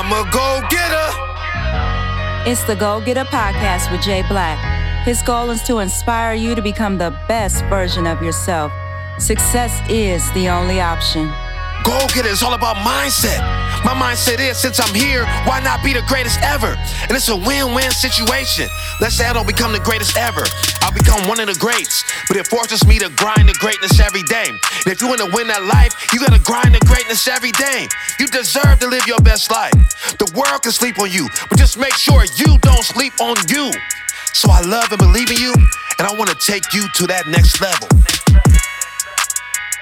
I'm 0.00 0.12
a 0.12 0.30
go 0.30 0.60
getter. 0.70 2.48
It's 2.48 2.62
the 2.62 2.76
Go 2.76 3.00
Getter 3.00 3.24
Podcast 3.24 3.90
with 3.90 4.00
Jay 4.00 4.22
Black. 4.28 5.04
His 5.04 5.22
goal 5.22 5.50
is 5.50 5.60
to 5.64 5.78
inspire 5.78 6.34
you 6.34 6.54
to 6.54 6.62
become 6.62 6.98
the 6.98 7.10
best 7.26 7.64
version 7.64 8.06
of 8.06 8.22
yourself. 8.22 8.70
Success 9.18 9.82
is 9.90 10.22
the 10.34 10.48
only 10.50 10.80
option. 10.80 11.26
Go 11.82 11.98
getter 12.14 12.28
is 12.28 12.44
all 12.44 12.54
about 12.54 12.76
mindset. 12.76 13.57
My 13.84 13.94
mindset 13.94 14.40
is 14.40 14.58
since 14.58 14.80
I'm 14.80 14.94
here, 14.94 15.24
why 15.46 15.60
not 15.60 15.84
be 15.84 15.92
the 15.92 16.02
greatest 16.08 16.40
ever? 16.42 16.74
And 17.06 17.12
it's 17.12 17.28
a 17.28 17.36
win 17.36 17.74
win 17.74 17.90
situation. 17.90 18.68
Let's 19.00 19.14
say 19.14 19.26
I 19.26 19.32
don't 19.32 19.46
become 19.46 19.72
the 19.72 19.80
greatest 19.80 20.16
ever. 20.16 20.42
I'll 20.82 20.92
become 20.92 21.28
one 21.28 21.38
of 21.38 21.46
the 21.46 21.58
greats. 21.58 22.02
But 22.26 22.36
it 22.36 22.46
forces 22.48 22.86
me 22.86 22.98
to 22.98 23.08
grind 23.10 23.48
the 23.48 23.56
greatness 23.60 24.00
every 24.00 24.22
day. 24.24 24.48
And 24.48 24.88
if 24.90 25.00
you 25.00 25.08
want 25.08 25.20
to 25.20 25.30
win 25.32 25.46
that 25.48 25.64
life, 25.64 25.94
you 26.12 26.18
gotta 26.18 26.42
grind 26.42 26.74
the 26.74 26.82
greatness 26.86 27.28
every 27.28 27.52
day. 27.52 27.86
You 28.18 28.26
deserve 28.26 28.80
to 28.80 28.88
live 28.88 29.06
your 29.06 29.20
best 29.20 29.50
life. 29.50 29.72
The 30.18 30.30
world 30.34 30.62
can 30.62 30.72
sleep 30.72 30.98
on 30.98 31.10
you, 31.10 31.28
but 31.48 31.58
just 31.58 31.78
make 31.78 31.94
sure 31.94 32.24
you 32.36 32.58
don't 32.58 32.84
sleep 32.84 33.14
on 33.20 33.36
you. 33.48 33.72
So 34.32 34.50
I 34.50 34.60
love 34.62 34.90
and 34.90 34.98
believe 34.98 35.30
in 35.30 35.38
you, 35.38 35.54
and 35.98 36.06
I 36.06 36.12
wanna 36.18 36.34
take 36.34 36.74
you 36.74 36.86
to 36.94 37.06
that 37.06 37.26
next 37.26 37.60
level. 37.60 37.88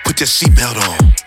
Put 0.05 0.21
your 0.21 0.29
seatbelt 0.29 0.77
on. 0.77 1.26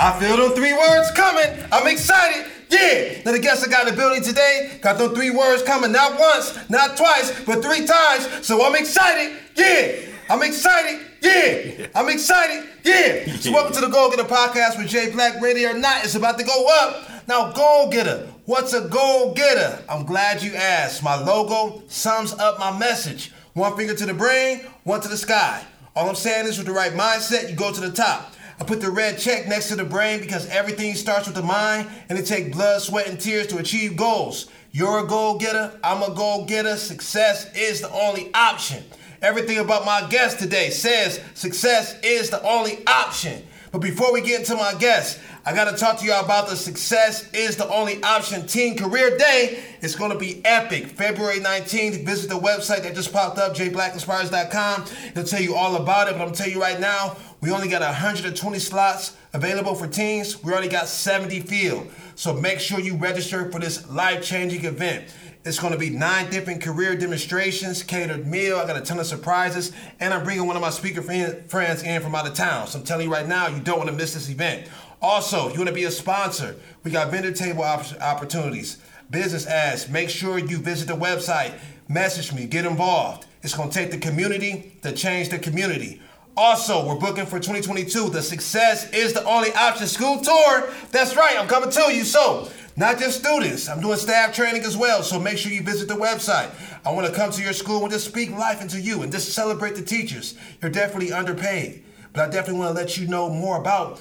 I 0.00 0.16
feel 0.20 0.36
them 0.36 0.52
three 0.52 0.72
words 0.72 1.10
coming. 1.10 1.64
I'm 1.72 1.88
excited. 1.88 2.46
Yeah. 2.70 3.20
Now 3.24 3.32
the 3.32 3.40
guests 3.40 3.66
I 3.66 3.68
got 3.68 3.88
in 3.88 3.94
the 3.94 4.00
building 4.00 4.22
today 4.22 4.78
got 4.80 4.96
them 4.96 5.12
three 5.12 5.30
words 5.30 5.64
coming. 5.64 5.90
Not 5.90 6.20
once, 6.20 6.56
not 6.70 6.96
twice, 6.96 7.44
but 7.44 7.64
three 7.64 7.84
times. 7.84 8.46
So 8.46 8.64
I'm 8.64 8.76
excited. 8.76 9.36
Yeah. 9.56 9.96
I'm 10.30 10.44
excited. 10.44 11.04
Yeah. 11.20 11.88
I'm 11.96 12.08
excited. 12.10 12.68
Yeah. 12.84 13.26
So 13.38 13.50
welcome 13.50 13.74
to 13.74 13.80
the 13.80 13.88
Goal 13.88 14.10
Getter 14.10 14.22
Podcast 14.22 14.78
with 14.78 14.86
Jay 14.86 15.10
Black. 15.10 15.42
Ready 15.42 15.66
or 15.66 15.76
not, 15.76 16.04
it's 16.04 16.14
about 16.14 16.38
to 16.38 16.44
go 16.44 16.66
up. 16.80 17.26
Now, 17.26 17.50
Goal 17.50 17.90
Getter. 17.90 18.28
What's 18.44 18.74
a 18.74 18.82
Goal 18.82 19.34
Getter? 19.34 19.82
I'm 19.88 20.06
glad 20.06 20.44
you 20.44 20.54
asked. 20.54 21.02
My 21.02 21.20
logo 21.20 21.82
sums 21.88 22.32
up 22.34 22.60
my 22.60 22.78
message. 22.78 23.32
One 23.54 23.76
finger 23.76 23.96
to 23.96 24.06
the 24.06 24.14
brain, 24.14 24.60
one 24.84 25.00
to 25.00 25.08
the 25.08 25.16
sky. 25.16 25.64
All 25.96 26.08
I'm 26.08 26.14
saying 26.14 26.46
is 26.46 26.56
with 26.56 26.68
the 26.68 26.72
right 26.72 26.92
mindset, 26.92 27.50
you 27.50 27.56
go 27.56 27.72
to 27.72 27.80
the 27.80 27.90
top. 27.90 28.32
I 28.60 28.64
put 28.64 28.80
the 28.80 28.90
red 28.90 29.18
check 29.18 29.46
next 29.46 29.68
to 29.68 29.76
the 29.76 29.84
brain 29.84 30.20
because 30.20 30.46
everything 30.48 30.94
starts 30.94 31.26
with 31.26 31.36
the 31.36 31.42
mind 31.42 31.88
and 32.08 32.18
it 32.18 32.26
takes 32.26 32.54
blood, 32.54 32.82
sweat, 32.82 33.06
and 33.06 33.18
tears 33.18 33.46
to 33.48 33.58
achieve 33.58 33.96
goals. 33.96 34.48
You're 34.72 35.04
a 35.04 35.06
goal 35.06 35.38
getter, 35.38 35.78
I'm 35.82 36.02
a 36.02 36.14
goal 36.14 36.44
getter. 36.44 36.76
Success 36.76 37.54
is 37.54 37.80
the 37.80 37.90
only 37.90 38.32
option. 38.34 38.82
Everything 39.22 39.58
about 39.58 39.84
my 39.84 40.06
guest 40.08 40.38
today 40.38 40.70
says 40.70 41.20
success 41.34 41.98
is 42.02 42.30
the 42.30 42.42
only 42.42 42.84
option. 42.86 43.44
But 43.70 43.80
before 43.80 44.12
we 44.12 44.22
get 44.22 44.40
into 44.40 44.54
my 44.54 44.74
guest, 44.78 45.20
I 45.44 45.54
got 45.54 45.70
to 45.70 45.76
talk 45.76 45.98
to 45.98 46.06
y'all 46.06 46.24
about 46.24 46.48
the 46.48 46.56
Success 46.56 47.30
is 47.32 47.56
the 47.56 47.68
Only 47.68 48.02
Option 48.02 48.46
Teen 48.46 48.76
Career 48.76 49.16
Day. 49.18 49.62
It's 49.80 49.94
going 49.94 50.10
to 50.10 50.18
be 50.18 50.44
epic. 50.44 50.86
February 50.86 51.38
19th, 51.40 52.04
visit 52.04 52.30
the 52.30 52.38
website 52.38 52.82
that 52.82 52.94
just 52.94 53.12
popped 53.12 53.38
up, 53.38 53.54
jblackinspires.com. 53.54 54.84
It'll 55.10 55.24
tell 55.24 55.42
you 55.42 55.54
all 55.54 55.76
about 55.76 56.08
it, 56.08 56.16
but 56.16 56.26
I'm 56.26 56.32
telling 56.32 56.54
you 56.54 56.60
right 56.60 56.80
now, 56.80 57.16
we 57.40 57.50
only 57.50 57.68
got 57.68 57.82
120 57.82 58.58
slots 58.58 59.16
available 59.32 59.74
for 59.74 59.86
teens. 59.86 60.42
We 60.42 60.52
already 60.52 60.68
got 60.68 60.88
70 60.88 61.40
filled. 61.40 61.90
So 62.14 62.34
make 62.34 62.60
sure 62.60 62.80
you 62.80 62.96
register 62.96 63.50
for 63.50 63.60
this 63.60 63.88
life-changing 63.90 64.64
event. 64.64 65.14
It's 65.44 65.58
going 65.58 65.72
to 65.72 65.78
be 65.78 65.90
nine 65.90 66.30
different 66.30 66.60
career 66.60 66.96
demonstrations, 66.96 67.82
catered 67.82 68.26
meal. 68.26 68.56
I 68.56 68.66
got 68.66 68.76
a 68.76 68.80
ton 68.80 68.98
of 68.98 69.06
surprises, 69.06 69.72
and 70.00 70.12
I'm 70.12 70.24
bringing 70.24 70.46
one 70.46 70.56
of 70.56 70.62
my 70.62 70.70
speaker 70.70 71.00
friends 71.00 71.82
in 71.82 72.02
from 72.02 72.14
out 72.14 72.26
of 72.26 72.34
town. 72.34 72.66
So 72.66 72.78
I'm 72.78 72.84
telling 72.84 73.06
you 73.06 73.12
right 73.12 73.26
now, 73.26 73.46
you 73.46 73.60
don't 73.60 73.78
want 73.78 73.88
to 73.88 73.96
miss 73.96 74.14
this 74.14 74.28
event. 74.28 74.68
Also, 75.00 75.46
if 75.46 75.54
you 75.54 75.60
want 75.60 75.68
to 75.68 75.74
be 75.74 75.84
a 75.84 75.90
sponsor, 75.90 76.56
we 76.82 76.90
got 76.90 77.10
vendor 77.10 77.32
table 77.32 77.62
op- 77.62 78.00
opportunities, 78.00 78.78
business 79.10 79.46
ads. 79.46 79.88
Make 79.88 80.10
sure 80.10 80.38
you 80.38 80.58
visit 80.58 80.88
the 80.88 80.96
website, 80.96 81.52
message 81.88 82.32
me, 82.32 82.46
get 82.46 82.64
involved. 82.66 83.26
It's 83.42 83.54
going 83.54 83.70
to 83.70 83.74
take 83.74 83.92
the 83.92 83.98
community 83.98 84.76
to 84.82 84.92
change 84.92 85.28
the 85.28 85.38
community. 85.38 86.02
Also, 86.36 86.86
we're 86.86 86.96
booking 86.98 87.26
for 87.26 87.38
2022. 87.38 88.10
The 88.10 88.22
Success 88.22 88.90
is 88.90 89.12
the 89.12 89.24
Only 89.24 89.52
Option 89.54 89.86
School 89.86 90.20
Tour. 90.20 90.68
That's 90.90 91.16
right, 91.16 91.36
I'm 91.38 91.48
coming 91.48 91.70
to 91.70 91.94
you. 91.94 92.04
So, 92.04 92.48
not 92.78 93.00
just 93.00 93.18
students, 93.18 93.68
I'm 93.68 93.80
doing 93.80 93.98
staff 93.98 94.32
training 94.32 94.62
as 94.62 94.76
well. 94.76 95.02
So 95.02 95.18
make 95.18 95.36
sure 95.36 95.50
you 95.50 95.62
visit 95.62 95.88
the 95.88 95.94
website. 95.94 96.50
I 96.86 96.92
want 96.92 97.08
to 97.08 97.12
come 97.12 97.32
to 97.32 97.42
your 97.42 97.52
school 97.52 97.82
and 97.82 97.90
just 97.90 98.06
speak 98.06 98.30
life 98.30 98.62
into 98.62 98.80
you 98.80 99.02
and 99.02 99.10
just 99.10 99.32
celebrate 99.32 99.74
the 99.74 99.82
teachers. 99.82 100.36
You're 100.62 100.70
definitely 100.70 101.12
underpaid, 101.12 101.82
but 102.12 102.28
I 102.28 102.30
definitely 102.30 102.60
want 102.60 102.76
to 102.76 102.80
let 102.80 102.96
you 102.96 103.08
know 103.08 103.28
more 103.28 103.58
about 103.60 104.00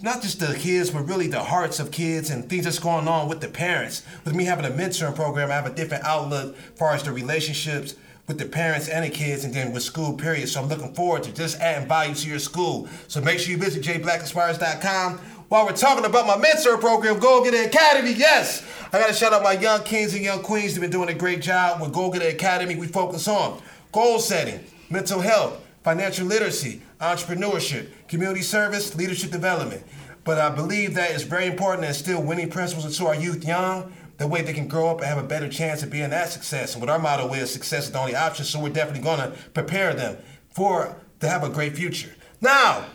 not 0.00 0.22
just 0.22 0.38
the 0.38 0.54
kids, 0.54 0.90
but 0.90 1.08
really 1.08 1.26
the 1.26 1.42
hearts 1.42 1.80
of 1.80 1.90
kids 1.90 2.30
and 2.30 2.48
things 2.48 2.66
that's 2.66 2.78
going 2.78 3.08
on 3.08 3.28
with 3.28 3.40
the 3.40 3.48
parents. 3.48 4.04
With 4.24 4.36
me 4.36 4.44
having 4.44 4.64
a 4.64 4.70
mentoring 4.70 5.16
program, 5.16 5.50
I 5.50 5.54
have 5.54 5.66
a 5.66 5.74
different 5.74 6.04
outlook 6.04 6.54
as 6.56 6.78
far 6.78 6.94
as 6.94 7.02
the 7.02 7.10
relationships 7.10 7.96
with 8.28 8.38
the 8.38 8.46
parents 8.46 8.88
and 8.88 9.04
the 9.04 9.10
kids 9.10 9.44
and 9.44 9.52
then 9.52 9.72
with 9.72 9.82
school 9.82 10.14
period. 10.14 10.48
So 10.48 10.62
I'm 10.62 10.68
looking 10.68 10.94
forward 10.94 11.24
to 11.24 11.32
just 11.32 11.58
adding 11.60 11.88
value 11.88 12.14
to 12.14 12.28
your 12.28 12.38
school. 12.38 12.88
So 13.08 13.20
make 13.20 13.40
sure 13.40 13.50
you 13.50 13.58
visit 13.58 13.82
jblackinspires.com. 13.82 15.20
While 15.52 15.66
we're 15.66 15.76
talking 15.76 16.06
about 16.06 16.26
my 16.26 16.38
mentor 16.38 16.78
program, 16.78 17.18
Go 17.18 17.44
Getter 17.44 17.64
Academy, 17.68 18.12
yes, 18.14 18.64
I 18.90 18.98
gotta 18.98 19.12
shout 19.12 19.34
out 19.34 19.42
my 19.42 19.52
young 19.52 19.82
kings 19.82 20.14
and 20.14 20.24
young 20.24 20.42
queens. 20.42 20.72
They've 20.72 20.80
been 20.80 20.88
doing 20.88 21.10
a 21.10 21.14
great 21.14 21.42
job 21.42 21.78
with 21.78 21.92
Go 21.92 22.10
Getter 22.10 22.28
Academy. 22.28 22.74
We 22.74 22.86
focus 22.86 23.28
on 23.28 23.60
goal 23.92 24.18
setting, 24.18 24.64
mental 24.88 25.20
health, 25.20 25.62
financial 25.84 26.26
literacy, 26.26 26.80
entrepreneurship, 27.02 27.90
community 28.08 28.40
service, 28.40 28.94
leadership 28.96 29.30
development. 29.30 29.84
But 30.24 30.38
I 30.38 30.48
believe 30.48 30.94
that 30.94 31.10
it's 31.10 31.24
very 31.24 31.48
important 31.48 31.82
to 31.82 31.88
instill 31.88 32.22
winning 32.22 32.48
principles 32.48 32.86
into 32.86 33.06
our 33.06 33.14
youth 33.14 33.44
young. 33.44 33.92
That 34.16 34.28
way 34.28 34.40
they 34.40 34.54
can 34.54 34.68
grow 34.68 34.88
up 34.88 35.00
and 35.00 35.06
have 35.06 35.22
a 35.22 35.22
better 35.22 35.50
chance 35.50 35.82
of 35.82 35.90
being 35.90 36.08
that 36.08 36.30
success. 36.30 36.72
And 36.72 36.80
what 36.80 36.88
our 36.88 36.98
motto 36.98 37.30
is, 37.34 37.52
success 37.52 37.84
is 37.84 37.92
the 37.92 37.98
only 37.98 38.16
option. 38.16 38.46
So 38.46 38.58
we're 38.58 38.70
definitely 38.70 39.02
going 39.02 39.20
to 39.20 39.36
prepare 39.52 39.92
them 39.92 40.16
for 40.48 40.96
to 41.20 41.28
have 41.28 41.44
a 41.44 41.50
great 41.50 41.76
future. 41.76 42.14
Now, 42.40 42.86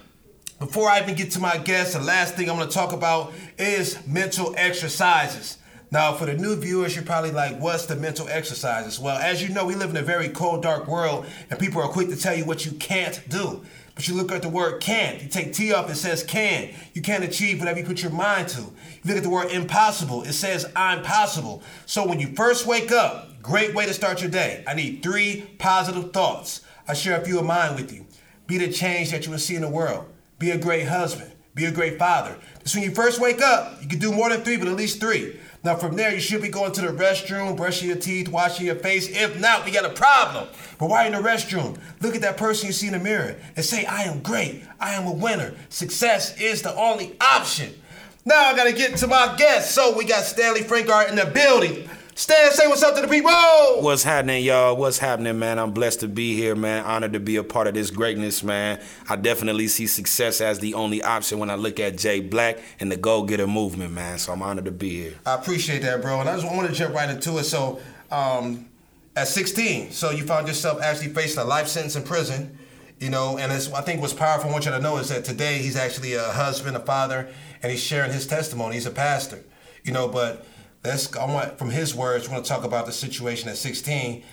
before 0.59 0.90
I 0.90 1.01
even 1.01 1.16
get 1.16 1.31
to 1.31 1.40
my 1.40 1.57
guest, 1.57 1.94
the 1.94 2.01
last 2.01 2.35
thing 2.35 2.50
I'm 2.50 2.57
going 2.57 2.68
to 2.68 2.73
talk 2.73 2.91
about 2.91 3.34
is 3.59 4.06
mental 4.07 4.56
exercises. 4.57 5.57
Now, 5.91 6.13
for 6.13 6.25
the 6.25 6.34
new 6.34 6.56
viewers, 6.56 6.95
you're 6.95 7.06
probably 7.06 7.31
like, 7.31 7.59
what's 7.59 7.85
the 7.85 7.95
mental 7.95 8.28
exercises? 8.28 9.00
Well, 9.00 9.18
as 9.18 9.41
you 9.41 9.53
know, 9.53 9.66
we 9.66 9.75
live 9.75 9.91
in 9.91 9.97
a 9.97 10.01
very 10.01 10.29
cold, 10.29 10.63
dark 10.63 10.88
world, 10.88 11.25
and 11.50 11.59
people 11.59 11.81
are 11.81 11.88
quick 11.88 12.09
to 12.09 12.18
tell 12.18 12.35
you 12.35 12.44
what 12.44 12.66
you 12.66 12.73
can't 12.73 13.22
do. 13.29 13.63
But 13.95 14.07
you 14.07 14.16
look 14.16 14.31
at 14.31 14.41
the 14.41 14.50
word 14.50 14.81
can't, 14.81 15.22
You 15.23 15.29
take 15.29 15.53
T 15.53 15.73
off, 15.73 15.90
it 15.90 15.95
says 15.95 16.23
can. 16.23 16.69
You 16.94 17.01
can't 17.01 17.24
achieve 17.24 17.59
whatever 17.59 17.79
you 17.79 17.85
put 17.85 18.03
your 18.03 18.12
mind 18.12 18.50
to. 18.50 18.62
You 18.62 18.72
look 19.06 19.18
at 19.18 19.24
the 19.24 19.29
word 19.29 19.51
impossible, 19.51 20.24
it 20.24 20.34
says 20.34 20.72
I'm 20.75 21.01
possible. 21.03 21.63
So 21.85 22.06
when 22.06 22.19
you 22.19 22.28
first 22.35 22.68
wake 22.68 22.91
up, 22.91 23.41
great 23.41 23.74
way 23.74 23.85
to 23.85 23.94
start 23.94 24.22
your 24.22 24.29
day. 24.29 24.63
I 24.68 24.74
need 24.74 25.01
three 25.01 25.50
positive 25.57 26.12
thoughts. 26.13 26.62
I 26.88 26.94
share 26.94 27.19
a 27.19 27.25
few 27.25 27.39
of 27.39 27.45
mine 27.45 27.75
with 27.75 27.94
you. 27.94 28.06
Be 28.45 28.57
the 28.57 28.72
change 28.72 29.12
that 29.12 29.25
you 29.25 29.31
will 29.31 29.39
see 29.39 29.56
in 29.56 29.62
the 29.62 29.69
world. 29.69 30.06
Be 30.40 30.52
a 30.52 30.58
great 30.58 30.88
husband. 30.88 31.31
Be 31.56 31.66
a 31.66 31.72
great 31.72 31.98
father. 31.98 32.38
Just 32.62 32.75
when 32.75 32.84
you 32.84 32.92
first 32.92 33.20
wake 33.20 33.42
up, 33.42 33.81
you 33.81 33.88
can 33.88 33.98
do 33.98 34.12
more 34.12 34.30
than 34.30 34.42
three, 34.42 34.58
but 34.58 34.68
at 34.68 34.75
least 34.75 35.00
three. 35.00 35.40
Now, 35.64 35.75
from 35.75 35.96
there, 35.96 36.14
you 36.14 36.20
should 36.20 36.44
be 36.44 36.50
going 36.50 36.72
to 36.74 36.81
the 36.81 36.88
restroom, 36.90 37.58
brushing 37.58 37.88
your 37.88 37.98
teeth, 37.98 38.30
washing 38.30 38.68
your 38.68 38.75
face. 38.75 39.09
If 39.09 39.40
not, 39.40 39.66
we 39.66 39.72
got 39.72 39.84
a 39.84 39.90
problem. 39.90 40.48
But 40.78 40.88
you're 40.88 41.02
in 41.02 41.12
the 41.14 41.18
restroom, 41.18 41.80
look 42.02 42.16
at 42.16 42.22
that 42.22 42.38
person 42.38 42.68
you 42.68 42.74
see 42.74 42.88
in 42.88 42.94
the 42.94 43.00
mirror 43.00 43.36
and 43.56 43.66
say, 43.66 43.86
I 43.86 44.03
am 44.03 44.22
great. 44.22 44.64
I 44.80 44.94
am 44.94 45.08
a 45.08 45.12
winner. 45.12 45.56
Success 45.70 46.40
is 46.40 46.62
the 46.62 46.75
only 46.75 47.16
option. 47.19 47.74
Now 48.24 48.40
I 48.46 48.56
got 48.56 48.66
to 48.66 48.74
get 48.74 48.98
to 48.98 49.08
my 49.08 49.36
guest. 49.38 49.72
So 49.74 49.98
we 49.98 50.06
got 50.06 50.24
Stanley 50.24 50.62
Frankart 50.62 51.09
in 51.09 51.16
the 51.16 51.25
building. 51.25 51.90
Stan, 52.17 52.51
say 52.51 52.66
what's 52.66 52.81
up 52.81 52.95
to 52.95 53.01
the 53.01 53.07
people. 53.07 53.29
What's 53.29 54.01
happening, 54.01 54.44
y'all? 54.44 54.75
What's 54.75 54.97
happening, 54.97 55.38
man? 55.38 55.59
I'm 55.59 55.69
blessed 55.69 56.00
to 56.00 56.07
be 56.07 56.35
here, 56.35 56.55
man. 56.55 56.83
Honored 56.83 57.13
to 57.13 57.19
be 57.19 57.35
a 57.35 57.44
part 57.44 57.67
of 57.67 57.75
this 57.75 57.91
greatness, 57.91 58.41
man. 58.41 58.81
I 59.07 59.18
definitely 59.18 59.68
see 59.68 59.86
success 59.86 60.42
as 60.42 60.57
the 60.57 60.74
only 60.74 61.03
option 61.03 61.38
when 61.38 61.51
I 61.51 61.56
look 61.56 61.80
at 61.80 61.95
Jay 62.00 62.19
Black 62.21 62.57
and 62.80 62.92
the 62.92 62.97
Go 62.97 63.21
Getter 63.21 63.45
movement, 63.45 63.94
man. 63.94 64.18
So 64.18 64.33
I'm 64.33 64.42
honored 64.42 64.65
to 64.65 64.71
be 64.71 64.89
here. 64.89 65.13
I 65.27 65.36
appreciate 65.36 65.83
that, 65.83 66.01
bro. 66.01 66.19
And 66.19 66.27
I 66.27 66.36
just 66.36 66.51
want 66.51 66.68
to 66.68 66.74
jump 66.74 66.95
right 66.95 67.07
into 67.07 67.38
it. 67.38 67.44
So, 67.44 67.80
um, 68.09 68.68
at 69.15 69.27
16, 69.27 69.92
so 69.92 70.09
you 70.09 70.25
found 70.25 70.47
yourself 70.47 70.81
actually 70.81 71.09
facing 71.09 71.44
a 71.44 71.45
life 71.45 71.68
sentence 71.68 71.95
in 71.95 72.01
prison, 72.01 72.57
you 73.00 73.12
know, 73.12 73.38
and 73.38 73.51
I 73.51 73.81
think 73.81 74.01
what's 74.01 74.13
powerful, 74.13 74.50
I 74.50 74.53
want 74.53 74.65
you 74.65 74.71
to 74.71 74.80
know, 74.80 74.97
is 74.97 75.09
that 75.09 75.24
today 75.24 75.59
he's 75.59 75.75
actually 75.75 76.15
a 76.15 76.31
husband, 76.31 76.77
a 76.77 76.80
father, 76.80 77.27
and 77.62 77.71
he's 77.71 77.83
sharing 77.83 78.12
his 78.12 78.25
testimony. 78.25 78.74
He's 78.74 78.88
a 78.88 78.92
pastor, 78.92 79.44
you 79.83 79.92
know, 79.92 80.07
but 80.07 80.47
Let's. 80.83 81.15
I 81.15 81.25
want 81.25 81.57
from 81.57 81.69
his 81.69 81.95
words. 81.95 82.29
Want 82.29 82.44
to 82.44 82.50
talk 82.50 82.63
about 82.63 82.85
the 82.85 82.91
situation 82.91 83.50
at 83.50 83.57
16, 83.57 84.24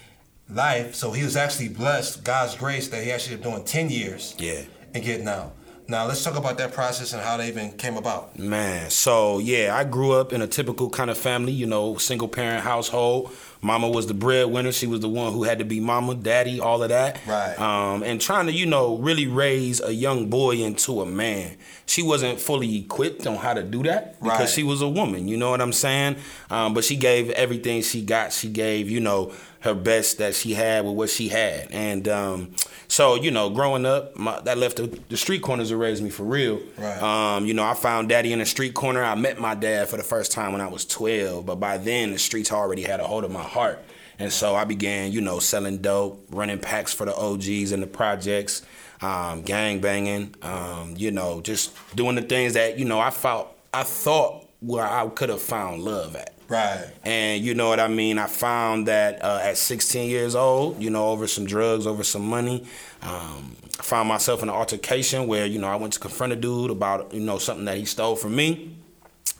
life. 0.51 0.95
So 0.95 1.13
he 1.13 1.25
was 1.25 1.37
actually 1.37 1.69
blessed, 1.69 2.25
God's 2.25 2.55
grace, 2.57 2.89
that 2.89 3.03
he 3.03 3.11
actually 3.11 3.37
been 3.37 3.51
doing 3.51 3.65
10 3.65 3.91
years. 3.91 4.35
Yeah. 4.39 4.63
And 4.95 5.03
getting 5.03 5.27
out. 5.27 5.55
Now 5.87 6.07
let's 6.07 6.25
talk 6.25 6.37
about 6.37 6.57
that 6.59 6.73
process 6.73 7.13
and 7.13 7.21
how 7.23 7.37
they 7.37 7.49
even 7.49 7.73
came 7.73 7.99
about. 7.99 8.39
Man, 8.39 8.89
so 8.89 9.39
yeah, 9.39 9.77
I 9.77 9.85
grew 9.85 10.13
up 10.13 10.33
in 10.33 10.41
a 10.41 10.47
typical 10.47 10.89
kind 10.89 11.11
of 11.11 11.19
family, 11.19 11.53
you 11.53 11.67
know, 11.67 11.99
single 11.99 12.29
parent 12.29 12.65
household. 12.65 13.33
Mama 13.65 13.89
was 13.89 14.07
the 14.07 14.15
breadwinner. 14.15 14.71
She 14.73 14.87
was 14.87 15.01
the 15.01 15.09
one 15.09 15.33
who 15.33 15.43
had 15.45 15.59
to 15.59 15.65
be 15.65 15.81
mama, 15.81 16.15
daddy, 16.15 16.61
all 16.61 16.83
of 16.83 16.91
that. 16.91 17.19
Right. 17.27 17.59
Um, 17.59 18.03
and 18.03 18.21
trying 18.21 18.45
to, 18.47 18.53
you 18.53 18.67
know, 18.67 18.99
really 18.99 19.27
raise 19.27 19.81
a 19.81 19.93
young 19.95 20.29
boy 20.29 20.57
into 20.57 21.01
a 21.01 21.07
man. 21.07 21.57
She 21.87 22.03
wasn't 22.03 22.39
fully 22.39 22.77
equipped 22.79 23.27
on 23.27 23.37
how 23.37 23.55
to 23.55 23.63
do 23.63 23.83
that 23.85 24.21
because 24.21 24.39
Right. 24.41 24.49
she 24.51 24.63
was 24.63 24.83
a 24.83 24.89
woman. 24.89 25.29
You 25.29 25.39
know 25.39 25.51
what 25.51 25.63
I'm 25.63 25.73
saying? 25.73 26.17
Um, 26.51 26.75
but 26.75 26.85
she 26.85 26.97
gave 26.97 27.31
everything 27.31 27.81
she 27.83 28.03
got. 28.03 28.33
She 28.35 28.49
gave, 28.49 28.91
you 28.91 29.01
know, 29.01 29.33
her 29.61 29.75
best 29.75 30.19
that 30.19 30.35
she 30.35 30.53
had 30.53 30.85
with 30.85 30.95
what 30.95 31.09
she 31.09 31.29
had. 31.29 31.71
And 31.71 32.07
um, 32.07 32.51
so, 32.87 33.15
you 33.15 33.31
know, 33.31 33.49
growing 33.49 33.87
up, 33.87 34.15
my, 34.15 34.39
that 34.41 34.59
left 34.59 34.77
the, 34.77 34.87
the 35.09 35.17
street 35.17 35.41
corners 35.41 35.71
to 35.71 35.77
raise 35.79 36.03
me 36.03 36.11
for 36.11 36.25
real. 36.25 36.61
Right. 36.77 37.03
Um, 37.03 37.47
you 37.47 37.55
know, 37.55 37.65
I 37.65 37.73
found 37.73 38.11
daddy 38.11 38.35
in 38.35 38.43
a 38.43 38.47
street 38.47 38.75
corner. 38.75 39.03
I 39.03 39.15
met 39.15 39.41
my 39.41 39.55
dad 39.55 39.89
for 39.89 39.97
the 39.97 40.03
first 40.03 40.33
time 40.33 40.53
when 40.53 40.61
I 40.61 40.67
was 40.69 40.85
12, 40.85 41.47
but 41.47 41.57
by 41.57 41.79
then 41.79 42.13
the 42.13 42.19
streets 42.19 42.53
already 42.53 42.83
had 42.83 43.01
a 43.01 43.05
hold 43.07 43.25
of 43.25 43.31
my 43.31 43.43
heart. 43.55 43.83
And 44.19 44.33
so 44.33 44.55
I 44.55 44.65
began, 44.65 45.13
you 45.13 45.21
know, 45.21 45.39
selling 45.39 45.79
dope, 45.79 46.25
running 46.31 46.59
packs 46.59 46.93
for 46.93 47.05
the 47.05 47.15
OGs 47.15 47.73
and 47.73 47.83
the 47.83 47.87
projects, 47.87 48.63
um, 49.01 49.43
gang 49.43 49.81
banging, 49.81 50.35
um, 50.43 50.95
you 50.97 51.11
know, 51.11 51.41
just 51.41 51.75
doing 51.97 52.15
the 52.15 52.23
things 52.23 52.55
that, 52.55 52.79
you 52.79 52.85
know, 52.85 53.01
I 53.01 53.11
felt, 53.11 53.57
I 53.73 53.83
thought 53.83 54.47
where 54.61 54.87
I 54.87 55.09
could 55.09 55.31
have 55.31 55.43
found 55.43 55.83
love 55.83 56.15
at. 56.17 56.35
Right. 56.47 56.91
And 57.05 57.43
you 57.43 57.55
know 57.55 57.69
what 57.69 57.81
I 57.81 57.89
mean? 57.89 58.19
I 58.19 58.27
found 58.27 58.87
that 58.89 59.25
uh, 59.25 59.41
at 59.43 59.57
16 59.57 60.09
years 60.09 60.35
old, 60.35 60.83
you 60.83 60.91
know, 60.91 61.09
over 61.09 61.27
some 61.27 61.47
drugs, 61.47 61.87
over 61.87 62.05
some 62.05 62.27
money, 62.27 62.67
um, 63.03 63.57
I 63.79 63.83
found 63.83 64.09
myself 64.09 64.43
in 64.43 64.49
an 64.49 64.55
altercation 64.55 65.27
where, 65.27 65.47
you 65.47 65.59
know, 65.59 65.69
I 65.69 65.77
went 65.77 65.95
to 65.95 66.01
confront 66.01 66.33
a 66.33 66.37
dude 66.37 66.71
about, 66.71 67.13
you 67.15 67.21
know, 67.21 67.39
something 67.39 67.65
that 67.65 67.79
he 67.79 67.87
stole 67.87 68.15
from 68.15 68.37
me. 68.37 68.77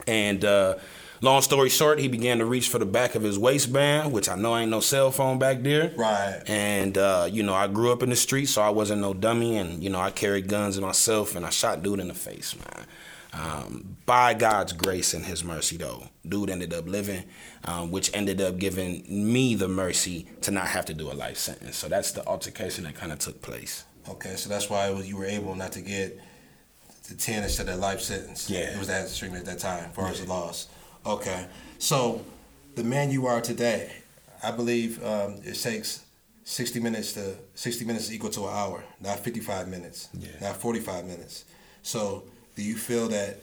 And 0.07 0.43
uh, 0.43 0.75
long 1.25 1.41
story 1.41 1.69
short, 1.69 1.99
he 1.99 2.07
began 2.07 2.37
to 2.37 2.45
reach 2.45 2.69
for 2.69 2.79
the 2.79 2.85
back 2.85 3.15
of 3.15 3.23
his 3.23 3.37
waistband, 3.37 4.13
which 4.13 4.29
I 4.29 4.35
know 4.35 4.55
ain't 4.55 4.71
no 4.71 4.79
cell 4.79 5.11
phone 5.11 5.39
back 5.39 5.61
there. 5.63 5.91
Right. 5.97 6.41
And, 6.47 6.97
uh, 6.97 7.27
you 7.29 7.43
know, 7.43 7.53
I 7.53 7.67
grew 7.67 7.91
up 7.91 8.03
in 8.03 8.09
the 8.09 8.15
street, 8.15 8.45
so 8.45 8.61
I 8.61 8.69
wasn't 8.69 9.01
no 9.01 9.13
dummy. 9.13 9.57
And, 9.57 9.83
you 9.83 9.89
know, 9.89 9.99
I 9.99 10.11
carried 10.11 10.47
guns 10.47 10.79
myself 10.79 11.35
and 11.35 11.45
I 11.45 11.49
shot 11.49 11.83
dude 11.83 11.99
in 11.99 12.07
the 12.07 12.13
face, 12.13 12.55
man. 12.55 12.85
Um, 13.33 13.97
by 14.05 14.33
God's 14.33 14.71
grace 14.71 15.13
and 15.13 15.25
His 15.25 15.43
mercy, 15.43 15.75
though, 15.75 16.07
dude 16.25 16.49
ended 16.49 16.73
up 16.73 16.87
living, 16.87 17.25
um, 17.65 17.91
which 17.91 18.15
ended 18.15 18.39
up 18.39 18.57
giving 18.57 19.03
me 19.09 19.55
the 19.55 19.67
mercy 19.67 20.27
to 20.41 20.51
not 20.51 20.67
have 20.67 20.85
to 20.85 20.93
do 20.93 21.11
a 21.11 21.13
life 21.13 21.37
sentence. 21.37 21.75
So 21.75 21.89
that's 21.89 22.13
the 22.13 22.25
altercation 22.25 22.85
that 22.85 22.95
kind 22.95 23.11
of 23.11 23.19
took 23.19 23.41
place. 23.41 23.83
Okay, 24.07 24.35
so 24.35 24.47
that's 24.47 24.69
why 24.69 24.89
was, 24.91 25.09
you 25.09 25.17
were 25.17 25.25
able 25.25 25.55
not 25.55 25.73
to 25.73 25.81
get 25.81 26.17
the 27.09 27.15
10 27.15 27.43
instead 27.43 27.67
of 27.67 27.75
a 27.75 27.77
life 27.77 27.99
sentence. 27.99 28.49
Yeah. 28.49 28.73
It 28.73 28.79
was 28.79 28.87
that 28.87 29.03
extreme 29.03 29.35
at 29.35 29.45
that 29.45 29.59
time, 29.59 29.85
as 29.89 29.95
far 29.95 30.07
as 30.07 30.21
the 30.21 30.29
loss. 30.29 30.69
Okay, 31.05 31.45
so 31.77 32.25
the 32.75 32.83
man 32.83 33.11
you 33.11 33.27
are 33.27 33.39
today, 33.39 33.91
I 34.43 34.51
believe 34.51 35.03
um, 35.05 35.35
it 35.43 35.53
takes 35.55 36.03
60 36.45 36.79
minutes 36.79 37.13
to 37.13 37.35
60 37.53 37.85
minutes 37.85 38.05
is 38.05 38.13
equal 38.13 38.31
to 38.31 38.41
an 38.47 38.53
hour, 38.53 38.83
not 39.01 39.19
55 39.19 39.67
minutes, 39.67 40.09
Yeah. 40.17 40.29
not 40.41 40.57
45 40.57 41.05
minutes. 41.05 41.45
So 41.83 42.23
do 42.55 42.63
you 42.63 42.75
feel 42.75 43.07
that, 43.09 43.39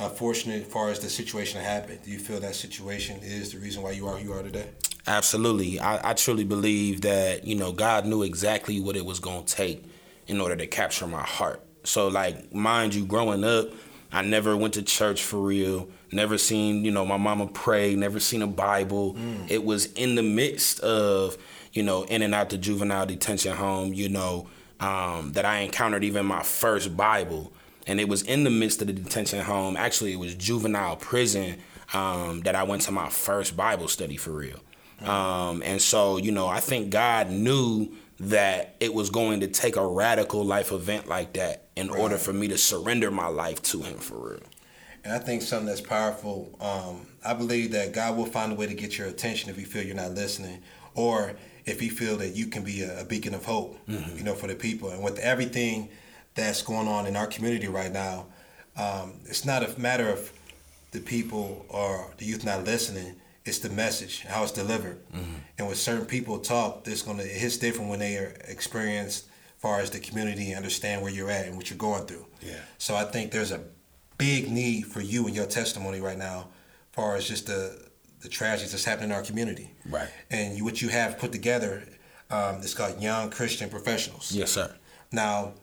unfortunate 0.00 0.66
as 0.66 0.72
far 0.72 0.90
as 0.90 0.98
the 0.98 1.08
situation 1.08 1.60
happened, 1.60 2.00
do 2.04 2.10
you 2.10 2.18
feel 2.18 2.40
that 2.40 2.56
situation 2.56 3.20
is 3.22 3.52
the 3.52 3.58
reason 3.58 3.82
why 3.82 3.92
you 3.92 4.06
are 4.08 4.16
who 4.16 4.24
you 4.24 4.32
are 4.32 4.42
today? 4.42 4.66
Absolutely. 5.06 5.78
I, 5.78 6.10
I 6.10 6.14
truly 6.14 6.44
believe 6.44 7.02
that, 7.02 7.44
you 7.46 7.54
know, 7.54 7.70
God 7.72 8.06
knew 8.06 8.22
exactly 8.24 8.80
what 8.80 8.96
it 8.96 9.04
was 9.04 9.20
going 9.20 9.44
to 9.44 9.54
take 9.54 9.84
in 10.26 10.40
order 10.40 10.56
to 10.56 10.66
capture 10.66 11.06
my 11.06 11.22
heart. 11.22 11.60
So, 11.84 12.08
like, 12.08 12.52
mind 12.52 12.94
you, 12.94 13.04
growing 13.04 13.42
up, 13.44 13.68
I 14.12 14.22
never 14.22 14.56
went 14.56 14.74
to 14.74 14.82
church 14.82 15.22
for 15.22 15.38
real, 15.38 15.88
never 16.12 16.36
seen, 16.36 16.84
you 16.84 16.90
know, 16.90 17.06
my 17.06 17.16
mama 17.16 17.46
pray, 17.46 17.94
never 17.94 18.20
seen 18.20 18.42
a 18.42 18.46
Bible. 18.46 19.16
It 19.48 19.64
was 19.64 19.86
in 19.94 20.14
the 20.16 20.22
midst 20.22 20.80
of, 20.80 21.38
you 21.72 21.82
know, 21.82 22.04
in 22.04 22.20
and 22.20 22.34
out 22.34 22.50
the 22.50 22.58
juvenile 22.58 23.06
detention 23.06 23.56
home, 23.56 23.94
you 23.94 24.10
know, 24.10 24.48
um, 24.80 25.32
that 25.32 25.46
I 25.46 25.60
encountered 25.60 26.04
even 26.04 26.26
my 26.26 26.42
first 26.42 26.94
Bible. 26.96 27.52
And 27.86 27.98
it 27.98 28.08
was 28.08 28.22
in 28.22 28.44
the 28.44 28.50
midst 28.50 28.80
of 28.82 28.88
the 28.88 28.92
detention 28.92 29.40
home. 29.40 29.76
Actually, 29.76 30.12
it 30.12 30.18
was 30.18 30.34
juvenile 30.34 30.96
prison 30.96 31.56
um, 31.94 32.42
that 32.42 32.54
I 32.54 32.64
went 32.64 32.82
to 32.82 32.92
my 32.92 33.08
first 33.08 33.56
Bible 33.56 33.88
study 33.88 34.16
for 34.16 34.30
real. 34.30 34.58
Um, 35.00 35.62
and 35.64 35.80
so, 35.80 36.16
you 36.16 36.30
know, 36.32 36.46
I 36.46 36.60
think 36.60 36.90
God 36.90 37.30
knew 37.30 37.90
that 38.22 38.76
it 38.78 38.94
was 38.94 39.10
going 39.10 39.40
to 39.40 39.48
take 39.48 39.74
a 39.74 39.84
radical 39.84 40.44
life 40.44 40.70
event 40.70 41.08
like 41.08 41.32
that 41.32 41.64
in 41.74 41.90
order 41.90 42.16
for 42.16 42.32
me 42.32 42.46
to 42.46 42.56
surrender 42.56 43.10
my 43.10 43.26
life 43.26 43.60
to 43.62 43.82
Him 43.82 43.98
for 43.98 44.30
real. 44.30 44.40
And 45.04 45.12
I 45.12 45.18
think 45.18 45.42
something 45.42 45.66
that's 45.66 45.80
powerful. 45.80 46.56
Um, 46.60 47.08
I 47.24 47.34
believe 47.34 47.72
that 47.72 47.92
God 47.92 48.16
will 48.16 48.26
find 48.26 48.52
a 48.52 48.54
way 48.54 48.66
to 48.66 48.74
get 48.74 48.96
your 48.96 49.08
attention 49.08 49.50
if 49.50 49.58
you 49.58 49.66
feel 49.66 49.82
you're 49.82 49.96
not 49.96 50.12
listening, 50.12 50.62
or 50.94 51.34
if 51.64 51.82
you 51.82 51.90
feel 51.90 52.16
that 52.18 52.36
you 52.36 52.46
can 52.46 52.62
be 52.62 52.82
a, 52.82 53.00
a 53.00 53.04
beacon 53.04 53.34
of 53.34 53.44
hope, 53.44 53.76
you 54.16 54.22
know, 54.22 54.34
for 54.34 54.46
the 54.46 54.54
people. 54.54 54.90
And 54.90 55.02
with 55.02 55.18
everything 55.18 55.88
that's 56.36 56.62
going 56.62 56.86
on 56.86 57.06
in 57.06 57.16
our 57.16 57.26
community 57.26 57.66
right 57.66 57.92
now, 57.92 58.26
um, 58.76 59.14
it's 59.24 59.44
not 59.44 59.68
a 59.68 59.80
matter 59.80 60.08
of 60.08 60.32
the 60.92 61.00
people 61.00 61.66
or 61.68 62.12
the 62.18 62.24
youth 62.24 62.44
not 62.44 62.62
listening. 62.62 63.16
It's 63.44 63.58
the 63.58 63.70
message, 63.70 64.22
how 64.22 64.42
it's 64.44 64.52
delivered. 64.52 64.98
And 65.58 65.66
when 65.66 65.76
certain 65.76 66.06
people 66.06 66.38
talk, 66.38 66.86
it's 66.86 67.02
gonna 67.02 67.22
it 67.22 67.30
hits 67.30 67.56
different 67.56 67.90
when 67.90 67.98
they 67.98 68.16
are 68.16 68.34
experienced, 68.48 69.26
as 69.26 69.60
far 69.60 69.80
as 69.80 69.90
the 69.90 70.00
community 70.00 70.48
and 70.48 70.56
understand 70.56 71.02
where 71.02 71.10
you're 71.10 71.30
at 71.30 71.46
and 71.46 71.56
what 71.56 71.68
you're 71.70 71.78
going 71.78 72.06
through. 72.06 72.26
Yeah. 72.40 72.60
So 72.78 72.94
I 72.94 73.04
think 73.04 73.32
there's 73.32 73.52
a 73.52 73.60
big 74.18 74.50
need 74.50 74.86
for 74.86 75.00
you 75.00 75.26
and 75.26 75.34
your 75.34 75.46
testimony 75.46 76.00
right 76.00 76.18
now, 76.18 76.38
as 76.40 76.94
far 76.94 77.16
as 77.16 77.26
just 77.26 77.46
the 77.46 77.90
the 78.20 78.28
tragedies 78.28 78.70
that's 78.70 78.84
happening 78.84 79.10
in 79.10 79.16
our 79.16 79.22
community. 79.22 79.74
Right. 79.84 80.08
And 80.30 80.56
you, 80.56 80.64
what 80.64 80.80
you 80.80 80.88
have 80.88 81.18
put 81.18 81.32
together, 81.32 81.82
um, 82.30 82.56
it's 82.62 82.74
called 82.74 83.00
Young 83.02 83.30
Christian 83.30 83.68
Professionals. 83.68 84.30
Yes, 84.32 84.52
sir. 84.52 84.72
Now, 85.10 85.54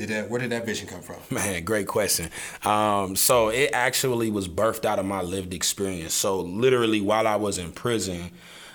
did 0.00 0.08
that? 0.10 0.30
Where 0.30 0.40
did 0.40 0.50
that 0.50 0.64
vision 0.64 0.88
come 0.88 1.02
from? 1.02 1.16
Man, 1.30 1.64
great 1.64 1.86
question. 1.86 2.30
Um, 2.64 3.16
so 3.16 3.48
it 3.48 3.70
actually 3.72 4.30
was 4.30 4.48
birthed 4.48 4.84
out 4.84 4.98
of 4.98 5.06
my 5.06 5.22
lived 5.22 5.54
experience. 5.54 6.14
So 6.14 6.40
literally, 6.40 7.00
while 7.00 7.26
I 7.26 7.36
was 7.36 7.58
in 7.58 7.72
prison, 7.72 8.30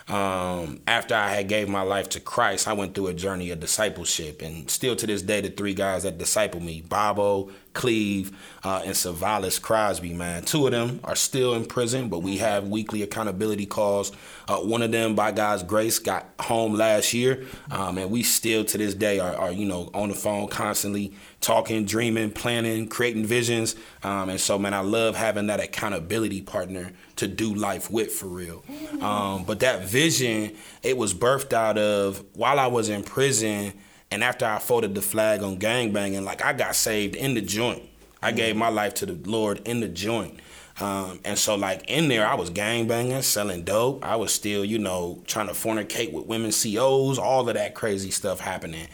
um, 0.07 0.81
after 0.85 1.15
I 1.15 1.29
had 1.29 1.47
gave 1.47 1.67
my 1.67 1.81
life 1.81 2.09
to 2.09 2.19
Christ, 2.19 2.67
I 2.67 2.73
went 2.73 2.93
through 2.93 3.07
a 3.07 3.13
journey 3.13 3.49
of 3.49 3.59
discipleship, 3.59 4.43
and 4.43 4.69
still 4.69 4.95
to 4.95 5.07
this 5.07 5.23
day, 5.23 5.41
the 5.41 5.49
three 5.49 5.73
guys 5.73 6.03
that 6.03 6.19
disciple 6.19 6.59
me, 6.59 6.81
Bobo, 6.81 7.49
Cleve, 7.73 8.31
uh, 8.63 8.83
and 8.85 8.93
Savalis 8.93 9.59
Crosby, 9.59 10.13
man, 10.13 10.43
two 10.43 10.67
of 10.67 10.73
them 10.73 10.99
are 11.03 11.15
still 11.15 11.55
in 11.55 11.65
prison, 11.65 12.07
but 12.09 12.19
we 12.19 12.37
have 12.37 12.67
weekly 12.67 13.01
accountability 13.01 13.65
calls. 13.65 14.11
Uh, 14.47 14.57
one 14.57 14.83
of 14.83 14.91
them, 14.91 15.15
by 15.15 15.31
God's 15.31 15.63
grace, 15.63 15.97
got 15.97 16.29
home 16.39 16.75
last 16.75 17.11
year, 17.11 17.43
um, 17.71 17.97
and 17.97 18.11
we 18.11 18.21
still 18.21 18.63
to 18.63 18.77
this 18.77 18.93
day 18.93 19.17
are, 19.17 19.35
are, 19.35 19.51
you 19.51 19.65
know, 19.65 19.89
on 19.95 20.09
the 20.09 20.15
phone 20.15 20.47
constantly 20.47 21.13
talking, 21.45 21.85
dreaming, 21.85 22.31
planning, 22.31 22.87
creating 22.87 23.23
visions. 23.23 23.75
Um, 24.01 24.29
and 24.29 24.41
so, 24.41 24.57
man, 24.57 24.73
I 24.73 24.79
love 24.79 25.15
having 25.15 25.45
that 25.47 25.59
accountability 25.59 26.41
partner 26.41 26.91
to 27.17 27.27
do 27.27 27.53
life 27.53 27.91
with 27.91 28.11
for 28.11 28.25
real. 28.25 28.63
Um, 28.99 29.43
but 29.43 29.59
that 29.59 29.83
vision, 29.83 30.55
it 30.81 30.97
was 30.97 31.13
birthed 31.13 31.53
out 31.53 31.77
of 31.77 32.23
while 32.33 32.59
I 32.59 32.65
was 32.65 32.89
in 32.89 33.03
prison 33.03 33.73
and 34.09 34.23
after 34.23 34.45
I 34.45 34.57
folded 34.57 34.95
the 34.95 35.03
flag 35.03 35.43
on 35.43 35.57
gangbanging, 35.59 36.23
like 36.23 36.43
I 36.43 36.53
got 36.53 36.75
saved 36.75 37.15
in 37.15 37.35
the 37.35 37.41
joint. 37.41 37.83
I 38.23 38.31
gave 38.31 38.55
my 38.55 38.69
life 38.69 38.95
to 38.95 39.05
the 39.05 39.29
Lord 39.29 39.67
in 39.67 39.81
the 39.81 39.87
joint. 39.87 40.39
Um, 40.79 41.19
and 41.23 41.37
so, 41.37 41.55
like 41.55 41.89
in 41.89 42.07
there, 42.07 42.27
I 42.27 42.33
was 42.33 42.49
gangbanging, 42.49 43.21
selling 43.23 43.63
dope. 43.63 44.03
I 44.03 44.15
was 44.15 44.33
still, 44.33 44.65
you 44.65 44.79
know, 44.79 45.21
trying 45.27 45.47
to 45.47 45.53
fornicate 45.53 46.11
with 46.11 46.25
women 46.25 46.51
COs, 46.51 47.19
all 47.19 47.47
of 47.47 47.53
that 47.53 47.75
crazy 47.75 48.09
stuff 48.09 48.39
happening. 48.39 48.87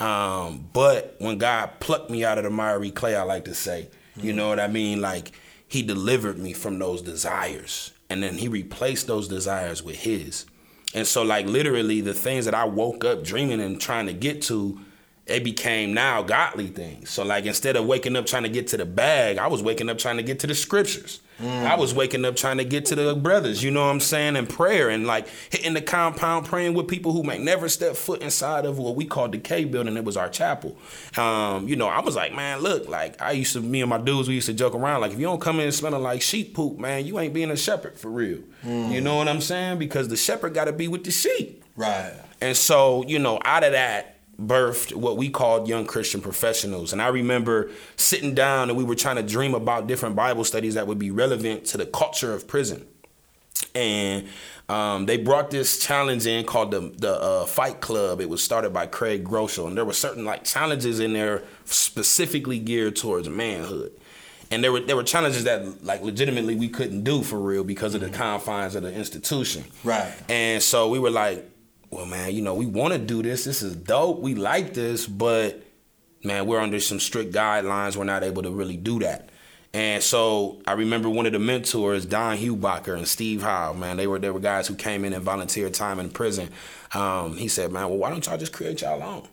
Um, 0.00 0.68
but 0.72 1.16
when 1.18 1.38
God 1.38 1.80
plucked 1.80 2.10
me 2.10 2.24
out 2.24 2.38
of 2.38 2.44
the 2.44 2.50
miry 2.50 2.90
clay, 2.90 3.16
I 3.16 3.22
like 3.22 3.44
to 3.46 3.54
say, 3.54 3.88
you 4.16 4.32
know 4.32 4.48
what 4.48 4.60
I 4.60 4.68
mean? 4.68 5.00
Like 5.00 5.32
He 5.66 5.82
delivered 5.82 6.38
me 6.38 6.52
from 6.52 6.78
those 6.78 7.02
desires, 7.02 7.92
and 8.08 8.22
then 8.22 8.34
He 8.34 8.48
replaced 8.48 9.06
those 9.06 9.28
desires 9.28 9.82
with 9.82 9.96
His. 9.96 10.46
And 10.94 11.06
so, 11.06 11.22
like 11.22 11.46
literally, 11.46 12.00
the 12.00 12.14
things 12.14 12.44
that 12.46 12.54
I 12.54 12.64
woke 12.64 13.04
up 13.04 13.22
dreaming 13.22 13.60
and 13.60 13.80
trying 13.80 14.06
to 14.06 14.12
get 14.12 14.40
to, 14.42 14.80
it 15.26 15.44
became 15.44 15.92
now 15.92 16.22
godly 16.22 16.68
things. 16.68 17.10
So, 17.10 17.24
like 17.24 17.44
instead 17.44 17.76
of 17.76 17.86
waking 17.86 18.16
up 18.16 18.26
trying 18.26 18.44
to 18.44 18.48
get 18.48 18.68
to 18.68 18.76
the 18.76 18.86
bag, 18.86 19.38
I 19.38 19.48
was 19.48 19.62
waking 19.62 19.88
up 19.88 19.98
trying 19.98 20.16
to 20.16 20.22
get 20.22 20.38
to 20.40 20.46
the 20.46 20.54
scriptures. 20.54 21.20
I 21.40 21.76
was 21.76 21.94
waking 21.94 22.24
up 22.24 22.36
trying 22.36 22.58
to 22.58 22.64
get 22.64 22.86
to 22.86 22.94
the 22.94 23.14
brothers, 23.14 23.62
you 23.62 23.70
know 23.70 23.84
what 23.84 23.90
I'm 23.90 24.00
saying, 24.00 24.36
and 24.36 24.48
prayer 24.48 24.88
and 24.88 25.06
like 25.06 25.28
hitting 25.50 25.74
the 25.74 25.80
compound, 25.80 26.46
praying 26.46 26.74
with 26.74 26.88
people 26.88 27.12
who 27.12 27.22
may 27.22 27.38
never 27.38 27.68
step 27.68 27.96
foot 27.96 28.22
inside 28.22 28.64
of 28.64 28.78
what 28.78 28.96
we 28.96 29.04
call 29.04 29.28
the 29.28 29.38
K 29.38 29.64
building. 29.64 29.96
It 29.96 30.04
was 30.04 30.16
our 30.16 30.28
chapel. 30.28 30.76
Um, 31.16 31.68
you 31.68 31.76
know, 31.76 31.86
I 31.86 32.00
was 32.00 32.16
like, 32.16 32.34
man, 32.34 32.60
look, 32.60 32.88
like 32.88 33.20
I 33.22 33.32
used 33.32 33.52
to, 33.52 33.60
me 33.60 33.80
and 33.80 33.90
my 33.90 33.98
dudes, 33.98 34.28
we 34.28 34.34
used 34.34 34.46
to 34.46 34.54
joke 34.54 34.74
around, 34.74 35.00
like 35.00 35.12
if 35.12 35.18
you 35.18 35.26
don't 35.26 35.40
come 35.40 35.60
in 35.60 35.70
smelling 35.72 36.02
like 36.02 36.22
sheep 36.22 36.54
poop, 36.54 36.78
man, 36.78 37.06
you 37.06 37.18
ain't 37.18 37.34
being 37.34 37.50
a 37.50 37.56
shepherd 37.56 37.98
for 37.98 38.10
real. 38.10 38.40
You 38.64 39.00
know 39.00 39.16
what 39.16 39.28
I'm 39.28 39.40
saying? 39.40 39.78
Because 39.78 40.08
the 40.08 40.16
shepherd 40.16 40.52
got 40.54 40.64
to 40.64 40.72
be 40.72 40.88
with 40.88 41.04
the 41.04 41.10
sheep. 41.10 41.64
Right. 41.76 42.12
And 42.40 42.56
so, 42.56 43.04
you 43.06 43.18
know, 43.18 43.38
out 43.44 43.64
of 43.64 43.72
that, 43.72 44.17
birthed 44.40 44.94
what 44.94 45.16
we 45.16 45.28
called 45.28 45.68
young 45.68 45.84
Christian 45.84 46.20
professionals. 46.20 46.92
And 46.92 47.02
I 47.02 47.08
remember 47.08 47.70
sitting 47.96 48.34
down 48.34 48.68
and 48.68 48.78
we 48.78 48.84
were 48.84 48.94
trying 48.94 49.16
to 49.16 49.22
dream 49.22 49.54
about 49.54 49.86
different 49.86 50.14
Bible 50.14 50.44
studies 50.44 50.74
that 50.74 50.86
would 50.86 50.98
be 50.98 51.10
relevant 51.10 51.64
to 51.66 51.76
the 51.76 51.86
culture 51.86 52.32
of 52.32 52.46
prison. 52.46 52.86
And 53.74 54.28
um, 54.68 55.06
they 55.06 55.16
brought 55.16 55.50
this 55.50 55.78
challenge 55.78 56.26
in 56.26 56.44
called 56.44 56.70
the 56.70 56.92
the 56.96 57.20
uh, 57.20 57.46
Fight 57.46 57.80
Club. 57.80 58.20
It 58.20 58.28
was 58.28 58.42
started 58.42 58.72
by 58.72 58.86
Craig 58.86 59.24
Groeschel, 59.24 59.66
and 59.66 59.76
there 59.76 59.84
were 59.84 59.92
certain 59.92 60.24
like 60.24 60.44
challenges 60.44 61.00
in 61.00 61.14
there 61.14 61.42
specifically 61.64 62.58
geared 62.58 62.94
towards 62.96 63.28
manhood. 63.28 63.92
And 64.50 64.62
there 64.62 64.70
were 64.70 64.80
there 64.80 64.96
were 64.96 65.04
challenges 65.04 65.44
that 65.44 65.84
like 65.84 66.02
legitimately 66.02 66.54
we 66.54 66.68
couldn't 66.68 67.02
do 67.02 67.22
for 67.22 67.38
real 67.38 67.64
because 67.64 67.94
of 67.94 68.02
the 68.02 68.10
confines 68.10 68.74
of 68.74 68.82
the 68.82 68.92
institution. 68.92 69.64
Right. 69.84 70.12
And 70.28 70.62
so 70.62 70.88
we 70.88 70.98
were 70.98 71.10
like, 71.10 71.48
well, 71.90 72.06
man, 72.06 72.34
you 72.34 72.42
know, 72.42 72.54
we 72.54 72.66
want 72.66 72.92
to 72.92 72.98
do 72.98 73.22
this. 73.22 73.44
This 73.44 73.62
is 73.62 73.74
dope. 73.74 74.20
We 74.20 74.34
like 74.34 74.74
this, 74.74 75.06
but 75.06 75.62
man, 76.22 76.46
we're 76.46 76.60
under 76.60 76.80
some 76.80 77.00
strict 77.00 77.32
guidelines. 77.32 77.96
We're 77.96 78.04
not 78.04 78.22
able 78.22 78.42
to 78.42 78.50
really 78.50 78.76
do 78.76 78.98
that. 79.00 79.30
And 79.74 80.02
so 80.02 80.60
I 80.66 80.72
remember 80.72 81.10
one 81.10 81.26
of 81.26 81.32
the 81.32 81.38
mentors, 81.38 82.06
Don 82.06 82.38
Hubacher 82.38 82.96
and 82.96 83.06
Steve 83.06 83.42
Howe, 83.42 83.74
man, 83.74 83.96
they 83.96 84.06
were 84.06 84.18
they 84.18 84.30
were 84.30 84.40
guys 84.40 84.66
who 84.66 84.74
came 84.74 85.04
in 85.04 85.12
and 85.12 85.22
volunteered 85.22 85.74
time 85.74 86.00
in 86.00 86.10
prison. 86.10 86.48
Um, 86.94 87.36
he 87.36 87.48
said, 87.48 87.70
man, 87.70 87.88
well, 87.88 87.98
why 87.98 88.10
don't 88.10 88.24
y'all 88.26 88.38
just 88.38 88.52
create 88.52 88.80
y'all 88.80 89.02
own? 89.02 89.28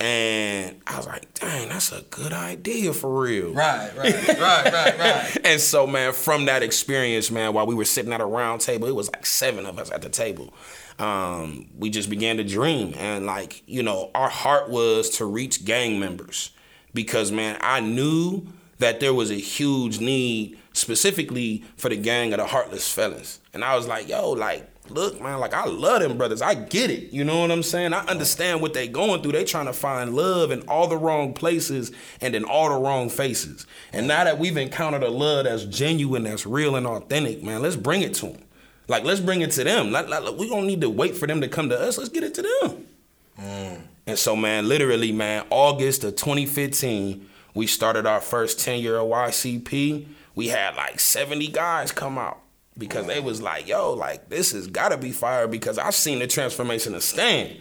And 0.00 0.80
I 0.86 0.96
was 0.96 1.06
like, 1.06 1.34
dang, 1.34 1.68
that's 1.68 1.90
a 1.90 2.02
good 2.02 2.32
idea 2.32 2.92
for 2.92 3.22
real. 3.22 3.52
Right, 3.52 3.90
right, 3.96 4.28
right, 4.28 4.72
right, 4.72 4.98
right. 4.98 5.38
and 5.44 5.60
so, 5.60 5.86
man, 5.86 6.12
from 6.12 6.44
that 6.44 6.62
experience, 6.62 7.30
man, 7.30 7.54
while 7.54 7.66
we 7.66 7.74
were 7.74 7.84
sitting 7.84 8.12
at 8.12 8.20
a 8.20 8.26
round 8.26 8.60
table, 8.60 8.86
it 8.86 8.94
was 8.94 9.10
like 9.12 9.26
seven 9.26 9.66
of 9.66 9.78
us 9.78 9.90
at 9.90 10.02
the 10.02 10.08
table. 10.08 10.52
Um, 10.98 11.66
we 11.76 11.90
just 11.90 12.08
began 12.08 12.36
to 12.36 12.44
dream, 12.44 12.94
and 12.96 13.26
like 13.26 13.64
you 13.66 13.82
know, 13.82 14.10
our 14.14 14.28
heart 14.28 14.70
was 14.70 15.10
to 15.10 15.24
reach 15.24 15.64
gang 15.64 15.98
members 15.98 16.52
because, 16.92 17.32
man, 17.32 17.58
I 17.60 17.80
knew 17.80 18.46
that 18.78 19.00
there 19.00 19.12
was 19.12 19.32
a 19.32 19.36
huge 19.36 19.98
need 19.98 20.56
specifically 20.72 21.64
for 21.76 21.88
the 21.88 21.96
gang 21.96 22.32
of 22.32 22.38
the 22.38 22.46
Heartless 22.46 22.92
Felons, 22.92 23.40
and 23.52 23.64
I 23.64 23.74
was 23.74 23.88
like, 23.88 24.08
yo, 24.08 24.30
like 24.30 24.70
look, 24.88 25.20
man, 25.20 25.40
like 25.40 25.54
I 25.54 25.64
love 25.66 26.00
them 26.00 26.16
brothers. 26.16 26.42
I 26.42 26.54
get 26.54 26.90
it. 26.90 27.12
You 27.12 27.24
know 27.24 27.40
what 27.40 27.50
I'm 27.50 27.62
saying? 27.62 27.92
I 27.92 28.04
understand 28.06 28.60
what 28.60 28.74
they 28.74 28.88
going 28.88 29.22
through. 29.22 29.32
They 29.32 29.44
trying 29.44 29.66
to 29.66 29.72
find 29.72 30.14
love 30.14 30.50
in 30.50 30.62
all 30.62 30.86
the 30.86 30.96
wrong 30.96 31.32
places 31.32 31.92
and 32.20 32.34
in 32.34 32.44
all 32.44 32.68
the 32.68 32.76
wrong 32.76 33.08
faces. 33.08 33.66
And 33.92 34.06
now 34.06 34.24
that 34.24 34.38
we've 34.38 34.56
encountered 34.56 35.02
a 35.02 35.10
love 35.10 35.44
that's 35.44 35.64
genuine, 35.64 36.24
that's 36.24 36.46
real 36.46 36.76
and 36.76 36.86
authentic, 36.86 37.42
man, 37.42 37.62
let's 37.62 37.76
bring 37.76 38.02
it 38.02 38.14
to 38.14 38.26
them. 38.26 38.42
Like 38.86 39.04
let's 39.04 39.20
bring 39.20 39.40
it 39.40 39.50
to 39.52 39.64
them. 39.64 39.90
Like, 39.90 40.08
like, 40.08 40.36
we 40.36 40.48
don't 40.48 40.66
need 40.66 40.82
to 40.82 40.90
wait 40.90 41.16
for 41.16 41.26
them 41.26 41.40
to 41.40 41.48
come 41.48 41.70
to 41.70 41.80
us. 41.80 41.96
Let's 41.96 42.10
get 42.10 42.22
it 42.22 42.34
to 42.34 42.42
them. 42.42 42.86
Mm. 43.40 43.80
And 44.06 44.18
so, 44.18 44.36
man, 44.36 44.68
literally, 44.68 45.12
man, 45.12 45.46
August 45.48 46.04
of 46.04 46.16
2015, 46.16 47.26
we 47.54 47.66
started 47.66 48.04
our 48.04 48.20
first 48.20 48.60
10 48.60 48.80
year 48.80 48.96
YCP. 48.96 50.06
We 50.34 50.48
had 50.48 50.76
like 50.76 51.00
70 51.00 51.48
guys 51.48 51.90
come 51.90 52.18
out 52.18 52.43
because 52.76 53.06
they 53.06 53.20
was 53.20 53.40
like, 53.40 53.68
yo, 53.68 53.92
like 53.92 54.28
this 54.28 54.52
has 54.52 54.66
gotta 54.66 54.96
be 54.96 55.12
fire 55.12 55.46
because 55.46 55.78
I've 55.78 55.94
seen 55.94 56.18
the 56.18 56.26
transformation 56.26 56.94
of 56.94 57.02
Stan. 57.02 57.56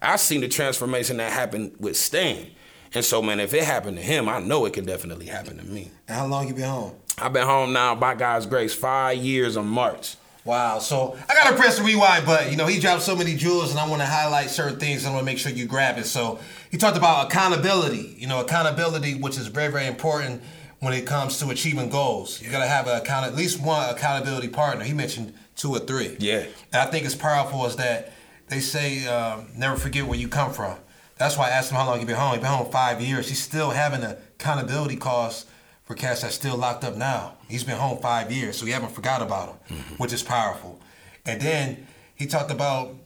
I've 0.00 0.20
seen 0.20 0.40
the 0.40 0.48
transformation 0.48 1.18
that 1.18 1.32
happened 1.32 1.76
with 1.78 1.96
Stan. 1.96 2.48
And 2.94 3.04
so, 3.04 3.22
man, 3.22 3.40
if 3.40 3.54
it 3.54 3.64
happened 3.64 3.96
to 3.96 4.02
him, 4.02 4.28
I 4.28 4.40
know 4.40 4.66
it 4.66 4.74
can 4.74 4.84
definitely 4.84 5.26
happen 5.26 5.56
to 5.56 5.64
me. 5.64 5.90
And 6.08 6.18
how 6.18 6.26
long 6.26 6.48
you 6.48 6.54
been 6.54 6.64
home? 6.64 6.94
I've 7.18 7.32
been 7.32 7.46
home 7.46 7.72
now, 7.72 7.94
by 7.94 8.14
God's 8.14 8.46
grace, 8.46 8.74
five 8.74 9.16
years 9.16 9.56
in 9.56 9.66
March. 9.66 10.16
Wow. 10.44 10.80
So 10.80 11.16
I 11.28 11.34
gotta 11.34 11.56
press 11.56 11.78
the 11.78 11.84
rewind 11.84 12.26
button. 12.26 12.50
You 12.50 12.56
know, 12.56 12.66
he 12.66 12.80
dropped 12.80 13.02
so 13.02 13.14
many 13.14 13.36
jewels, 13.36 13.70
and 13.70 13.78
I 13.78 13.88
want 13.88 14.02
to 14.02 14.06
highlight 14.06 14.50
certain 14.50 14.78
things. 14.78 15.04
And 15.04 15.12
I 15.12 15.14
want 15.14 15.22
to 15.22 15.32
make 15.32 15.38
sure 15.38 15.52
you 15.52 15.66
grab 15.66 15.98
it. 15.98 16.04
So 16.04 16.40
he 16.70 16.78
talked 16.78 16.96
about 16.96 17.26
accountability. 17.26 18.16
You 18.18 18.26
know, 18.26 18.40
accountability, 18.40 19.14
which 19.14 19.38
is 19.38 19.46
very, 19.46 19.70
very 19.70 19.86
important 19.86 20.42
when 20.82 20.92
it 20.92 21.06
comes 21.06 21.38
to 21.38 21.48
achieving 21.50 21.88
goals. 21.88 22.42
You 22.42 22.50
got 22.50 22.58
to 22.58 22.66
have 22.66 22.88
a 22.88 22.96
account, 22.96 23.24
at 23.24 23.36
least 23.36 23.62
one 23.62 23.88
accountability 23.88 24.48
partner. 24.48 24.82
He 24.82 24.92
mentioned 24.92 25.32
two 25.54 25.70
or 25.70 25.78
three. 25.78 26.16
Yeah. 26.18 26.44
And 26.72 26.82
I 26.82 26.86
think 26.86 27.06
it's 27.06 27.14
powerful 27.14 27.64
is 27.66 27.76
that 27.76 28.12
they 28.48 28.58
say 28.58 29.06
um, 29.06 29.46
never 29.56 29.76
forget 29.76 30.04
where 30.04 30.18
you 30.18 30.26
come 30.26 30.52
from. 30.52 30.76
That's 31.18 31.38
why 31.38 31.46
I 31.46 31.50
asked 31.50 31.70
him 31.70 31.76
how 31.76 31.86
long 31.86 32.00
he 32.00 32.04
been 32.04 32.16
home. 32.16 32.32
He 32.32 32.38
been 32.38 32.48
home 32.48 32.72
five 32.72 33.00
years. 33.00 33.28
He's 33.28 33.40
still 33.40 33.70
having 33.70 34.02
accountability 34.02 34.96
cost 34.96 35.48
for 35.84 35.94
cats 35.94 36.22
that's 36.22 36.34
still 36.34 36.56
locked 36.56 36.82
up 36.82 36.96
now. 36.96 37.34
He's 37.48 37.62
been 37.62 37.76
home 37.76 37.98
five 37.98 38.32
years, 38.32 38.58
so 38.58 38.66
he 38.66 38.72
haven't 38.72 38.90
forgot 38.90 39.22
about 39.22 39.50
him, 39.50 39.78
mm-hmm. 39.78 39.94
which 40.02 40.12
is 40.12 40.24
powerful. 40.24 40.80
And 41.24 41.40
then 41.40 41.86
he 42.16 42.26
talked 42.26 42.50
about 42.50 42.96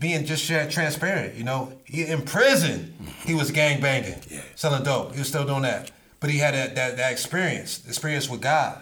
being 0.00 0.24
just 0.24 0.48
transparent. 0.48 1.36
You 1.36 1.44
know, 1.44 1.78
he, 1.84 2.06
in 2.06 2.22
prison, 2.22 2.92
mm-hmm. 3.00 3.28
he 3.28 3.34
was 3.34 3.52
gang 3.52 3.80
banging, 3.80 4.20
yeah. 4.28 4.42
selling 4.56 4.82
dope. 4.82 5.12
He 5.12 5.20
was 5.20 5.28
still 5.28 5.46
doing 5.46 5.62
that 5.62 5.92
but 6.20 6.30
he 6.30 6.38
had 6.38 6.54
that, 6.54 6.74
that, 6.74 6.96
that 6.98 7.12
experience, 7.12 7.84
experience 7.86 8.28
with 8.28 8.42
God. 8.42 8.80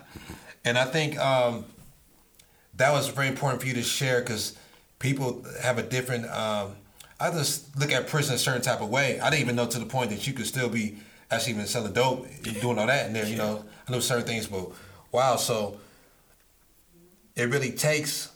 And 0.65 0.77
I 0.77 0.85
think 0.85 1.19
um, 1.19 1.65
that 2.77 2.93
was 2.93 3.09
very 3.09 3.29
important 3.29 3.63
for 3.63 3.69
you 3.69 3.75
to 3.75 3.83
share 3.83 4.21
because 4.21 4.57
people 4.99 5.45
have 5.63 5.79
a 5.79 5.83
different. 5.83 6.29
Um, 6.31 6.75
I 7.21 7.31
just 7.31 7.79
look 7.79 7.93
at 7.93 8.07
prison 8.09 8.35
a 8.35 8.39
certain 8.39 8.63
type 8.63 8.81
of 8.81 8.91
way. 8.91 9.21
I 9.21 9.31
didn't 9.31 9.43
even 9.43 9.57
know 9.57 9.67
to 9.67 9.79
the 9.79 9.87
point 9.87 10.11
that 10.11 10.27
you 10.27 10.33
could 10.33 10.47
still 10.47 10.69
be 10.69 10.99
actually 11.31 11.55
even 11.55 11.67
selling 11.67 11.93
dope, 11.93 12.27
doing 12.61 12.79
all 12.79 12.87
that 12.87 13.07
in 13.07 13.13
there. 13.13 13.27
You 13.27 13.37
know, 13.37 13.65
I 13.89 13.93
know 13.93 14.01
certain 14.01 14.27
things, 14.27 14.47
but 14.47 14.71
wow. 15.13 15.37
So 15.37 15.79
it 17.35 17.49
really 17.49 17.73
takes 17.73 18.33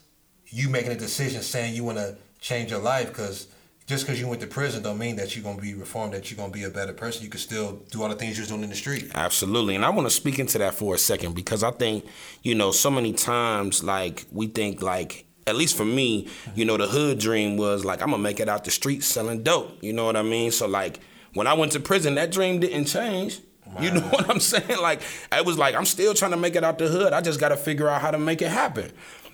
you 0.47 0.69
making 0.69 0.91
a 0.91 0.97
decision, 0.97 1.41
saying 1.41 1.75
you 1.75 1.83
want 1.83 1.97
to 1.97 2.15
change 2.39 2.71
your 2.71 2.81
life 2.81 3.07
because 3.07 3.47
just 3.85 4.05
because 4.05 4.19
you 4.19 4.27
went 4.27 4.41
to 4.41 4.47
prison 4.47 4.81
don't 4.81 4.97
mean 4.97 5.15
that 5.17 5.35
you're 5.35 5.43
gonna 5.43 5.61
be 5.61 5.73
reformed, 5.73 6.13
that 6.13 6.29
you're 6.31 6.37
gonna 6.37 6.51
be 6.51 6.63
a 6.63 6.69
better 6.69 6.93
person. 6.93 7.23
You 7.23 7.29
can 7.29 7.39
still 7.39 7.81
do 7.91 8.01
all 8.03 8.09
the 8.09 8.15
things 8.15 8.37
you're 8.37 8.47
doing 8.47 8.63
in 8.63 8.69
the 8.69 8.75
street. 8.75 9.11
Absolutely, 9.13 9.75
and 9.75 9.83
I 9.83 9.89
want 9.89 10.07
to 10.07 10.13
speak 10.13 10.39
into 10.39 10.57
that 10.59 10.73
for 10.73 10.95
a 10.95 10.97
second 10.97 11.35
because 11.35 11.63
I 11.63 11.71
think 11.71 12.05
you 12.41 12.55
know 12.55 12.71
so 12.71 12.89
many 12.89 13.13
times 13.13 13.83
like 13.83 14.25
we 14.31 14.47
think 14.47 14.81
like 14.81 15.25
at 15.45 15.55
least 15.55 15.75
for 15.75 15.85
me, 15.85 16.29
you 16.55 16.63
know, 16.65 16.77
the 16.77 16.87
hood 16.87 17.19
dream 17.19 17.57
was 17.57 17.83
like 17.83 18.01
I'm 18.01 18.11
gonna 18.11 18.23
make 18.23 18.39
it 18.39 18.47
out 18.47 18.63
the 18.63 18.71
streets 18.71 19.05
selling 19.05 19.43
dope. 19.43 19.77
You 19.81 19.93
know 19.93 20.05
what 20.05 20.15
I 20.15 20.23
mean? 20.23 20.51
So 20.51 20.67
like 20.67 20.99
when 21.33 21.47
I 21.47 21.53
went 21.53 21.73
to 21.73 21.79
prison, 21.79 22.15
that 22.15 22.31
dream 22.31 22.59
didn't 22.59 22.85
change. 22.85 23.39
You 23.79 23.91
know 23.91 24.01
what 24.09 24.29
I'm 24.29 24.39
saying? 24.39 24.79
Like 24.81 25.01
it 25.31 25.45
was 25.45 25.57
like 25.57 25.75
I'm 25.75 25.85
still 25.85 26.13
trying 26.13 26.31
to 26.31 26.37
make 26.37 26.55
it 26.55 26.63
out 26.63 26.77
the 26.77 26.87
hood. 26.87 27.11
I 27.13 27.21
just 27.21 27.39
got 27.39 27.49
to 27.49 27.57
figure 27.57 27.89
out 27.89 28.01
how 28.01 28.11
to 28.11 28.19
make 28.19 28.41
it 28.41 28.49
happen. 28.49 28.91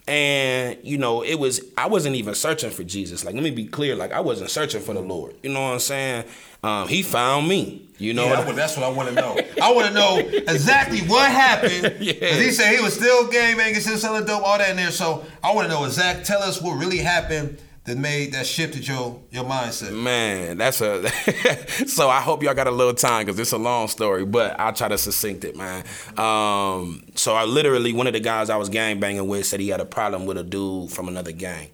And 0.09 0.79
you 0.81 0.97
know, 0.97 1.21
it 1.21 1.35
was 1.35 1.61
I 1.77 1.87
wasn't 1.87 2.15
even 2.15 2.33
searching 2.33 2.71
for 2.71 2.83
Jesus. 2.83 3.23
Like, 3.23 3.35
let 3.35 3.43
me 3.43 3.51
be 3.51 3.67
clear. 3.67 3.95
Like, 3.95 4.11
I 4.11 4.21
wasn't 4.21 4.49
searching 4.49 4.81
for 4.81 4.95
the 4.95 5.01
Lord. 5.01 5.35
You 5.43 5.51
know 5.51 5.61
what 5.61 5.73
I'm 5.73 5.79
saying? 5.79 6.25
Um, 6.63 6.87
he 6.87 7.03
found 7.03 7.47
me. 7.47 7.87
You 7.99 8.15
know, 8.15 8.25
yeah, 8.25 8.51
that's 8.53 8.75
what 8.75 8.85
I 8.85 8.89
want 8.89 9.09
to 9.09 9.15
know. 9.15 9.37
I 9.61 9.71
want 9.71 9.87
to 9.87 9.93
know 9.93 10.17
exactly 10.17 11.01
what 11.01 11.29
happened. 11.29 11.97
yeah. 11.99 12.13
He 12.13 12.49
said 12.49 12.75
he 12.75 12.81
was 12.81 12.95
still 12.95 13.27
gang 13.27 13.55
banging, 13.55 13.79
still 13.81 13.97
selling 13.97 14.25
dope, 14.25 14.41
all 14.41 14.57
that 14.57 14.71
in 14.71 14.77
there. 14.77 14.89
So 14.89 15.25
I 15.43 15.53
want 15.53 15.67
to 15.67 15.73
know 15.73 15.85
exact. 15.85 16.25
Tell 16.25 16.41
us 16.41 16.59
what 16.59 16.73
really 16.79 16.97
happened 16.97 17.59
that 17.89 17.97
made 17.97 18.33
that 18.33 18.45
shifted 18.45 18.87
your 18.87 19.19
your 19.31 19.43
mindset? 19.43 19.91
Man, 19.91 20.57
that's 20.57 20.79
a 20.79 21.09
so 21.87 22.07
I 22.07 22.21
hope 22.21 22.43
y'all 22.43 22.53
got 22.53 22.67
a 22.67 22.71
little 22.71 22.93
time 22.93 23.25
because 23.25 23.39
it's 23.39 23.51
a 23.51 23.57
long 23.57 23.87
story, 23.87 24.25
but 24.25 24.59
I'll 24.59 24.73
try 24.73 24.87
to 24.89 24.97
succinct 24.97 25.43
it, 25.43 25.57
man. 25.57 25.83
Um, 26.15 27.03
so 27.15 27.33
I 27.33 27.45
literally 27.45 27.91
one 27.93 28.05
of 28.05 28.13
the 28.13 28.19
guys 28.19 28.51
I 28.51 28.57
was 28.57 28.69
gang 28.69 28.99
banging 28.99 29.27
with 29.27 29.47
said 29.47 29.59
he 29.59 29.69
had 29.69 29.81
a 29.81 29.85
problem 29.85 30.27
with 30.27 30.37
a 30.37 30.43
dude 30.43 30.91
from 30.91 31.07
another 31.07 31.31
gang. 31.31 31.69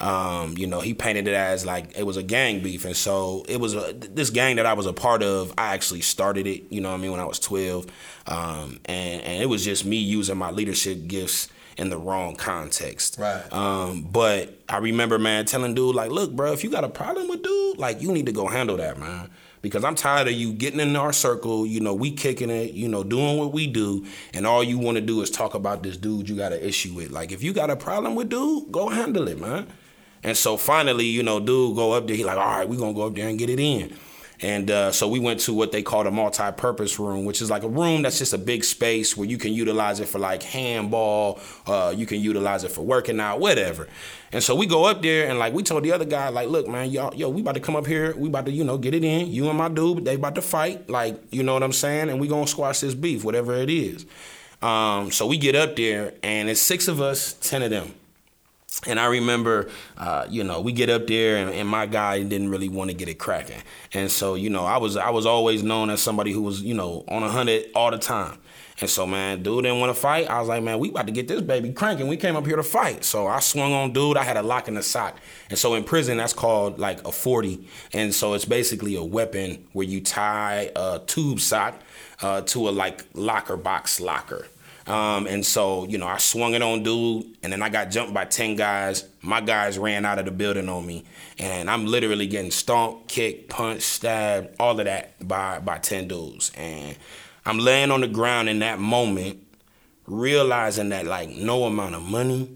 Um, 0.00 0.58
you 0.58 0.66
know, 0.66 0.80
he 0.80 0.94
painted 0.94 1.28
it 1.28 1.34
as 1.34 1.64
like 1.64 1.96
it 1.96 2.02
was 2.02 2.16
a 2.16 2.24
gang 2.24 2.60
beef, 2.60 2.84
and 2.84 2.96
so 2.96 3.44
it 3.48 3.60
was 3.60 3.74
a, 3.74 3.92
this 3.92 4.30
gang 4.30 4.56
that 4.56 4.66
I 4.66 4.72
was 4.72 4.86
a 4.86 4.92
part 4.92 5.22
of. 5.22 5.54
I 5.56 5.74
actually 5.74 6.00
started 6.00 6.48
it, 6.48 6.64
you 6.70 6.80
know, 6.80 6.88
what 6.88 6.96
I 6.96 7.00
mean, 7.00 7.12
when 7.12 7.20
I 7.20 7.24
was 7.24 7.38
twelve, 7.38 7.86
um, 8.26 8.80
and 8.86 9.22
and 9.22 9.40
it 9.40 9.46
was 9.46 9.64
just 9.64 9.84
me 9.84 9.98
using 9.98 10.36
my 10.36 10.50
leadership 10.50 11.06
gifts 11.06 11.48
in 11.78 11.90
the 11.90 11.98
wrong 11.98 12.36
context. 12.36 13.16
Right. 13.18 13.52
Um, 13.52 14.02
but 14.02 14.60
I 14.68 14.78
remember, 14.78 15.18
man, 15.18 15.44
telling 15.46 15.74
dude, 15.74 15.94
like, 15.94 16.10
look, 16.10 16.32
bro, 16.32 16.52
if 16.52 16.64
you 16.64 16.70
got 16.70 16.84
a 16.84 16.88
problem 16.88 17.28
with 17.28 17.42
dude, 17.42 17.78
like, 17.78 18.00
you 18.02 18.12
need 18.12 18.26
to 18.26 18.32
go 18.32 18.46
handle 18.46 18.76
that, 18.76 18.98
man. 18.98 19.30
Because 19.62 19.84
I'm 19.84 19.94
tired 19.94 20.26
of 20.26 20.34
you 20.34 20.52
getting 20.52 20.80
in 20.80 20.96
our 20.96 21.12
circle, 21.12 21.64
you 21.64 21.78
know, 21.78 21.94
we 21.94 22.10
kicking 22.10 22.50
it, 22.50 22.72
you 22.72 22.88
know, 22.88 23.04
doing 23.04 23.38
what 23.38 23.52
we 23.52 23.68
do, 23.68 24.04
and 24.34 24.44
all 24.44 24.64
you 24.64 24.76
want 24.76 24.96
to 24.96 25.00
do 25.00 25.22
is 25.22 25.30
talk 25.30 25.54
about 25.54 25.84
this 25.84 25.96
dude 25.96 26.28
you 26.28 26.36
got 26.36 26.52
an 26.52 26.60
issue 26.60 26.94
with. 26.94 27.10
Like, 27.10 27.30
if 27.30 27.44
you 27.44 27.52
got 27.52 27.70
a 27.70 27.76
problem 27.76 28.16
with 28.16 28.28
dude, 28.28 28.72
go 28.72 28.88
handle 28.88 29.28
it, 29.28 29.38
man. 29.38 29.68
And 30.24 30.36
so 30.36 30.56
finally, 30.56 31.06
you 31.06 31.22
know, 31.22 31.38
dude 31.40 31.76
go 31.76 31.92
up 31.92 32.06
there, 32.06 32.16
he 32.16 32.24
like, 32.24 32.38
all 32.38 32.58
right, 32.58 32.68
we 32.68 32.76
gonna 32.76 32.92
go 32.92 33.06
up 33.06 33.14
there 33.14 33.28
and 33.28 33.38
get 33.38 33.50
it 33.50 33.60
in. 33.60 33.96
And 34.42 34.70
uh, 34.72 34.90
so 34.90 35.06
we 35.06 35.20
went 35.20 35.38
to 35.40 35.54
what 35.54 35.70
they 35.70 35.82
called 35.82 36.08
a 36.08 36.10
multi-purpose 36.10 36.98
room, 36.98 37.24
which 37.24 37.40
is 37.40 37.48
like 37.48 37.62
a 37.62 37.68
room 37.68 38.02
that's 38.02 38.18
just 38.18 38.32
a 38.32 38.38
big 38.38 38.64
space 38.64 39.16
where 39.16 39.28
you 39.28 39.38
can 39.38 39.52
utilize 39.52 40.00
it 40.00 40.08
for 40.08 40.18
like 40.18 40.42
handball, 40.42 41.38
uh, 41.66 41.94
you 41.96 42.06
can 42.06 42.20
utilize 42.20 42.64
it 42.64 42.72
for 42.72 42.82
working 42.82 43.20
out, 43.20 43.38
whatever. 43.38 43.86
And 44.32 44.42
so 44.42 44.56
we 44.56 44.66
go 44.66 44.84
up 44.84 45.00
there 45.00 45.28
and 45.28 45.38
like 45.38 45.54
we 45.54 45.62
told 45.62 45.84
the 45.84 45.92
other 45.92 46.04
guy, 46.04 46.28
like, 46.30 46.48
look, 46.48 46.66
man, 46.66 46.90
y'all, 46.90 47.14
yo, 47.14 47.28
we 47.28 47.40
about 47.40 47.54
to 47.54 47.60
come 47.60 47.76
up 47.76 47.86
here, 47.86 48.16
we 48.16 48.28
about 48.28 48.46
to, 48.46 48.52
you 48.52 48.64
know, 48.64 48.78
get 48.78 48.94
it 48.94 49.04
in. 49.04 49.28
You 49.28 49.48
and 49.48 49.56
my 49.56 49.68
dude, 49.68 50.04
they 50.04 50.16
about 50.16 50.34
to 50.34 50.42
fight, 50.42 50.90
like, 50.90 51.22
you 51.30 51.44
know 51.44 51.54
what 51.54 51.62
I'm 51.62 51.72
saying? 51.72 52.10
And 52.10 52.20
we 52.20 52.26
gonna 52.26 52.48
squash 52.48 52.80
this 52.80 52.94
beef, 52.94 53.22
whatever 53.24 53.54
it 53.54 53.70
is. 53.70 54.06
Um, 54.60 55.12
so 55.12 55.26
we 55.26 55.38
get 55.38 55.54
up 55.54 55.76
there 55.76 56.14
and 56.22 56.48
it's 56.48 56.60
six 56.60 56.88
of 56.88 57.00
us, 57.00 57.34
ten 57.34 57.62
of 57.62 57.70
them. 57.70 57.94
And 58.86 58.98
I 58.98 59.06
remember, 59.06 59.70
uh, 59.98 60.26
you 60.28 60.44
know, 60.44 60.60
we 60.60 60.72
get 60.72 60.88
up 60.90 61.06
there, 61.06 61.36
and, 61.36 61.50
and 61.50 61.68
my 61.68 61.86
guy 61.86 62.22
didn't 62.22 62.50
really 62.50 62.68
want 62.68 62.90
to 62.90 62.94
get 62.94 63.08
it 63.08 63.18
cracking. 63.18 63.62
And 63.92 64.10
so, 64.10 64.34
you 64.34 64.50
know, 64.50 64.64
I 64.64 64.78
was 64.78 64.96
I 64.96 65.10
was 65.10 65.26
always 65.26 65.62
known 65.62 65.90
as 65.90 66.00
somebody 66.00 66.32
who 66.32 66.42
was, 66.42 66.62
you 66.62 66.74
know, 66.74 67.04
on 67.08 67.22
a 67.22 67.28
hundred 67.28 67.66
all 67.74 67.90
the 67.90 67.98
time. 67.98 68.38
And 68.80 68.90
so, 68.90 69.06
man, 69.06 69.42
dude 69.42 69.62
didn't 69.64 69.78
want 69.78 69.94
to 69.94 70.00
fight. 70.00 70.28
I 70.28 70.40
was 70.40 70.48
like, 70.48 70.62
man, 70.62 70.78
we 70.80 70.88
about 70.88 71.06
to 71.06 71.12
get 71.12 71.28
this 71.28 71.40
baby 71.40 71.72
cranking. 71.72 72.08
We 72.08 72.16
came 72.16 72.34
up 72.34 72.46
here 72.46 72.56
to 72.56 72.64
fight. 72.64 73.04
So 73.04 73.28
I 73.28 73.38
swung 73.38 73.72
on 73.72 73.92
dude. 73.92 74.16
I 74.16 74.24
had 74.24 74.36
a 74.36 74.42
lock 74.42 74.66
in 74.66 74.74
the 74.74 74.82
sock. 74.82 75.18
And 75.50 75.58
so 75.58 75.74
in 75.74 75.84
prison, 75.84 76.16
that's 76.16 76.32
called 76.32 76.80
like 76.80 77.06
a 77.06 77.12
40. 77.12 77.68
And 77.92 78.12
so 78.12 78.34
it's 78.34 78.44
basically 78.44 78.96
a 78.96 79.04
weapon 79.04 79.68
where 79.72 79.86
you 79.86 80.00
tie 80.00 80.70
a 80.74 81.00
tube 81.06 81.38
sock 81.38 81.80
uh, 82.22 82.40
to 82.42 82.68
a 82.68 82.70
like 82.70 83.04
locker 83.14 83.56
box 83.56 84.00
locker. 84.00 84.48
Um, 84.92 85.26
and 85.26 85.44
so, 85.44 85.86
you 85.86 85.96
know, 85.96 86.06
I 86.06 86.18
swung 86.18 86.52
it 86.52 86.60
on 86.60 86.82
dude, 86.82 87.38
and 87.42 87.50
then 87.50 87.62
I 87.62 87.70
got 87.70 87.90
jumped 87.90 88.12
by 88.12 88.26
10 88.26 88.56
guys. 88.56 89.08
My 89.22 89.40
guys 89.40 89.78
ran 89.78 90.04
out 90.04 90.18
of 90.18 90.26
the 90.26 90.30
building 90.30 90.68
on 90.68 90.86
me. 90.86 91.06
And 91.38 91.70
I'm 91.70 91.86
literally 91.86 92.26
getting 92.26 92.50
stomped, 92.50 93.08
kicked, 93.08 93.48
punched, 93.48 93.84
stabbed, 93.84 94.54
all 94.60 94.78
of 94.78 94.84
that 94.84 95.26
by, 95.26 95.60
by 95.60 95.78
10 95.78 96.08
dudes. 96.08 96.52
And 96.58 96.94
I'm 97.46 97.58
laying 97.58 97.90
on 97.90 98.02
the 98.02 98.06
ground 98.06 98.50
in 98.50 98.58
that 98.58 98.80
moment, 98.80 99.42
realizing 100.06 100.90
that, 100.90 101.06
like, 101.06 101.30
no 101.30 101.64
amount 101.64 101.94
of 101.94 102.02
money, 102.02 102.54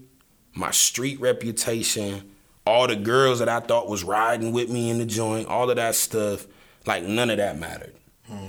my 0.53 0.69
street 0.69 1.19
reputation, 1.19 2.21
all 2.67 2.85
the 2.85 2.95
girls 2.95 3.39
that 3.39 3.49
I 3.49 3.61
thought 3.61 3.89
was 3.89 4.03
riding 4.03 4.51
with 4.51 4.69
me 4.69 4.91
in 4.91 4.99
the 4.99 5.07
joint, 5.07 5.47
all 5.47 5.71
of 5.71 5.77
that 5.77 5.95
stuff, 5.95 6.45
like, 6.85 7.01
none 7.01 7.31
of 7.31 7.37
that 7.37 7.57
mattered. 7.57 7.95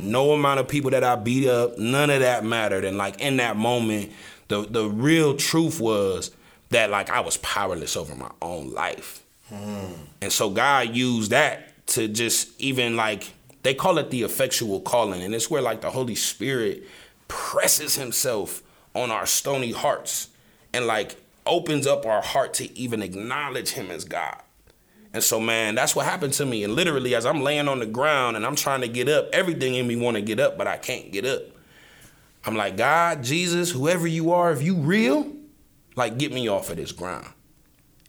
No 0.01 0.33
amount 0.33 0.61
of 0.61 0.69
people 0.69 0.91
that 0.91 1.05
I 1.05 1.15
beat 1.17 1.49
up, 1.49 1.79
none 1.79 2.11
of 2.11 2.21
that 2.21 2.45
mattered. 2.45 2.85
And 2.85 2.99
like 2.99 3.21
in 3.21 3.37
that 3.37 3.57
moment, 3.57 4.13
the 4.49 4.63
the 4.63 4.89
real 4.89 5.37
truth 5.37 5.81
was 5.81 6.31
that 6.71 6.91
like 6.91 7.11
I 7.11 7.21
was 7.21 7.37
powerless 7.39 7.97
over 7.97 8.15
my 8.15 8.31
own 8.43 8.73
life. 8.73 9.25
Hmm. 9.49 9.93
And 10.21 10.33
so 10.33 10.51
God 10.51 10.95
used 10.95 11.31
that 11.31 11.87
to 11.89 12.09
just 12.09 12.61
even 12.61 12.97
like 12.97 13.33
they 13.63 13.75
call 13.75 13.99
it 13.99 14.11
the 14.11 14.23
effectual 14.23 14.81
calling, 14.81 15.23
and 15.23 15.35
it's 15.35 15.51
where 15.51 15.63
like 15.63 15.81
the 15.81 15.91
Holy 15.91 16.15
Spirit 16.15 16.85
presses 17.29 17.95
himself 17.95 18.63
on 18.95 19.11
our 19.11 19.27
stony 19.27 19.73
hearts 19.73 20.29
and 20.73 20.87
like 20.87 21.17
opens 21.47 21.87
up 21.87 22.05
our 22.05 22.23
heart 22.23 22.55
to 22.55 22.79
even 22.79 23.03
acknowledge 23.03 23.71
him 23.71 23.91
as 23.91 24.05
God. 24.05 24.41
And 25.13 25.23
so, 25.23 25.41
man, 25.41 25.75
that's 25.75 25.97
what 25.97 26.05
happened 26.05 26.35
to 26.35 26.47
me. 26.47 26.65
And 26.65 26.75
literally, 26.75 27.15
as 27.15 27.25
I'm 27.25 27.41
laying 27.41 27.67
on 27.67 27.79
the 27.79 27.87
ground 27.87 28.37
and 28.37 28.45
I'm 28.45 28.57
trying 28.57 28.83
to 28.83 28.89
get 28.89 29.09
up, 29.09 29.29
everything 29.33 29.75
in 29.75 29.87
me 29.87 29.97
want 29.97 30.17
to 30.17 30.21
get 30.21 30.39
up, 30.39 30.59
but 30.59 30.67
I 30.67 30.77
can't 30.77 31.11
get 31.11 31.25
up. 31.25 31.43
I'm 32.45 32.57
like, 32.57 32.77
God, 32.77 33.25
Jesus, 33.25 33.71
whoever 33.71 34.07
you 34.07 34.33
are, 34.33 34.53
if 34.53 34.63
you 34.63 34.77
real, 34.77 35.33
like, 35.97 36.19
get 36.19 36.33
me 36.33 36.49
off 36.49 36.71
of 36.71 36.77
this 36.77 36.93
ground. 36.93 37.27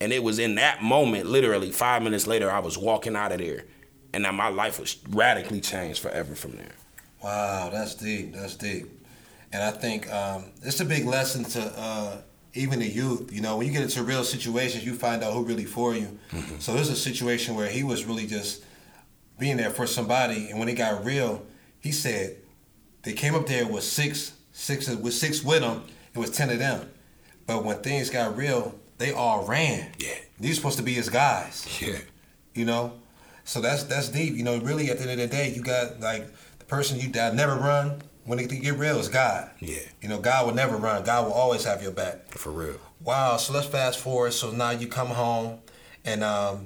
And 0.01 0.13
it 0.13 0.23
was 0.23 0.39
in 0.39 0.55
that 0.55 0.81
moment, 0.83 1.25
literally 1.25 1.71
five 1.71 2.03
minutes 2.03 2.27
later, 2.27 2.49
I 2.49 2.59
was 2.59 2.77
walking 2.77 3.15
out 3.15 3.31
of 3.31 3.39
there, 3.39 3.65
and 4.13 4.23
now 4.23 4.31
my 4.31 4.47
life 4.49 4.79
was 4.79 4.97
radically 5.09 5.61
changed 5.61 6.01
forever 6.01 6.35
from 6.35 6.51
there. 6.51 6.71
Wow, 7.23 7.69
that's 7.69 7.95
deep. 7.95 8.33
That's 8.33 8.55
deep. 8.55 8.87
And 9.51 9.61
I 9.61 9.71
think 9.71 10.11
um, 10.11 10.45
it's 10.63 10.79
a 10.79 10.85
big 10.85 11.05
lesson 11.05 11.43
to 11.45 11.73
uh, 11.75 12.17
even 12.53 12.79
the 12.79 12.87
youth. 12.87 13.31
You 13.31 13.41
know, 13.41 13.57
when 13.57 13.67
you 13.67 13.73
get 13.73 13.81
into 13.83 14.03
real 14.03 14.23
situations, 14.23 14.85
you 14.85 14.93
find 14.95 15.23
out 15.23 15.33
who 15.33 15.43
really 15.43 15.65
for 15.65 15.93
you. 15.95 16.17
Mm-hmm. 16.31 16.59
So 16.59 16.73
this 16.73 16.83
is 16.83 16.93
a 16.93 16.95
situation 16.95 17.55
where 17.55 17.67
he 17.69 17.83
was 17.83 18.05
really 18.05 18.27
just 18.27 18.63
being 19.37 19.57
there 19.57 19.69
for 19.69 19.87
somebody, 19.87 20.49
and 20.49 20.59
when 20.59 20.67
it 20.67 20.73
got 20.75 21.05
real, 21.05 21.45
he 21.79 21.91
said 21.91 22.35
they 23.03 23.13
came 23.13 23.35
up 23.35 23.47
there 23.47 23.65
with 23.65 23.83
six, 23.83 24.33
six 24.51 24.87
with 24.89 25.13
six 25.13 25.43
with 25.43 25.61
them. 25.61 25.83
It 26.13 26.19
was 26.19 26.31
ten 26.31 26.49
of 26.49 26.59
them, 26.59 26.89
but 27.47 27.63
when 27.63 27.77
things 27.77 28.09
got 28.09 28.35
real, 28.35 28.75
they 28.97 29.13
all 29.13 29.45
ran. 29.45 29.91
Yeah. 29.97 30.15
These 30.39 30.57
supposed 30.57 30.77
to 30.77 30.83
be 30.83 30.93
his 30.93 31.09
guys 31.09 31.67
Yeah. 31.81 31.99
you 32.53 32.65
know. 32.65 32.93
So 33.45 33.61
that's 33.61 33.83
that's 33.83 34.09
deep. 34.09 34.35
You 34.35 34.43
know, 34.43 34.57
really 34.59 34.89
at 34.89 34.97
the 34.97 35.09
end 35.09 35.19
of 35.21 35.29
the 35.29 35.35
day, 35.35 35.53
you 35.53 35.61
got 35.63 35.99
like 36.01 36.27
the 36.59 36.65
person 36.65 36.99
you 36.99 37.09
that 37.13 37.33
never 37.33 37.55
run. 37.55 38.01
When 38.25 38.37
it 38.39 38.49
get 38.49 38.77
real, 38.77 38.99
it's 38.99 39.07
God. 39.07 39.49
Yeah. 39.59 39.79
You 40.01 40.09
know, 40.09 40.19
God 40.19 40.45
will 40.45 40.53
never 40.53 40.77
run. 40.77 41.03
God 41.03 41.25
will 41.25 41.33
always 41.33 41.63
have 41.63 41.81
your 41.81 41.91
back. 41.91 42.31
For 42.31 42.51
real. 42.51 42.75
Wow. 43.03 43.37
So 43.37 43.53
let's 43.53 43.67
fast 43.67 43.99
forward. 43.99 44.33
So 44.33 44.51
now 44.51 44.71
you 44.71 44.87
come 44.87 45.07
home, 45.07 45.59
and 46.05 46.23
um, 46.23 46.65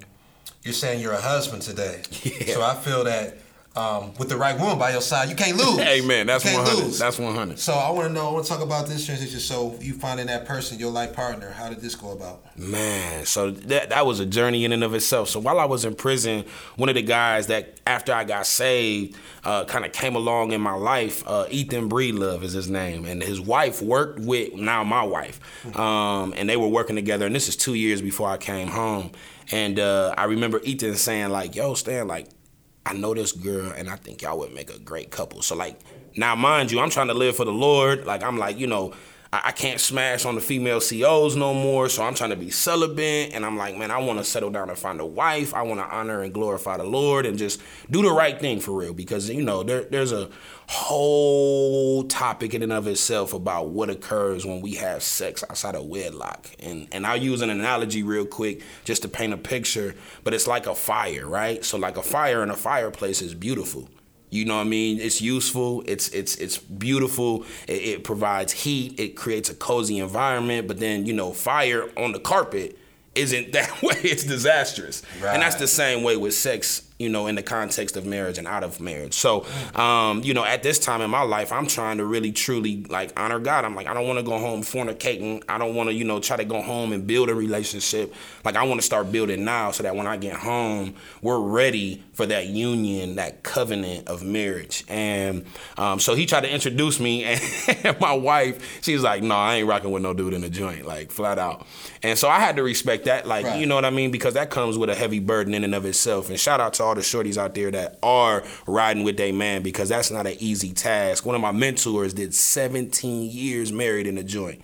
you're 0.64 0.74
saying 0.74 1.02
you're 1.02 1.14
a 1.14 1.22
husband 1.22 1.62
today. 1.62 2.04
Yeah. 2.24 2.56
So 2.56 2.62
I 2.62 2.76
feel 2.76 3.04
that 3.06 3.38
um, 3.76 4.14
with 4.20 4.30
the 4.30 4.38
right 4.38 4.60
woman 4.60 4.78
by 4.78 4.92
your 4.92 5.02
side, 5.02 5.30
you 5.30 5.36
can't 5.36 5.58
lose. 5.58 5.80
Hey, 5.80 6.02
man, 6.02 6.28
that's 6.28 6.46
100. 6.46 6.94
That's 6.94 7.18
100. 7.18 7.58
So 7.58 7.74
I 7.74 7.90
want 7.90 8.08
to 8.08 8.14
know. 8.14 8.30
I 8.30 8.32
want 8.32 8.46
to 8.46 8.52
talk 8.52 8.62
about 8.62 8.88
this 8.88 9.04
transition. 9.06 9.40
So 9.40 9.76
you 9.82 9.94
finding 9.94 10.28
that 10.28 10.46
person, 10.46 10.78
your 10.78 10.92
life 10.92 11.14
partner. 11.14 11.50
How 11.50 11.70
did 11.70 11.82
this 11.82 11.96
go 11.96 12.12
about? 12.12 12.46
Man, 12.56 13.26
so 13.26 13.50
that 13.50 13.90
that 13.90 14.06
was 14.06 14.20
a 14.20 14.28
journey 14.28 14.64
in 14.64 14.74
and 14.74 14.84
of 14.84 14.94
itself. 14.94 15.30
So 15.30 15.40
while 15.40 15.60
I 15.60 15.66
was 15.66 15.86
in 15.86 15.96
prison, 15.96 16.46
one 16.76 16.88
of 16.88 16.96
the 16.96 17.02
guys 17.02 17.48
that 17.48 17.80
after 17.88 18.14
I 18.14 18.26
got 18.26 18.46
saved, 18.46 19.18
uh, 19.44 19.66
kind 19.66 19.86
of 19.86 19.92
came 19.92 20.16
along 20.16 20.52
in 20.52 20.62
my 20.62 20.76
life. 20.76 21.24
Uh, 21.26 21.48
Ethan 21.50 21.90
Breedlove 21.90 22.44
is 22.44 22.54
his 22.54 22.70
name, 22.70 23.06
and 23.06 23.24
his 23.24 23.42
wife 23.42 23.82
worked 23.82 24.20
with 24.20 24.54
now 24.54 24.84
my 24.84 25.04
wife, 25.04 25.40
um, 25.78 26.34
and 26.38 26.48
they 26.48 26.58
were 26.58 26.68
working 26.68 26.96
together. 26.96 27.26
And 27.26 27.36
this 27.36 27.48
is 27.48 27.56
two 27.56 27.74
years 27.74 28.04
before 28.04 28.30
I 28.30 28.38
came 28.38 28.68
home. 28.68 29.12
And 29.52 29.80
uh, 29.80 30.14
I 30.16 30.26
remember 30.26 30.62
Ethan 30.64 30.96
saying 30.96 31.30
like, 31.30 31.56
"Yo, 31.56 31.74
Stan, 31.74 32.08
like." 32.08 32.28
I 32.86 32.94
know 32.94 33.14
this 33.14 33.32
girl 33.32 33.72
and 33.72 33.90
I 33.90 33.96
think 33.96 34.22
y'all 34.22 34.38
would 34.40 34.54
make 34.54 34.74
a 34.74 34.80
great 34.80 35.12
couple. 35.12 35.42
So 35.42 35.56
like 35.56 35.80
now 36.16 36.36
mind 36.36 36.72
you, 36.72 36.80
I'm 36.80 36.90
trying 36.90 37.08
to 37.08 37.14
live 37.14 37.36
for 37.36 37.46
the 37.46 37.52
Lord. 37.52 38.06
Like 38.06 38.24
I'm 38.24 38.38
like, 38.38 38.58
you 38.58 38.68
know, 38.68 38.94
I, 39.44 39.52
can't 39.52 39.80
smash 39.80 40.26
on 40.26 40.36
the 40.36 40.42
female 40.42 40.80
COs 40.80 41.36
no 41.36 41.54
more. 41.54 41.90
So 41.90 42.04
I'm 42.04 42.14
trying 42.14 42.30
to 42.30 42.36
be 42.36 42.52
celibate 42.52 43.34
and 43.34 43.44
I'm 43.44 43.58
like, 43.58 43.76
man, 43.76 43.90
I 43.90 43.98
want 43.98 44.20
to 44.20 44.26
settle 44.26 44.52
down 44.52 44.70
and 44.70 44.78
find 44.78 45.00
a 45.00 45.06
wife. 45.06 45.56
I 45.56 45.64
want 45.64 45.80
to 45.80 45.86
honor 45.86 46.22
and 46.22 46.32
glorify 46.32 46.78
the 46.78 46.84
Lord 46.84 47.26
and 47.26 47.38
just 47.38 47.60
do 47.90 48.04
the 48.04 48.12
right 48.12 48.40
thing 48.40 48.60
for 48.60 48.78
real. 48.78 48.94
Because 48.94 49.30
you 49.30 49.42
know, 49.42 49.64
there, 49.64 49.86
there's 49.86 50.12
a 50.12 50.30
whole 50.68 52.04
topic 52.04 52.54
in 52.54 52.62
and 52.62 52.72
of 52.72 52.86
itself 52.88 53.34
about 53.34 53.70
what 53.70 53.90
occurs 53.90 54.46
when 54.46 54.62
we 54.62 54.76
have 54.76 55.02
sex 55.02 55.44
outside 55.50 55.76
of 55.76 55.86
wedlock. 55.86 56.50
And 56.60 56.88
and 56.92 57.08
I'll 57.08 57.18
use 57.18 57.42
an 57.42 57.50
analogy 57.50 58.04
real 58.04 58.26
quick 58.26 58.62
just 58.84 59.02
to 59.02 59.08
paint 59.08 59.34
a 59.34 59.38
picture, 59.38 59.96
but 60.24 60.36
it's 60.36 60.48
like 60.48 60.68
a 60.68 60.76
fire, 60.76 61.28
right? 61.28 61.66
So 61.66 61.78
like 61.78 61.98
a 61.98 62.04
fire 62.04 62.44
in 62.44 62.52
a 62.52 62.56
fireplace 62.56 63.22
is 63.22 63.34
beautiful. 63.34 63.90
You 64.34 64.46
know 64.46 64.56
what 64.56 64.62
I 64.62 64.66
mean? 64.66 65.00
It's 65.00 65.22
useful. 65.22 65.84
It's 65.86 66.10
it's 66.10 66.36
it's 66.38 66.58
beautiful. 66.58 67.46
It, 67.68 67.82
it 67.84 68.04
provides 68.04 68.52
heat. 68.52 69.00
It 69.00 69.16
creates 69.16 69.50
a 69.50 69.54
cozy 69.54 70.00
environment. 70.00 70.68
But 70.68 70.80
then 70.80 71.06
you 71.06 71.14
know, 71.14 71.32
fire 71.34 71.90
on 71.96 72.14
the 72.14 72.20
carpet 72.20 72.78
isn't 73.16 73.52
that 73.54 73.82
way. 73.84 73.96
It's 74.04 74.24
disastrous. 74.24 75.04
And 75.34 75.42
that's 75.42 75.56
the 75.56 75.68
same 75.68 76.04
way 76.04 76.18
with 76.18 76.34
sex. 76.34 76.90
You 77.04 77.10
know, 77.10 77.28
in 77.28 77.36
the 77.36 77.44
context 77.44 77.98
of 77.98 78.06
marriage 78.06 78.38
and 78.38 78.48
out 78.48 78.64
of 78.64 78.80
marriage. 78.80 79.14
So, 79.14 79.46
um, 79.76 80.24
you 80.24 80.34
know, 80.34 80.46
at 80.46 80.64
this 80.64 80.80
time 80.80 81.02
in 81.02 81.10
my 81.10 81.22
life, 81.24 81.52
I'm 81.52 81.68
trying 81.68 81.98
to 81.98 82.06
really 82.06 82.32
truly 82.32 82.84
like 82.90 83.12
honor 83.20 83.40
God. 83.40 83.66
I'm 83.66 83.76
like, 83.76 83.88
I 83.88 83.94
don't 83.94 84.08
want 84.08 84.20
to 84.20 84.24
go 84.24 84.38
home 84.40 84.62
fornicating. 84.62 85.44
I 85.50 85.58
don't 85.58 85.76
want 85.76 85.90
to, 85.90 85.94
you 85.94 86.06
know, 86.06 86.20
try 86.22 86.38
to 86.38 86.46
go 86.46 86.62
home 86.62 86.94
and 86.94 87.06
build 87.06 87.30
a 87.30 87.36
relationship. 87.36 88.14
Like 88.46 88.56
I 88.56 88.64
want 88.64 88.80
to 88.80 88.86
start 88.86 89.12
building 89.12 89.44
now, 89.44 89.72
so 89.72 89.84
that 89.84 89.96
when 89.96 90.08
I 90.08 90.16
get 90.18 90.36
home, 90.36 90.96
we're 91.22 91.40
ready 91.40 92.02
for 92.14 92.26
that 92.28 92.48
union, 92.48 93.16
that 93.16 93.44
covenant 93.44 94.08
of 94.08 94.24
marriage. 94.24 94.86
And 94.88 95.46
um, 95.78 96.00
so 96.00 96.16
he 96.16 96.26
tried 96.26 96.42
to 96.42 96.54
introduce 96.54 97.00
me, 97.00 97.24
and 97.84 98.00
my 98.00 98.14
wife, 98.14 98.82
she's 98.82 99.02
like, 99.02 99.24
"No, 99.24 99.36
I 99.36 99.56
ain't 99.56 99.68
rocking 99.68 99.92
with 99.92 100.04
no 100.04 100.14
dude 100.14 100.34
in 100.34 100.42
the 100.42 100.50
joint, 100.50 100.86
like 100.86 101.12
flat 101.12 101.38
out." 101.38 101.66
And 102.02 102.18
so 102.18 102.30
I 102.30 102.40
had 102.40 102.56
to 102.58 102.64
respect 102.64 103.06
that, 103.06 103.28
like 103.28 103.46
Right. 103.46 103.60
you 103.60 103.66
know 103.66 103.76
what 103.76 103.86
I 103.86 103.90
mean, 103.90 104.12
because 104.12 104.36
that 104.36 104.50
comes 104.50 104.78
with 104.78 104.90
a 104.90 104.96
heavy 104.96 105.20
burden 105.20 105.54
in 105.54 105.64
and 105.64 105.74
of 105.76 105.86
itself. 105.86 106.30
And 106.30 106.40
shout 106.40 106.60
out 106.62 106.74
to 106.76 106.84
all 106.84 106.93
the 106.96 107.02
shorties 107.02 107.38
out 107.38 107.56
there 107.56 107.72
that 107.72 108.00
are 108.04 108.44
riding 108.68 109.04
with 109.04 109.18
their 109.18 109.34
man, 109.34 109.62
because 109.62 109.90
that's 109.90 110.12
not 110.12 110.28
an 110.28 110.36
easy 110.40 110.74
task. 110.74 111.26
One 111.26 111.36
of 111.36 111.42
my 111.42 111.52
mentors 111.52 112.14
did 112.14 112.34
17 112.34 113.30
years 113.30 113.72
married 113.72 114.08
in 114.08 114.18
a 114.18 114.24
joint. 114.24 114.62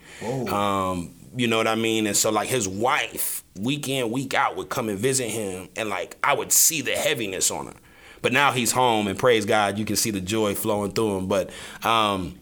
Um, 0.48 1.14
you 1.36 1.46
know 1.46 1.58
what 1.58 1.68
I 1.68 1.74
mean? 1.74 2.06
And 2.06 2.16
so 2.16 2.30
like 2.30 2.48
his 2.48 2.66
wife, 2.68 3.44
week 3.58 3.88
in, 3.88 4.10
week 4.10 4.34
out, 4.34 4.56
would 4.56 4.68
come 4.68 4.88
and 4.88 4.98
visit 4.98 5.28
him, 5.28 5.68
and 5.76 5.88
like 5.88 6.16
I 6.22 6.34
would 6.34 6.52
see 6.52 6.80
the 6.82 6.92
heaviness 6.92 7.50
on 7.50 7.66
her. 7.66 7.74
But 8.22 8.32
now 8.32 8.52
he's 8.52 8.72
home, 8.72 9.06
and 9.06 9.18
praise 9.18 9.46
God, 9.46 9.78
you 9.78 9.84
can 9.84 9.96
see 9.96 10.10
the 10.10 10.20
joy 10.20 10.54
flowing 10.54 10.92
through 10.92 11.18
him. 11.18 11.26
But 11.28 11.50
um, 11.82 12.38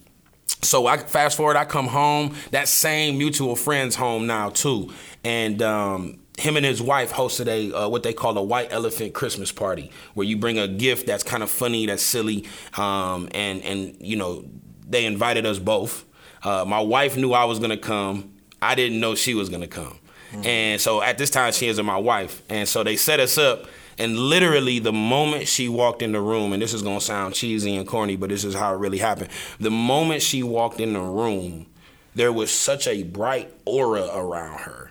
so 0.62 0.86
I 0.86 0.96
fast 0.96 1.36
forward, 1.36 1.56
I 1.56 1.64
come 1.64 1.86
home. 1.86 2.34
That 2.50 2.68
same 2.68 3.18
mutual 3.18 3.56
friend's 3.56 3.94
home 3.94 4.26
now 4.26 4.50
too, 4.50 4.92
and 5.22 5.62
um, 5.62 6.18
him 6.38 6.56
and 6.56 6.64
his 6.64 6.80
wife 6.80 7.12
hosted 7.12 7.48
a 7.48 7.76
uh, 7.76 7.88
what 7.88 8.02
they 8.02 8.12
call 8.12 8.38
a 8.38 8.42
white 8.42 8.72
elephant 8.72 9.12
Christmas 9.12 9.50
party, 9.50 9.90
where 10.14 10.26
you 10.26 10.36
bring 10.36 10.58
a 10.58 10.68
gift 10.68 11.06
that's 11.06 11.24
kind 11.24 11.42
of 11.42 11.50
funny, 11.50 11.86
that's 11.86 12.02
silly, 12.02 12.46
um, 12.76 13.28
and 13.34 13.62
and 13.62 13.96
you 14.00 14.16
know 14.16 14.44
they 14.86 15.04
invited 15.04 15.44
us 15.46 15.58
both. 15.58 16.04
Uh, 16.42 16.64
my 16.66 16.80
wife 16.80 17.16
knew 17.16 17.32
I 17.32 17.44
was 17.44 17.58
gonna 17.58 17.76
come. 17.76 18.32
I 18.62 18.74
didn't 18.74 19.00
know 19.00 19.14
she 19.14 19.34
was 19.34 19.48
gonna 19.48 19.66
come, 19.66 19.98
and 20.44 20.80
so 20.80 21.02
at 21.02 21.18
this 21.18 21.30
time 21.30 21.52
she 21.52 21.66
isn't 21.68 21.84
my 21.84 21.96
wife, 21.96 22.42
and 22.48 22.68
so 22.68 22.82
they 22.82 22.96
set 22.96 23.20
us 23.20 23.36
up. 23.36 23.66
And 24.00 24.16
literally, 24.16 24.78
the 24.78 24.92
moment 24.92 25.48
she 25.48 25.68
walked 25.68 26.02
in 26.02 26.12
the 26.12 26.20
room, 26.20 26.52
and 26.52 26.62
this 26.62 26.72
is 26.72 26.82
gonna 26.82 27.00
sound 27.00 27.34
cheesy 27.34 27.74
and 27.74 27.84
corny, 27.84 28.14
but 28.14 28.28
this 28.28 28.44
is 28.44 28.54
how 28.54 28.72
it 28.72 28.76
really 28.76 28.98
happened. 28.98 29.28
The 29.58 29.72
moment 29.72 30.22
she 30.22 30.44
walked 30.44 30.78
in 30.78 30.92
the 30.92 31.00
room, 31.00 31.66
there 32.14 32.32
was 32.32 32.52
such 32.52 32.86
a 32.86 33.02
bright 33.02 33.52
aura 33.64 34.06
around 34.14 34.60
her 34.60 34.87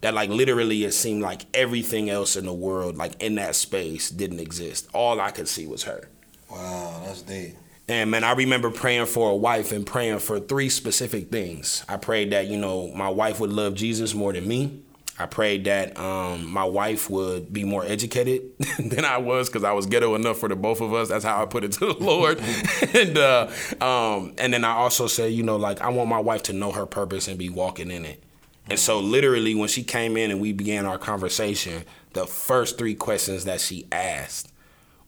that 0.00 0.14
like 0.14 0.30
literally 0.30 0.84
it 0.84 0.92
seemed 0.92 1.22
like 1.22 1.42
everything 1.54 2.10
else 2.10 2.36
in 2.36 2.46
the 2.46 2.52
world, 2.52 2.96
like 2.96 3.22
in 3.22 3.34
that 3.36 3.54
space, 3.54 4.10
didn't 4.10 4.40
exist. 4.40 4.88
All 4.94 5.20
I 5.20 5.30
could 5.30 5.48
see 5.48 5.66
was 5.66 5.84
her. 5.84 6.08
Wow, 6.50 7.02
that's 7.04 7.22
deep. 7.22 7.56
And 7.88 8.10
man, 8.10 8.22
I 8.22 8.32
remember 8.32 8.70
praying 8.70 9.06
for 9.06 9.30
a 9.30 9.36
wife 9.36 9.72
and 9.72 9.84
praying 9.84 10.20
for 10.20 10.38
three 10.38 10.68
specific 10.68 11.30
things. 11.30 11.84
I 11.88 11.96
prayed 11.96 12.30
that, 12.30 12.46
you 12.46 12.56
know, 12.56 12.88
my 12.94 13.08
wife 13.08 13.40
would 13.40 13.50
love 13.52 13.74
Jesus 13.74 14.14
more 14.14 14.32
than 14.32 14.46
me. 14.46 14.80
I 15.18 15.26
prayed 15.26 15.64
that 15.64 15.98
um, 15.98 16.50
my 16.50 16.64
wife 16.64 17.10
would 17.10 17.52
be 17.52 17.64
more 17.64 17.84
educated 17.84 18.42
than 18.78 19.04
I 19.04 19.18
was 19.18 19.48
because 19.48 19.64
I 19.64 19.72
was 19.72 19.86
ghetto 19.86 20.14
enough 20.14 20.38
for 20.38 20.48
the 20.48 20.56
both 20.56 20.80
of 20.80 20.94
us. 20.94 21.08
That's 21.08 21.24
how 21.24 21.42
I 21.42 21.46
put 21.46 21.62
it 21.62 21.72
to 21.72 21.92
the 21.92 21.92
Lord. 22.00 22.40
and 22.94 23.18
uh, 23.18 23.48
um, 23.84 24.34
and 24.38 24.54
then 24.54 24.64
I 24.64 24.70
also 24.70 25.06
said, 25.06 25.32
you 25.32 25.42
know, 25.42 25.56
like 25.56 25.82
I 25.82 25.90
want 25.90 26.08
my 26.08 26.20
wife 26.20 26.44
to 26.44 26.52
know 26.52 26.72
her 26.72 26.86
purpose 26.86 27.28
and 27.28 27.38
be 27.38 27.50
walking 27.50 27.90
in 27.90 28.04
it. 28.06 28.22
And 28.70 28.78
so 28.78 29.00
literally 29.00 29.54
when 29.54 29.68
she 29.68 29.82
came 29.82 30.16
in 30.16 30.30
and 30.30 30.40
we 30.40 30.52
began 30.52 30.86
our 30.86 30.96
conversation, 30.96 31.84
the 32.12 32.26
first 32.26 32.78
three 32.78 32.94
questions 32.94 33.44
that 33.44 33.60
she 33.60 33.86
asked 33.90 34.52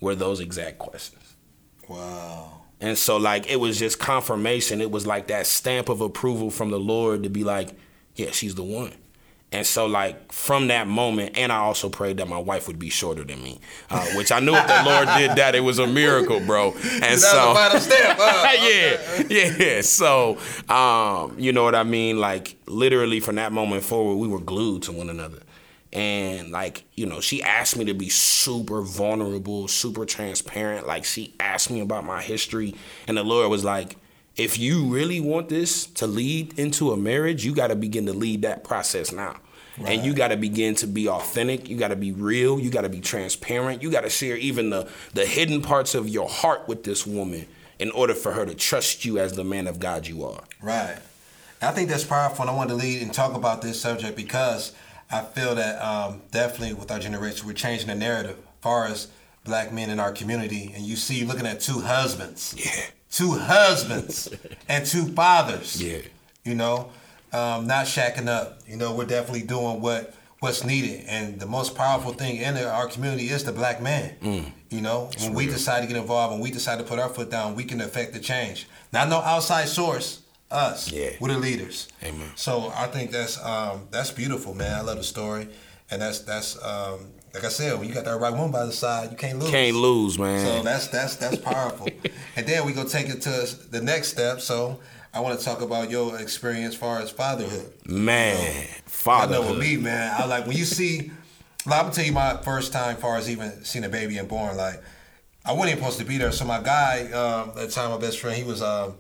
were 0.01 0.17
those 0.17 0.41
exact 0.41 0.79
questions. 0.79 1.37
Wow. 1.89 2.63
And 2.81 2.99
so 2.99 3.17
like 3.17 3.49
it 3.49 3.61
was 3.61 3.79
just 3.79 4.01
confirmation. 4.01 4.81
It 4.81 4.91
was 4.91 5.07
like 5.07 5.29
that 5.29 5.47
stamp 5.47 5.89
of 5.89 6.01
approval 6.01 6.51
from 6.51 6.71
the 6.71 6.81
Lord 6.81 7.23
to 7.23 7.31
be 7.31 7.45
like, 7.45 7.71
yeah, 8.17 8.33
she's 8.33 8.57
the 8.57 8.65
one. 8.65 8.93
And 9.53 9.67
so 9.67 9.87
like 9.87 10.33
from 10.33 10.69
that 10.69 10.89
moment, 10.89 11.37
and 11.37 11.53
I 11.53 11.59
also 11.59 11.89
prayed 11.89 12.17
that 12.17 12.29
my 12.29 12.39
wife 12.39 12.67
would 12.67 12.79
be 12.79 12.89
shorter 12.89 13.23
than 13.23 13.43
me, 13.43 13.61
uh, 13.91 14.05
which 14.15 14.33
I 14.33 14.41
knew 14.41 14.55
if 14.55 14.67
the 14.67 14.83
Lord 14.85 15.09
did 15.19 15.31
that, 15.37 15.55
it 15.55 15.61
was 15.61 15.79
a 15.79 15.87
miracle, 15.87 16.41
bro. 16.41 16.73
And 17.03 17.21
so 17.21 17.55
huh? 17.57 19.27
yeah, 19.29 19.57
yeah. 19.59 19.81
So, 19.83 20.39
um, 20.69 21.39
you 21.39 21.53
know 21.53 21.65
what 21.65 21.75
I 21.75 21.83
mean? 21.83 22.19
Like 22.19 22.57
literally 22.67 23.21
from 23.21 23.37
that 23.37 23.53
moment 23.53 23.85
forward, 23.85 24.17
we 24.17 24.29
were 24.29 24.41
glued 24.41 24.85
to 24.85 24.93
one 24.93 25.11
another. 25.11 25.39
And 25.93 26.51
like, 26.51 26.85
you 26.95 27.05
know, 27.05 27.21
she 27.21 27.43
asked 27.43 27.77
me 27.77 27.85
to 27.85 27.95
be 27.95 28.09
super 28.09 28.81
vulnerable, 28.81 29.69
super 29.69 30.07
transparent. 30.07 30.87
Like 30.87 31.05
she 31.05 31.35
asked 31.39 31.71
me 31.71 31.81
about 31.81 32.05
my 32.05 32.23
history. 32.23 32.75
And 33.07 33.19
the 33.19 33.23
Lord 33.23 33.51
was 33.51 33.63
like, 33.63 33.97
if 34.37 34.59
you 34.59 34.87
really 34.87 35.21
want 35.21 35.49
this 35.49 35.87
to 35.87 36.07
lead 36.07 36.59
into 36.59 36.93
a 36.93 36.97
marriage, 36.97 37.45
you 37.45 37.55
got 37.55 37.69
to 37.69 37.77
begin 37.77 38.07
to 38.07 38.13
lead 38.13 38.43
that 38.43 38.65
process 38.65 39.13
now. 39.13 39.37
Right. 39.79 39.93
And 39.93 40.05
you 40.05 40.15
got 40.15 40.29
to 40.29 40.37
begin 40.37 40.75
to 40.77 40.87
be 40.87 41.09
authentic. 41.09 41.69
You 41.69 41.79
got 41.79 41.89
to 41.89 41.97
be 41.97 42.13
real. 42.13 42.61
You 42.61 42.71
got 42.71 42.83
to 42.83 42.89
be 42.89 43.01
transparent. 43.01 43.83
You 43.83 43.91
got 43.91 44.03
to 44.03 44.11
share 44.11 44.37
even 44.37 44.71
the, 44.71 44.89
the 45.15 45.25
hidden 45.25 45.63
parts 45.63 45.95
of 45.95 46.09
your 46.09 46.29
heart 46.29 46.69
with 46.69 46.85
this 46.85 47.07
woman 47.07 47.47
in 47.79 47.91
order 47.91 48.15
for 48.15 48.33
her 48.33 48.45
to 48.45 48.55
trust 48.55 49.05
you 49.05 49.19
as 49.19 49.33
the 49.33 49.45
man 49.45 49.67
of 49.67 49.79
God 49.79 50.07
you 50.07 50.25
are. 50.25 50.45
Right. 50.61 50.99
I 51.63 51.71
think 51.71 51.89
that's 51.89 52.05
powerful. 52.05 52.43
And 52.43 52.51
I 52.51 52.55
want 52.55 52.71
to 52.71 52.75
lead 52.75 53.03
and 53.03 53.15
talk 53.15 53.35
about 53.35 53.63
this 53.63 53.81
subject 53.81 54.17
because 54.17 54.73
I 55.11 55.23
feel 55.23 55.55
that 55.55 55.81
um, 55.83 56.23
definitely 56.31 56.75
with 56.75 56.91
our 56.91 56.99
generation, 56.99 57.47
we're 57.47 57.55
changing 57.55 57.89
the 57.89 57.95
narrative 57.95 58.37
as 58.39 58.63
far 58.63 58.87
as 58.87 59.09
black 59.45 59.73
men 59.73 59.91
in 59.91 60.01
our 60.01 60.13
community. 60.13 60.73
And 60.75 60.85
you 60.85 60.97
see, 60.97 61.25
looking 61.25 61.47
at 61.47 61.61
two 61.61 61.81
husbands, 61.81 62.55
yeah, 62.57 62.87
two 63.13 63.33
husbands, 63.33 64.29
and 64.69 64.85
two 64.85 65.05
fathers, 65.13 65.81
yeah, 65.81 65.99
you 66.45 66.57
know, 66.57 66.91
um, 67.33 67.69
not 67.69 67.87
shacking 67.87 68.27
up. 68.27 68.59
You 68.67 68.77
know, 68.77 68.95
we're 68.95 69.07
definitely 69.07 69.43
doing 69.43 69.81
what 69.81 70.15
what's 70.41 70.65
needed. 70.65 71.05
And 71.07 71.39
the 71.39 71.47
most 71.47 71.77
powerful 71.77 72.13
thing 72.13 72.39
in 72.39 72.57
our 72.57 72.89
community 72.89 73.29
is 73.29 73.45
the 73.45 73.53
black 73.53 73.81
man. 73.81 74.17
Mm. 74.21 74.53
You 74.71 74.81
know, 74.81 75.11
when 75.21 75.35
we 75.35 75.47
decide 75.47 75.83
to 75.83 75.87
get 75.87 75.97
involved, 75.97 76.33
when 76.33 76.43
we 76.43 76.51
decide 76.51 76.79
to 76.79 76.85
put 76.85 76.99
our 76.99 77.09
foot 77.09 77.31
down, 77.31 77.55
we 77.55 77.63
can 77.63 77.81
affect 77.81 78.13
the 78.13 78.19
change. 78.19 78.67
Not 78.93 79.09
no 79.09 79.19
outside 79.19 79.69
source 79.69 80.23
us. 80.51 80.91
Yeah. 80.91 81.11
We're 81.21 81.33
the 81.33 81.39
leaders. 81.39 81.89
Amen. 82.03 82.31
So 82.35 82.73
I 82.75 82.87
think 82.89 83.11
that's 83.11 83.43
um, 83.45 83.89
that's 83.91 84.11
beautiful, 84.11 84.55
man. 84.55 84.75
I 84.75 84.81
love 84.81 84.97
the 84.97 85.05
story, 85.05 85.49
and 85.91 86.03
that's 86.03 86.21
that's 86.21 86.63
um, 86.65 87.07
like 87.35 87.45
I 87.45 87.49
said, 87.49 87.79
when 87.79 87.89
you 87.89 87.95
got 87.95 88.05
that 88.05 88.21
right 88.21 88.33
woman 88.33 88.51
by 88.51 88.67
the 88.67 88.73
side, 88.73 89.11
you 89.11 89.17
can't 89.17 89.39
lose. 89.39 89.51
Can't 89.51 89.77
lose, 89.77 90.19
man. 90.19 90.45
So 90.45 90.63
that's 90.63 90.89
that's 90.89 91.17
that's 91.17 91.37
powerful. 91.37 91.89
and 92.37 92.47
then 92.47 92.67
we 92.67 92.73
go 92.73 92.85
take 92.85 93.09
it 93.09 93.23
to 93.23 93.57
the 93.71 93.81
next 93.81 94.09
step. 94.09 94.41
So 94.41 94.81
I 95.15 95.21
want 95.21 95.39
to 95.39 95.45
talk 95.45 95.63
about 95.63 95.91
your 95.91 96.19
experience 96.19 96.75
as 96.75 96.81
far 96.81 97.01
as 97.01 97.11
fatherhood. 97.11 97.73
Man, 97.87 98.67
fatherhood. 98.85 99.45
I 99.45 99.49
know 99.49 99.51
with 99.55 99.61
me, 99.61 99.77
man. 99.79 100.15
I 100.17 100.27
like 100.27 100.47
when 100.47 100.57
you 100.57 100.65
see. 100.65 101.11
Like, 101.65 101.79
I'm 101.79 101.85
gonna 101.85 101.95
tell 101.95 102.05
you 102.05 102.13
my 102.13 102.37
first 102.39 102.73
time, 102.73 102.97
far 102.97 103.17
as 103.17 103.31
even 103.31 103.65
seeing 103.65 103.85
a 103.85 103.89
baby 103.89 104.19
and 104.19 104.29
born. 104.29 104.57
Like 104.57 104.83
I 105.45 105.53
wasn't 105.53 105.71
even 105.71 105.79
supposed 105.79 106.01
to 106.01 106.05
be 106.05 106.19
there. 106.19 106.33
So 106.33 106.45
my 106.45 106.61
guy, 106.61 107.11
um, 107.13 107.51
at 107.51 107.55
the 107.55 107.69
time, 107.69 107.91
my 107.91 107.99
best 107.99 108.19
friend, 108.19 108.37
he 108.37 108.45
was. 108.45 108.63
Um, 108.63 108.95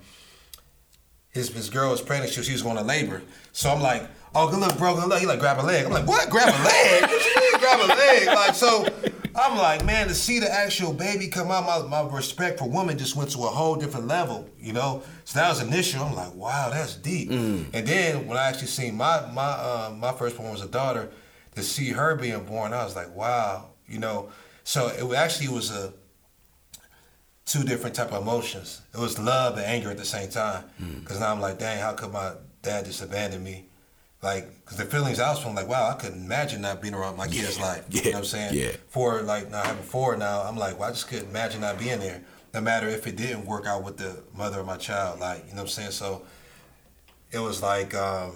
his 1.30 1.48
his 1.48 1.70
girl 1.70 1.90
was 1.90 2.00
pregnant. 2.00 2.32
She, 2.32 2.42
she 2.42 2.52
was 2.52 2.62
going 2.62 2.76
to 2.76 2.82
labor. 2.82 3.22
So 3.52 3.70
I'm 3.70 3.80
like, 3.80 4.06
oh, 4.34 4.50
good 4.50 4.60
luck, 4.60 4.76
bro. 4.78 4.94
Good 4.94 5.08
luck. 5.08 5.20
He 5.20 5.26
like 5.26 5.40
grab 5.40 5.58
a 5.58 5.62
leg. 5.62 5.86
I'm 5.86 5.92
like, 5.92 6.06
what? 6.06 6.28
Grab 6.30 6.48
a 6.48 6.62
leg? 6.62 7.10
what 7.78 7.82
you 7.82 7.88
mean 7.88 7.96
grab 7.96 7.98
a 7.98 8.26
leg? 8.26 8.26
Like 8.26 8.54
so. 8.54 8.86
I'm 9.34 9.56
like, 9.56 9.84
man, 9.86 10.08
to 10.08 10.14
see 10.14 10.40
the 10.40 10.52
actual 10.52 10.92
baby 10.92 11.28
come 11.28 11.50
out, 11.50 11.64
my, 11.64 12.02
my 12.02 12.14
respect 12.14 12.58
for 12.58 12.68
women 12.68 12.98
just 12.98 13.16
went 13.16 13.30
to 13.30 13.38
a 13.38 13.48
whole 13.48 13.76
different 13.76 14.06
level, 14.06 14.46
you 14.60 14.74
know. 14.74 15.02
So 15.24 15.38
that 15.38 15.48
was 15.48 15.62
initial. 15.62 16.02
I'm 16.02 16.14
like, 16.14 16.34
wow, 16.34 16.68
that's 16.70 16.96
deep. 16.96 17.30
Mm. 17.30 17.64
And 17.72 17.86
then 17.86 18.26
when 18.26 18.36
I 18.36 18.48
actually 18.48 18.66
seen 18.66 18.94
my 18.94 19.26
my 19.32 19.42
uh, 19.42 19.94
my 19.96 20.12
first 20.12 20.38
one 20.38 20.50
was 20.50 20.60
a 20.60 20.68
daughter, 20.68 21.10
to 21.54 21.62
see 21.62 21.90
her 21.90 22.14
being 22.14 22.44
born, 22.44 22.72
I 22.72 22.84
was 22.84 22.94
like, 22.94 23.14
wow, 23.14 23.70
you 23.86 23.98
know. 23.98 24.30
So 24.64 24.88
it 24.88 25.16
actually 25.16 25.48
was 25.48 25.70
a 25.70 25.92
two 27.44 27.64
different 27.64 27.96
type 27.96 28.12
of 28.12 28.22
emotions. 28.22 28.82
It 28.94 29.00
was 29.00 29.18
love 29.18 29.56
and 29.56 29.66
anger 29.66 29.90
at 29.90 29.96
the 29.96 30.04
same 30.04 30.28
time. 30.28 30.64
Because 31.00 31.20
now 31.20 31.32
I'm 31.32 31.40
like, 31.40 31.58
dang, 31.58 31.80
how 31.80 31.92
could 31.92 32.12
my 32.12 32.34
dad 32.62 32.84
just 32.84 33.02
abandon 33.02 33.42
me? 33.42 33.66
Like, 34.22 34.48
because 34.60 34.78
the 34.78 34.84
feelings 34.84 35.18
I 35.18 35.30
was 35.30 35.40
feeling, 35.40 35.56
like, 35.56 35.68
wow, 35.68 35.90
I 35.90 35.94
couldn't 35.94 36.24
imagine 36.24 36.60
not 36.62 36.80
being 36.80 36.94
around 36.94 37.16
my 37.16 37.26
kid's 37.26 37.58
life. 37.58 37.84
yeah, 37.90 38.02
You 38.02 38.10
know 38.12 38.18
what 38.18 38.18
I'm 38.20 38.24
saying? 38.26 38.54
yeah. 38.54 38.70
For 38.88 39.20
like 39.22 39.50
now 39.50 39.62
having 39.64 39.82
four 39.82 40.16
now, 40.16 40.42
I'm 40.42 40.56
like, 40.56 40.78
well, 40.78 40.88
I 40.88 40.92
just 40.92 41.08
couldn't 41.08 41.30
imagine 41.30 41.60
not 41.60 41.78
being 41.78 41.98
there. 41.98 42.22
No 42.54 42.60
matter 42.60 42.86
if 42.88 43.06
it 43.06 43.16
didn't 43.16 43.46
work 43.46 43.66
out 43.66 43.82
with 43.82 43.96
the 43.96 44.22
mother 44.36 44.60
of 44.60 44.66
my 44.66 44.76
child, 44.76 45.18
like, 45.18 45.40
you 45.48 45.50
know 45.50 45.56
what 45.56 45.60
I'm 45.62 45.68
saying? 45.68 45.90
So 45.90 46.22
it 47.32 47.40
was 47.40 47.62
like, 47.62 47.94
um, 47.94 48.32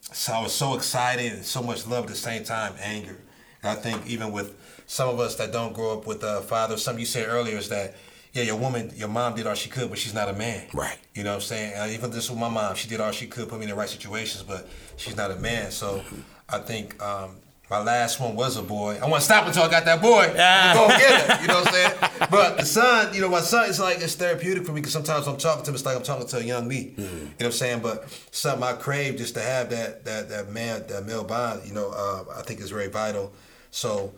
so 0.00 0.32
I 0.32 0.42
was 0.42 0.52
so 0.52 0.74
excited 0.74 1.32
and 1.34 1.44
so 1.44 1.62
much 1.62 1.86
love 1.86 2.04
at 2.04 2.10
the 2.10 2.16
same 2.16 2.42
time, 2.42 2.72
anger. 2.80 3.16
And 3.62 3.70
I 3.70 3.74
think 3.80 4.06
even 4.08 4.32
with 4.32 4.56
some 4.86 5.08
of 5.10 5.20
us 5.20 5.36
that 5.36 5.52
don't 5.52 5.74
grow 5.74 5.92
up 5.96 6.06
with 6.06 6.24
a 6.24 6.40
father, 6.40 6.76
something 6.76 7.00
you 7.00 7.06
said 7.06 7.28
earlier 7.28 7.56
is 7.58 7.68
that, 7.68 7.94
yeah, 8.32 8.42
your 8.42 8.56
woman, 8.56 8.92
your 8.94 9.08
mom 9.08 9.34
did 9.34 9.46
all 9.46 9.54
she 9.54 9.68
could, 9.68 9.90
but 9.90 9.98
she's 9.98 10.14
not 10.14 10.28
a 10.28 10.32
man. 10.32 10.66
Right. 10.72 10.96
You 11.14 11.24
know 11.24 11.30
what 11.30 11.36
I'm 11.36 11.40
saying? 11.42 11.74
Uh, 11.76 11.92
even 11.92 12.10
this 12.10 12.30
with 12.30 12.38
my 12.38 12.48
mom, 12.48 12.76
she 12.76 12.88
did 12.88 13.00
all 13.00 13.10
she 13.10 13.26
could, 13.26 13.48
put 13.48 13.58
me 13.58 13.64
in 13.64 13.70
the 13.70 13.76
right 13.76 13.88
situations, 13.88 14.44
but 14.44 14.68
she's 14.96 15.16
not 15.16 15.30
a 15.30 15.36
man. 15.36 15.70
So 15.72 16.02
I 16.48 16.58
think 16.58 17.02
um, 17.02 17.36
my 17.68 17.82
last 17.82 18.20
one 18.20 18.36
was 18.36 18.56
a 18.56 18.62
boy. 18.62 18.98
I 19.02 19.08
want 19.08 19.16
to 19.16 19.24
stop 19.24 19.46
until 19.46 19.64
I 19.64 19.70
got 19.70 19.84
that 19.84 20.00
boy. 20.00 20.32
I'm 20.38 20.76
go 20.76 20.88
get 20.88 21.30
it. 21.30 21.42
You 21.42 21.48
know 21.48 21.60
what 21.60 21.68
I'm 21.68 21.72
saying? 21.72 22.28
But 22.30 22.58
the 22.58 22.66
son, 22.66 23.14
you 23.14 23.20
know, 23.20 23.28
my 23.28 23.40
son, 23.40 23.68
it's 23.68 23.80
like 23.80 23.98
it's 24.00 24.14
therapeutic 24.14 24.64
for 24.64 24.72
me 24.72 24.80
because 24.80 24.92
sometimes 24.92 25.26
I'm 25.26 25.36
talking 25.36 25.64
to 25.64 25.70
him, 25.70 25.74
it's 25.74 25.84
like 25.84 25.96
I'm 25.96 26.02
talking 26.02 26.26
to 26.28 26.38
a 26.38 26.42
young 26.42 26.68
me. 26.68 26.94
You 26.96 27.04
know 27.04 27.28
what 27.36 27.46
I'm 27.46 27.52
saying? 27.52 27.80
But 27.80 28.08
something 28.30 28.62
I 28.62 28.74
crave 28.74 29.16
just 29.16 29.34
to 29.34 29.40
have 29.40 29.70
that 29.70 30.04
that 30.04 30.28
that 30.28 30.50
man, 30.50 30.84
that 30.88 31.04
male 31.04 31.24
bond. 31.24 31.62
You 31.66 31.74
know, 31.74 31.90
uh, 31.90 32.24
I 32.38 32.42
think 32.42 32.60
is 32.60 32.70
very 32.70 32.88
vital. 32.88 33.32
So 33.70 34.12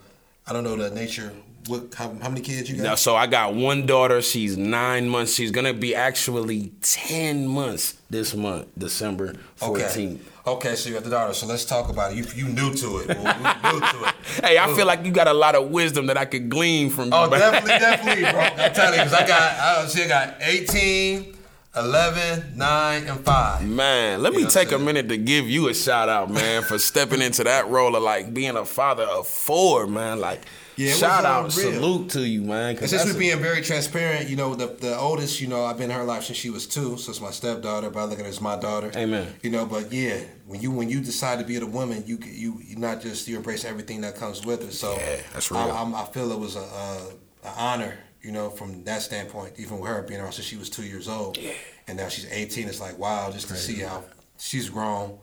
I 0.46 0.52
don't 0.52 0.64
know 0.64 0.76
the 0.76 0.90
nature. 0.90 1.33
What? 1.68 1.94
How, 1.94 2.09
how 2.20 2.28
many 2.28 2.40
kids 2.40 2.68
you 2.68 2.76
got? 2.76 2.83
Now, 2.83 2.94
so 2.96 3.14
I 3.14 3.28
got 3.28 3.55
one 3.55 3.87
daughter. 3.87 4.20
She's 4.20 4.57
nine 4.57 5.09
months. 5.09 5.35
She's 5.35 5.52
gonna 5.52 5.72
be 5.72 5.94
actually 5.94 6.72
ten 6.81 7.46
months 7.46 7.94
this 8.11 8.35
month, 8.35 8.66
December 8.76 9.35
fourteenth. 9.55 10.28
Okay, 10.44 10.74
so 10.74 10.88
you 10.88 10.96
got 10.96 11.05
the 11.05 11.11
daughter. 11.11 11.33
So 11.35 11.46
let's 11.46 11.64
talk 11.64 11.88
about 11.88 12.12
it. 12.12 12.16
You 12.16 12.24
you 12.35 12.52
new 12.52 12.74
to 12.74 12.98
it. 12.98 13.09
Well, 13.16 13.72
new 13.72 13.81
to 13.81 14.09
it. 14.09 14.14
Hey, 14.44 14.59
I 14.59 14.72
feel 14.74 14.87
like 14.87 15.05
you 15.05 15.12
got 15.12 15.28
a 15.28 15.33
lot 15.33 15.55
of 15.55 15.70
wisdom 15.70 16.07
that 16.07 16.16
I 16.16 16.24
could 16.24 16.48
glean 16.48 16.90
from 16.90 17.07
you. 17.07 17.11
Oh, 17.12 17.31
definitely, 17.31 17.78
definitely, 17.78 18.22
bro. 18.22 18.40
I'm 18.64 18.72
telling 18.72 18.98
you, 18.98 19.05
because 19.05 19.14
I 19.14 19.26
got, 19.26 19.85
I 19.85 19.87
see, 19.87 20.05
I 20.05 20.09
got 20.09 20.35
18, 20.40 21.37
11, 21.74 22.52
9, 22.56 23.06
and 23.06 23.24
5. 23.24 23.66
Man, 23.66 24.22
let 24.22 24.35
You 24.35 24.40
me 24.40 24.46
take 24.46 24.72
a 24.72 24.78
minute 24.78 25.08
to 25.08 25.16
give 25.16 25.48
you 25.48 25.68
a 25.68 25.74
shout 25.74 26.08
out, 26.08 26.30
man, 26.30 26.62
for 26.62 26.78
stepping 26.78 27.22
into 27.22 27.44
that 27.44 27.68
role 27.68 27.96
of 27.96 28.02
like 28.02 28.35
being 28.35 28.56
a 28.56 28.64
father 28.64 29.04
of 29.04 29.26
four, 29.26 29.87
man. 29.87 30.20
Like, 30.20 30.42
Yeah, 30.76 30.92
shout 30.92 31.24
out, 31.24 31.56
real. 31.56 31.72
salute 31.72 32.11
to 32.11 32.20
you, 32.28 32.42
man. 32.42 32.76
And 32.76 32.90
since 32.90 33.06
we're 33.06 33.18
being 33.18 33.38
very 33.38 33.62
transparent, 33.62 34.28
you 34.28 34.37
know, 34.37 34.54
the 34.54 34.66
the 34.66 34.98
oldest, 34.98 35.40
you 35.40 35.46
know, 35.48 35.64
I've 35.64 35.78
been 35.78 35.90
in 35.90 35.96
her 35.96 36.04
life 36.04 36.24
since 36.24 36.37
she 36.38 36.50
was 36.50 36.66
two, 36.66 36.98
so 36.98 37.11
it's 37.11 37.20
my 37.22 37.30
stepdaughter, 37.30 37.88
but 37.88 38.00
I 38.00 38.04
look 38.04 38.18
at 38.18 38.24
her 38.26 38.30
as 38.30 38.40
my 38.42 38.56
daughter. 38.58 38.90
Amen. 38.94 39.32
You 39.42 39.48
know, 39.50 39.64
but 39.64 39.90
yeah, 39.92 40.20
when 40.46 40.61
you 40.61 40.70
when 40.72 40.90
you 40.90 41.00
decide 41.00 41.38
to 41.38 41.44
be 41.46 41.56
a 41.56 41.64
woman, 41.66 42.04
you 42.06 42.18
you 42.22 42.61
you 42.62 42.76
not 42.76 43.00
just 43.00 43.28
you 43.28 43.37
embrace 43.37 43.64
everything 43.64 44.02
that 44.02 44.14
comes 44.16 44.44
with 44.44 44.62
it. 44.62 44.72
So 44.74 44.92
Yeah, 44.92 45.16
that's 45.32 45.50
real. 45.50 45.61
I, 45.61 45.70
I'm, 45.82 45.94
I 45.94 46.04
feel 46.04 46.30
it 46.32 46.38
was 46.38 46.56
a, 46.56 46.61
a, 46.61 47.08
a 47.44 47.50
honor, 47.56 47.96
you 48.22 48.32
know, 48.32 48.50
from 48.50 48.85
that 48.85 49.02
standpoint, 49.02 49.54
even 49.58 49.78
with 49.80 49.90
her 49.90 50.02
being 50.02 50.20
around 50.20 50.32
since 50.32 50.46
she 50.46 50.56
was 50.56 50.70
two 50.70 50.85
years 50.85 51.08
old, 51.08 51.37
Yeah. 51.37 51.52
and 51.88 51.96
now 51.98 52.08
she's 52.08 52.26
18. 52.30 52.68
It's 52.68 52.80
like 52.80 52.98
wow, 52.98 53.30
just 53.30 53.48
to 53.48 53.56
see 53.56 53.80
how 53.80 54.04
she's 54.38 54.68
grown 54.70 55.18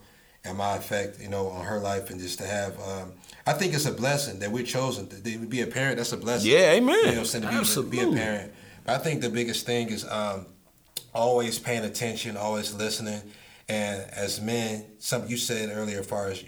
and 0.46 0.58
my 0.58 0.76
effect, 0.78 1.20
you 1.20 1.28
know, 1.30 1.48
on 1.48 1.66
her 1.66 1.80
life, 1.80 2.10
and 2.10 2.20
just 2.20 2.40
to 2.40 2.46
have. 2.48 2.80
Um, 2.80 3.14
I 3.46 3.54
think 3.54 3.74
it's 3.74 3.86
a 3.86 3.92
blessing 3.92 4.40
that 4.40 4.52
we're 4.52 4.64
chosen 4.66 5.08
to, 5.08 5.22
to 5.22 5.38
be 5.48 5.62
a 5.62 5.68
parent. 5.68 5.98
That's 5.98 6.12
a 6.14 6.18
blessing. 6.18 6.52
Yeah, 6.52 6.72
amen. 6.74 6.96
You 6.96 7.02
know, 7.04 7.10
what 7.12 7.18
I'm 7.20 7.26
saying 7.26 7.44
to 7.44 7.50
be, 7.50 7.66
to 7.66 7.84
be 7.84 8.00
a 8.00 8.12
parent. 8.24 8.54
But 8.86 8.96
I 8.96 9.04
think 9.04 9.22
the 9.22 9.30
biggest 9.30 9.66
thing 9.66 9.90
is 9.90 10.06
um, 10.10 10.46
always 11.14 11.60
paying 11.60 11.84
attention, 11.84 12.38
always 12.38 12.74
listening, 12.74 13.22
and 13.68 14.02
as 14.12 14.40
men, 14.42 14.86
something 15.00 15.30
you 15.30 15.38
said 15.38 15.70
earlier, 15.74 16.00
as 16.00 16.06
far 16.08 16.28
as 16.28 16.44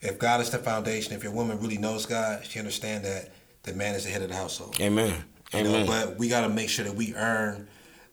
if 0.00 0.18
God 0.18 0.40
is 0.40 0.50
the 0.50 0.58
foundation, 0.58 1.14
if 1.14 1.22
your 1.22 1.32
woman 1.32 1.60
really 1.60 1.78
knows 1.78 2.06
God, 2.06 2.44
she 2.44 2.58
understand 2.58 3.04
that 3.04 3.30
the 3.62 3.72
man 3.74 3.94
is 3.94 4.04
the 4.04 4.10
head 4.10 4.22
of 4.22 4.28
the 4.28 4.34
household. 4.36 4.76
Amen. 4.80 5.24
You 5.54 5.64
know, 5.64 5.86
but 5.86 6.18
we 6.18 6.28
got 6.28 6.42
to 6.42 6.48
make 6.48 6.68
sure 6.68 6.84
that 6.84 6.94
we 6.94 7.14
earn 7.14 7.68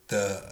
the 0.08 0.42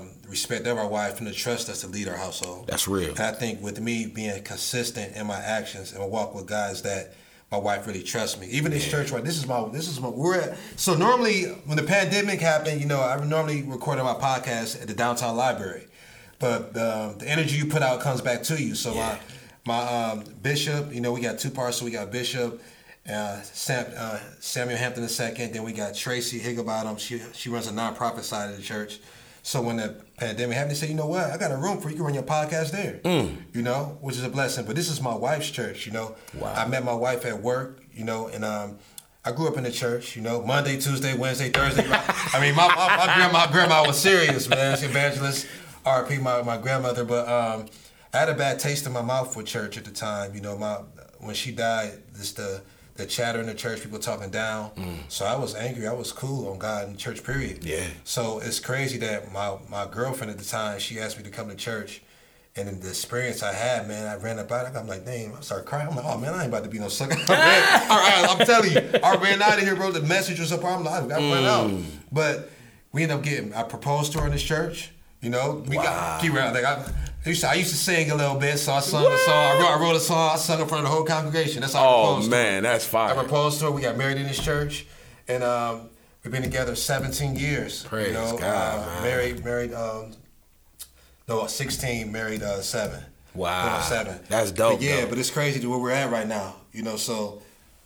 um, 0.00 0.10
respect 0.28 0.66
of 0.66 0.78
our 0.78 0.86
wife 0.88 1.18
and 1.18 1.26
the 1.26 1.32
trust 1.32 1.68
us 1.68 1.80
to 1.80 1.88
lead 1.88 2.08
our 2.08 2.16
household. 2.16 2.68
That's 2.68 2.86
real. 2.88 3.10
And 3.10 3.20
I 3.20 3.32
think 3.32 3.60
with 3.60 3.80
me 3.80 4.06
being 4.06 4.42
consistent 4.44 5.16
in 5.16 5.26
my 5.26 5.38
actions 5.38 5.92
and 5.92 6.00
my 6.00 6.06
walk 6.06 6.34
with 6.34 6.46
God 6.46 6.72
is 6.72 6.82
that 6.82 7.14
my 7.50 7.58
wife 7.58 7.86
really 7.86 8.02
trusts 8.02 8.38
me. 8.38 8.46
Even 8.48 8.70
this 8.70 8.88
church, 8.88 9.10
right? 9.10 9.24
This 9.24 9.36
is 9.38 9.46
my 9.46 9.66
this 9.70 9.88
is 9.88 10.00
my 10.00 10.08
we're 10.08 10.40
at. 10.40 10.56
So 10.76 10.94
normally 10.94 11.44
when 11.64 11.76
the 11.76 11.82
pandemic 11.82 12.40
happened, 12.40 12.80
you 12.80 12.86
know, 12.86 13.00
I 13.00 13.22
normally 13.24 13.62
recorded 13.62 14.04
my 14.04 14.14
podcast 14.14 14.80
at 14.80 14.86
the 14.86 14.94
downtown 14.94 15.36
library, 15.36 15.88
but 16.38 16.76
um, 16.76 17.18
the 17.18 17.26
energy 17.26 17.56
you 17.56 17.66
put 17.66 17.82
out 17.82 18.00
comes 18.00 18.20
back 18.20 18.42
to 18.44 18.62
you. 18.62 18.74
So 18.74 18.94
Yeah. 18.94 19.18
my 19.66 19.78
my 19.80 20.10
um, 20.10 20.24
bishop, 20.42 20.94
you 20.94 21.00
know, 21.00 21.12
we 21.12 21.20
got 21.20 21.38
two 21.38 21.50
parts. 21.50 21.78
So 21.78 21.84
we 21.84 21.90
got 21.90 22.10
Bishop. 22.10 22.62
Uh, 23.08 23.40
Sam, 23.42 23.86
uh, 23.96 24.18
Samuel 24.40 24.76
Hampton 24.78 25.02
II. 25.04 25.46
Then 25.46 25.62
we 25.64 25.72
got 25.72 25.94
Tracy 25.94 26.38
Higginbottom. 26.38 26.96
She 26.98 27.20
she 27.32 27.48
runs 27.48 27.66
a 27.66 27.72
nonprofit 27.72 28.22
side 28.22 28.50
of 28.50 28.56
the 28.56 28.62
church. 28.62 29.00
So 29.42 29.62
when 29.62 29.76
the 29.78 29.96
pandemic 30.18 30.54
happened, 30.56 30.72
they 30.72 30.74
said, 30.74 30.90
you 30.90 30.94
know 30.94 31.06
what? 31.06 31.24
I 31.30 31.38
got 31.38 31.50
a 31.52 31.56
room 31.56 31.80
for 31.80 31.88
you. 31.88 31.92
You 31.92 31.96
can 31.96 32.04
run 32.04 32.14
your 32.14 32.22
podcast 32.22 32.70
there. 32.72 33.00
You 33.54 33.62
know, 33.62 33.96
which 34.02 34.16
is 34.16 34.24
a 34.24 34.28
blessing. 34.28 34.66
But 34.66 34.76
this 34.76 34.90
is 34.90 35.00
my 35.00 35.14
wife's 35.14 35.50
church. 35.50 35.86
You 35.86 35.92
know, 35.92 36.16
Wow. 36.34 36.52
I 36.54 36.66
met 36.68 36.84
my 36.84 36.92
wife 36.92 37.24
at 37.24 37.40
work. 37.40 37.80
You 37.94 38.04
know, 38.04 38.26
and 38.28 38.44
um, 38.44 38.78
I 39.24 39.32
grew 39.32 39.48
up 39.48 39.56
in 39.56 39.64
the 39.64 39.72
church. 39.72 40.14
You 40.14 40.20
know, 40.22 40.42
Monday, 40.42 40.78
Tuesday, 40.78 41.16
Wednesday, 41.16 41.48
Thursday. 41.48 41.86
I 41.88 42.40
mean, 42.40 42.54
my, 42.54 42.68
my, 42.68 42.96
my 43.06 43.14
grandma, 43.14 43.46
grandma 43.50 43.86
was 43.86 43.98
serious, 43.98 44.48
man. 44.50 44.76
She 44.76 44.84
evangelist, 44.84 45.46
RP, 45.86 46.20
my 46.20 46.42
my 46.42 46.58
grandmother. 46.58 47.04
But 47.04 47.26
um, 47.26 47.66
I 48.12 48.18
had 48.18 48.28
a 48.28 48.34
bad 48.34 48.58
taste 48.58 48.86
in 48.86 48.92
my 48.92 49.02
mouth 49.02 49.34
with 49.34 49.46
church 49.46 49.78
at 49.78 49.84
the 49.86 49.92
time. 49.92 50.34
You 50.34 50.42
know, 50.42 50.58
my 50.58 50.80
when 51.20 51.34
she 51.34 51.52
died, 51.52 52.02
this 52.12 52.32
the 52.32 52.60
the 52.98 53.06
chatter 53.06 53.40
in 53.40 53.46
the 53.46 53.54
church, 53.54 53.80
people 53.80 54.00
talking 54.00 54.28
down. 54.28 54.70
Mm. 54.72 54.96
So 55.08 55.24
I 55.24 55.36
was 55.36 55.54
angry. 55.54 55.86
I 55.86 55.92
was 55.92 56.10
cool 56.12 56.48
on 56.48 56.58
God 56.58 56.88
in 56.88 56.96
church. 56.96 57.22
Period. 57.22 57.64
Yeah. 57.64 57.86
So 58.02 58.40
it's 58.40 58.58
crazy 58.58 58.98
that 58.98 59.32
my 59.32 59.56
my 59.70 59.86
girlfriend 59.86 60.32
at 60.32 60.38
the 60.38 60.44
time 60.44 60.80
she 60.80 60.98
asked 60.98 61.16
me 61.16 61.22
to 61.22 61.30
come 61.30 61.48
to 61.48 61.54
church, 61.54 62.02
and 62.56 62.82
the 62.82 62.88
experience 62.88 63.44
I 63.44 63.52
had, 63.52 63.86
man, 63.86 64.08
I 64.08 64.20
ran 64.20 64.40
up 64.40 64.50
out. 64.50 64.74
I'm 64.76 64.88
like, 64.88 65.04
damn, 65.04 65.32
I 65.32 65.40
started 65.40 65.64
crying. 65.64 65.88
I'm 65.88 65.94
like, 65.94 66.04
oh 66.04 66.18
man, 66.18 66.34
I 66.34 66.42
ain't 66.42 66.48
about 66.48 66.64
to 66.64 66.70
be 66.70 66.80
no 66.80 66.88
sucker. 66.88 67.14
All 67.28 67.36
right, 67.36 68.26
I'm 68.28 68.44
telling 68.44 68.72
you, 68.72 69.00
I 69.02 69.14
ran 69.14 69.40
out 69.40 69.58
of 69.58 69.64
here, 69.64 69.76
bro. 69.76 69.92
The 69.92 70.02
message 70.02 70.40
was 70.40 70.52
up. 70.52 70.64
I'm 70.64 70.82
like, 70.82 71.04
I 71.04 71.16
ran 71.18 71.44
out, 71.44 71.70
mm. 71.70 71.84
but 72.10 72.50
we 72.90 73.04
ended 73.04 73.18
up 73.18 73.22
getting. 73.22 73.54
I 73.54 73.62
proposed 73.62 74.10
to 74.12 74.20
her 74.20 74.26
in 74.26 74.32
this 74.32 74.42
church. 74.42 74.90
You 75.20 75.30
know, 75.30 75.64
we 75.68 75.76
got 75.76 76.20
keep 76.20 76.34
around. 76.34 76.54
Like 76.54 76.64
I, 76.64 76.84
I 77.28 77.30
used 77.30 77.40
to, 77.42 77.48
I 77.50 77.54
used 77.54 77.70
to 77.70 77.76
sing 77.76 78.10
a 78.10 78.14
little 78.14 78.36
bit, 78.36 78.56
so 78.56 78.72
I 78.72 78.80
sung 78.80 79.04
a 79.04 79.18
song. 79.18 79.34
I 79.34 79.58
wrote, 79.60 79.68
I 79.70 79.78
wrote 79.82 79.96
a 79.96 80.00
song. 80.00 80.30
I 80.32 80.36
sung 80.36 80.60
in 80.62 80.66
front 80.66 80.84
of 80.86 80.90
the 80.90 80.96
whole 80.96 81.04
congregation. 81.04 81.60
That's 81.60 81.74
how 81.74 81.80
I 81.82 81.86
Oh 81.86 82.04
proposed. 82.14 82.30
to 82.30 82.36
her. 82.36 82.42
man, 82.42 82.62
that's 82.62 82.86
fire. 82.86 83.10
I 83.10 83.14
proposed 83.14 83.58
to 83.58 83.66
her. 83.66 83.70
We 83.70 83.82
got 83.82 83.98
married 83.98 84.16
in 84.16 84.26
this 84.26 84.42
church, 84.42 84.86
and 85.28 85.44
um, 85.44 85.90
we've 86.24 86.32
been 86.32 86.42
together 86.42 86.74
17 86.74 87.36
years. 87.36 87.82
Praise 87.84 88.06
you 88.08 88.12
know, 88.14 88.38
God, 88.38 88.88
uh. 88.88 89.02
Married, 89.02 89.44
married. 89.44 89.74
Um, 89.74 90.12
no, 91.28 91.46
16. 91.46 92.10
Married 92.10 92.42
uh, 92.42 92.62
seven. 92.62 93.04
Wow. 93.34 93.62
Going 93.64 93.74
on 93.74 93.82
seven. 93.82 94.20
That's 94.30 94.50
dope, 94.50 94.78
But 94.78 94.82
yeah, 94.86 95.02
though. 95.02 95.08
but 95.10 95.18
it's 95.18 95.30
crazy 95.30 95.60
to 95.60 95.68
where 95.68 95.78
we're 95.78 95.90
at 95.90 96.10
right 96.10 96.26
now. 96.26 96.54
You 96.72 96.82
know, 96.82 96.96
so 96.96 97.42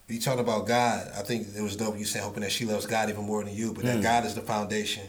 you 0.07 0.20
talking 0.20 0.38
about 0.38 0.68
God. 0.68 1.11
I 1.18 1.22
think 1.22 1.48
it 1.57 1.61
was 1.62 1.74
dope. 1.74 1.98
You 1.98 2.05
saying 2.05 2.24
hoping 2.24 2.42
that 2.44 2.52
she 2.52 2.64
loves 2.64 2.87
God 2.87 3.11
even 3.11 3.24
more 3.24 3.42
than 3.42 3.52
you, 3.57 3.72
but 3.72 3.81
Hmm. 3.83 3.88
that 3.88 4.02
God 4.05 4.24
is 4.24 4.37
the 4.37 4.40
foundation. 4.42 5.02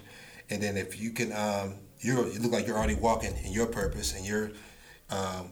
And 0.49 0.61
then 0.63 0.75
if 0.75 0.99
you 0.99 1.11
can, 1.11 1.31
um, 1.33 1.75
you're 2.03 2.27
you 2.27 2.39
look 2.39 2.51
like 2.51 2.67
you're 2.67 2.77
already 2.77 2.95
walking 2.95 3.33
in 3.43 3.51
your 3.51 3.67
purpose 3.67 4.15
and 4.15 4.25
you're. 4.25 4.51
Um, 5.09 5.51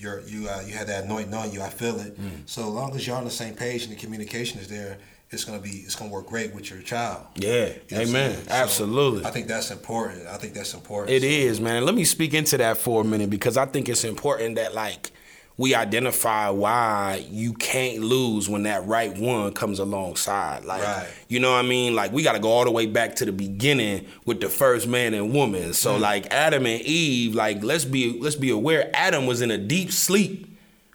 you're, 0.00 0.20
you 0.20 0.48
uh, 0.48 0.62
you 0.64 0.74
had 0.74 0.86
that 0.86 1.04
anointing 1.04 1.34
on 1.34 1.50
you. 1.50 1.60
I 1.60 1.70
feel 1.70 1.98
it. 1.98 2.14
Hmm. 2.16 2.28
So 2.46 2.62
as 2.62 2.68
long 2.68 2.94
as 2.94 3.04
you're 3.04 3.16
on 3.16 3.24
the 3.24 3.30
same 3.30 3.54
page 3.54 3.82
and 3.82 3.90
the 3.90 3.96
communication 3.96 4.60
is 4.60 4.68
there, 4.68 4.98
it's 5.30 5.44
gonna 5.44 5.58
be 5.58 5.70
it's 5.70 5.94
gonna 5.94 6.10
work 6.10 6.26
great 6.26 6.54
with 6.54 6.70
your 6.70 6.80
child. 6.80 7.26
Yeah, 7.36 7.72
You 7.88 7.98
amen. 7.98 8.44
So, 8.44 8.50
Absolutely. 8.50 9.24
I 9.24 9.30
think 9.30 9.46
that's 9.46 9.70
important. 9.70 10.26
I 10.26 10.36
think 10.36 10.54
that's 10.54 10.72
important. 10.72 11.10
It 11.10 11.24
is, 11.24 11.60
man. 11.60 11.84
Let 11.84 11.94
me 11.94 12.04
speak 12.04 12.32
into 12.32 12.56
that 12.58 12.78
for 12.78 13.02
a 13.02 13.04
minute 13.04 13.28
because 13.28 13.56
I 13.56 13.66
think 13.66 13.88
it's 13.88 14.04
important 14.04 14.54
that 14.56 14.74
like 14.74 15.10
we 15.58 15.74
identify 15.74 16.48
why 16.48 17.26
you 17.30 17.52
can't 17.52 17.98
lose 18.00 18.48
when 18.48 18.62
that 18.62 18.86
right 18.86 19.18
one 19.18 19.52
comes 19.52 19.80
alongside. 19.80 20.64
Like 20.64 20.82
Right. 20.82 21.08
you 21.28 21.40
know 21.40 21.50
what 21.50 21.58
I 21.64 21.68
mean? 21.68 21.94
Like 21.96 22.12
we 22.12 22.22
gotta 22.22 22.38
go 22.38 22.48
all 22.48 22.64
the 22.64 22.70
way 22.70 22.86
back 22.86 23.16
to 23.16 23.24
the 23.24 23.32
beginning 23.32 24.06
with 24.24 24.40
the 24.40 24.48
first 24.48 24.86
man 24.86 25.14
and 25.14 25.32
woman. 25.34 25.74
So 25.74 25.96
Mm. 25.96 26.00
like 26.00 26.32
Adam 26.32 26.64
and 26.64 26.80
Eve, 26.82 27.34
like 27.34 27.62
let's 27.64 27.84
be 27.84 28.18
let's 28.20 28.36
be 28.36 28.50
aware 28.50 28.88
Adam 28.94 29.26
was 29.26 29.42
in 29.42 29.50
a 29.50 29.58
deep 29.58 29.90
sleep 29.92 30.46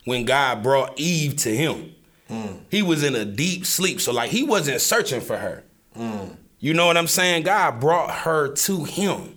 when 0.05 0.23
God 0.25 0.63
brought 0.63 0.97
Eve 0.97 1.35
to 1.37 1.55
him. 1.55 1.93
Mm. 2.31 2.59
He 2.71 2.81
was 2.81 3.03
in 3.03 3.15
a 3.15 3.25
deep 3.25 3.65
sleep. 3.65 3.99
So 3.99 4.13
like 4.13 4.29
he 4.31 4.43
wasn't 4.43 4.79
searching 4.81 5.19
for 5.21 5.35
her. 5.37 5.63
Mm. 5.99 6.37
You 6.59 6.73
know 6.73 6.85
what 6.85 6.95
I'm 6.95 7.07
saying? 7.07 7.43
God 7.43 7.81
brought 7.81 8.09
her 8.11 8.47
to 8.53 8.85
him. 8.85 9.35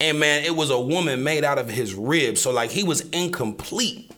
And 0.00 0.20
man, 0.20 0.44
it 0.44 0.54
was 0.54 0.70
a 0.70 0.80
woman 0.80 1.24
made 1.24 1.42
out 1.44 1.58
of 1.58 1.68
his 1.68 1.92
rib. 1.92 2.38
So 2.38 2.52
like 2.52 2.70
he 2.70 2.84
was 2.84 3.00
incomplete 3.10 4.09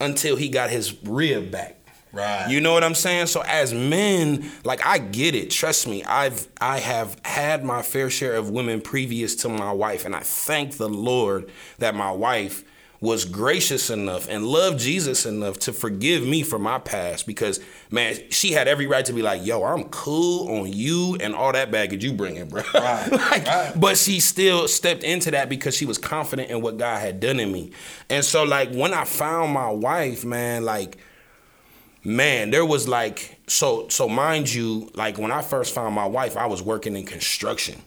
until 0.00 0.36
he 0.36 0.48
got 0.48 0.70
his 0.70 0.96
rib 1.04 1.50
back. 1.50 1.76
Right. 2.12 2.48
You 2.48 2.60
know 2.60 2.72
what 2.72 2.84
I'm 2.84 2.94
saying? 2.94 3.26
So 3.26 3.42
as 3.46 3.74
men, 3.74 4.50
like 4.64 4.84
I 4.86 4.98
get 4.98 5.34
it. 5.34 5.50
Trust 5.50 5.86
me. 5.86 6.02
I've 6.04 6.48
I 6.60 6.78
have 6.78 7.20
had 7.24 7.64
my 7.64 7.82
fair 7.82 8.08
share 8.10 8.34
of 8.34 8.50
women 8.50 8.80
previous 8.80 9.36
to 9.36 9.48
my 9.48 9.72
wife 9.72 10.04
and 10.04 10.16
I 10.16 10.20
thank 10.20 10.78
the 10.78 10.88
Lord 10.88 11.50
that 11.78 11.94
my 11.94 12.10
wife 12.10 12.64
was 13.00 13.24
gracious 13.24 13.90
enough 13.90 14.28
and 14.28 14.44
loved 14.44 14.80
Jesus 14.80 15.24
enough 15.24 15.58
to 15.60 15.72
forgive 15.72 16.26
me 16.26 16.42
for 16.42 16.58
my 16.58 16.78
past 16.78 17.26
because 17.26 17.60
man, 17.90 18.16
she 18.30 18.52
had 18.52 18.66
every 18.66 18.86
right 18.86 19.04
to 19.04 19.12
be 19.12 19.22
like, 19.22 19.46
"Yo, 19.46 19.62
I'm 19.62 19.84
cool 19.84 20.60
on 20.60 20.72
you 20.72 21.16
and 21.20 21.34
all 21.34 21.52
that 21.52 21.70
baggage 21.70 22.02
you 22.02 22.12
bringing, 22.12 22.48
bro." 22.48 22.62
Right, 22.74 23.08
like, 23.12 23.46
right. 23.46 23.72
but 23.76 23.96
she 23.96 24.18
still 24.18 24.66
stepped 24.66 25.04
into 25.04 25.30
that 25.30 25.48
because 25.48 25.76
she 25.76 25.86
was 25.86 25.96
confident 25.96 26.50
in 26.50 26.60
what 26.60 26.76
God 26.76 27.00
had 27.00 27.20
done 27.20 27.38
in 27.38 27.52
me. 27.52 27.70
And 28.10 28.24
so 28.24 28.42
like 28.42 28.72
when 28.72 28.92
I 28.92 29.04
found 29.04 29.52
my 29.52 29.70
wife, 29.70 30.24
man, 30.24 30.64
like 30.64 30.98
man, 32.04 32.50
there 32.50 32.64
was 32.64 32.88
like 32.88 33.38
so 33.46 33.88
so 33.88 34.08
mind 34.08 34.52
you, 34.52 34.90
like 34.94 35.18
when 35.18 35.30
I 35.30 35.42
first 35.42 35.72
found 35.72 35.94
my 35.94 36.06
wife, 36.06 36.36
I 36.36 36.46
was 36.46 36.62
working 36.62 36.96
in 36.96 37.06
construction. 37.06 37.80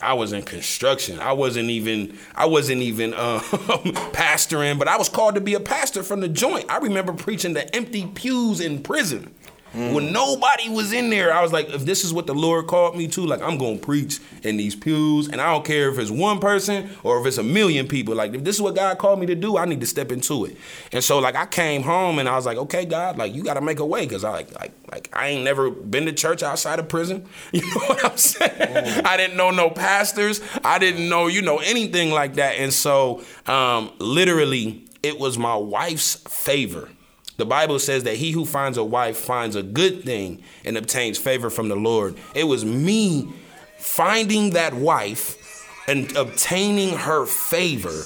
I 0.00 0.14
was 0.14 0.32
in 0.32 0.42
construction. 0.42 1.18
I 1.20 1.32
wasn't 1.32 1.70
even 1.70 2.18
I 2.34 2.46
wasn't 2.46 2.82
even 2.82 3.14
um, 3.14 3.40
pastoring, 4.12 4.78
but 4.78 4.88
I 4.88 4.96
was 4.96 5.08
called 5.08 5.34
to 5.36 5.40
be 5.40 5.54
a 5.54 5.60
pastor 5.60 6.02
from 6.02 6.20
the 6.20 6.28
joint. 6.28 6.70
I 6.70 6.78
remember 6.78 7.12
preaching 7.12 7.54
to 7.54 7.74
empty 7.74 8.06
pews 8.06 8.60
in 8.60 8.82
prison. 8.82 9.34
When 9.76 10.10
nobody 10.10 10.70
was 10.70 10.92
in 10.92 11.10
there, 11.10 11.34
I 11.34 11.42
was 11.42 11.52
like, 11.52 11.68
if 11.68 11.84
this 11.84 12.02
is 12.02 12.12
what 12.12 12.26
the 12.26 12.34
Lord 12.34 12.66
called 12.66 12.96
me 12.96 13.06
to, 13.08 13.26
like 13.26 13.42
I'm 13.42 13.58
gonna 13.58 13.76
preach 13.76 14.20
in 14.42 14.56
these 14.56 14.74
pews, 14.74 15.28
and 15.28 15.38
I 15.38 15.52
don't 15.52 15.64
care 15.66 15.90
if 15.90 15.98
it's 15.98 16.10
one 16.10 16.38
person 16.38 16.88
or 17.02 17.20
if 17.20 17.26
it's 17.26 17.36
a 17.36 17.42
million 17.42 17.86
people. 17.86 18.14
Like 18.14 18.34
if 18.34 18.42
this 18.42 18.56
is 18.56 18.62
what 18.62 18.74
God 18.74 18.96
called 18.96 19.20
me 19.20 19.26
to 19.26 19.34
do, 19.34 19.58
I 19.58 19.66
need 19.66 19.80
to 19.80 19.86
step 19.86 20.10
into 20.10 20.46
it. 20.46 20.56
And 20.92 21.04
so 21.04 21.18
like 21.18 21.36
I 21.36 21.44
came 21.44 21.82
home 21.82 22.18
and 22.18 22.26
I 22.28 22.36
was 22.36 22.46
like, 22.46 22.56
okay, 22.56 22.86
God, 22.86 23.18
like 23.18 23.34
you 23.34 23.44
got 23.44 23.54
to 23.54 23.60
make 23.60 23.78
a 23.78 23.84
way 23.86 24.06
because 24.06 24.24
I 24.24 24.30
like 24.30 24.58
like 24.58 24.72
like 24.90 25.10
I 25.12 25.28
ain't 25.28 25.44
never 25.44 25.70
been 25.70 26.06
to 26.06 26.12
church 26.12 26.42
outside 26.42 26.78
of 26.78 26.88
prison. 26.88 27.26
You 27.52 27.62
know 27.62 27.86
what 27.86 28.04
I'm 28.04 28.16
saying? 28.16 29.04
I 29.04 29.16
didn't 29.16 29.36
know 29.36 29.50
no 29.50 29.70
pastors. 29.70 30.40
I 30.64 30.78
didn't 30.78 31.08
know 31.08 31.26
you 31.26 31.42
know 31.42 31.58
anything 31.58 32.10
like 32.10 32.34
that. 32.34 32.56
And 32.56 32.72
so 32.72 33.22
um, 33.46 33.92
literally, 33.98 34.84
it 35.02 35.18
was 35.18 35.38
my 35.38 35.54
wife's 35.56 36.16
favor. 36.28 36.88
The 37.36 37.46
Bible 37.46 37.78
says 37.78 38.04
that 38.04 38.16
he 38.16 38.30
who 38.32 38.44
finds 38.44 38.78
a 38.78 38.84
wife 38.84 39.16
finds 39.16 39.56
a 39.56 39.62
good 39.62 40.04
thing 40.04 40.42
and 40.64 40.76
obtains 40.76 41.18
favor 41.18 41.50
from 41.50 41.68
the 41.68 41.76
Lord. 41.76 42.16
It 42.34 42.44
was 42.44 42.64
me 42.64 43.32
finding 43.78 44.50
that 44.50 44.74
wife 44.74 45.42
and 45.86 46.14
obtaining 46.16 46.96
her 46.96 47.26
favor 47.26 48.04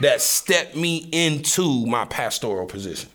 that 0.00 0.20
stepped 0.20 0.76
me 0.76 1.08
into 1.10 1.86
my 1.86 2.04
pastoral 2.04 2.66
position. 2.66 3.10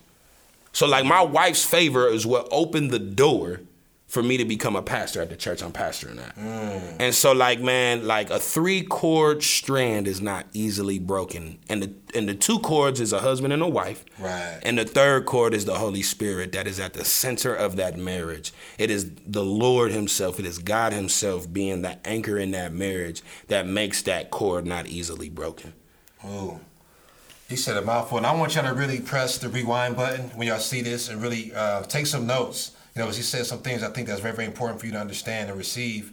So, 0.72 0.86
like, 0.86 1.06
my 1.06 1.22
wife's 1.22 1.64
favor 1.64 2.08
is 2.08 2.26
what 2.26 2.48
opened 2.50 2.90
the 2.90 2.98
door 2.98 3.60
for 4.06 4.22
me 4.22 4.36
to 4.36 4.44
become 4.44 4.76
a 4.76 4.82
pastor 4.82 5.20
at 5.22 5.30
the 5.30 5.36
church 5.36 5.62
I'm 5.62 5.72
pastoring 5.72 6.20
at. 6.22 6.36
And 6.36 7.14
so, 7.14 7.32
like, 7.32 7.60
man, 7.60 8.06
like 8.06 8.30
a 8.30 8.38
three 8.38 8.82
cord 8.82 9.42
strand 9.42 10.06
is 10.06 10.20
not 10.20 10.46
easily 10.52 10.98
broken. 10.98 11.58
And 11.68 11.82
the 11.82 11.92
and 12.14 12.28
the 12.28 12.34
two 12.34 12.60
cords 12.60 13.00
is 13.00 13.12
a 13.12 13.20
husband 13.20 13.52
and 13.52 13.62
a 13.62 13.68
wife. 13.68 14.04
Right. 14.18 14.60
And 14.62 14.78
the 14.78 14.84
third 14.84 15.26
cord 15.26 15.52
is 15.52 15.64
the 15.64 15.78
Holy 15.78 16.02
Spirit 16.02 16.52
that 16.52 16.66
is 16.68 16.78
at 16.78 16.92
the 16.92 17.04
center 17.04 17.54
of 17.54 17.76
that 17.76 17.98
marriage. 17.98 18.52
It 18.78 18.90
is 18.90 19.10
the 19.26 19.44
Lord 19.44 19.90
Himself, 19.90 20.38
it 20.38 20.46
is 20.46 20.58
God 20.58 20.92
Himself 20.92 21.52
being 21.52 21.82
the 21.82 21.98
anchor 22.06 22.38
in 22.38 22.52
that 22.52 22.72
marriage 22.72 23.22
that 23.48 23.66
makes 23.66 24.02
that 24.02 24.30
cord 24.30 24.64
not 24.66 24.86
easily 24.86 25.28
broken. 25.28 25.72
Oh. 26.22 26.60
He 27.48 27.56
said 27.56 27.76
a 27.76 27.82
mouthful, 27.82 28.16
and 28.16 28.26
I 28.26 28.34
want 28.34 28.54
y'all 28.54 28.64
to 28.64 28.72
really 28.72 29.00
press 29.00 29.36
the 29.36 29.50
rewind 29.50 29.96
button 29.96 30.30
when 30.30 30.48
y'all 30.48 30.58
see 30.58 30.80
this 30.80 31.10
and 31.10 31.20
really 31.20 31.52
uh, 31.54 31.82
take 31.82 32.06
some 32.06 32.26
notes. 32.26 32.72
You 32.94 33.00
know, 33.00 33.06
'cause 33.06 33.16
he 33.16 33.22
said 33.22 33.44
some 33.46 33.58
things 33.58 33.82
I 33.82 33.88
think 33.88 34.06
that's 34.06 34.20
very, 34.20 34.34
very 34.34 34.46
important 34.46 34.78
for 34.80 34.86
you 34.86 34.92
to 34.92 34.98
understand 35.00 35.48
and 35.48 35.58
receive. 35.58 36.12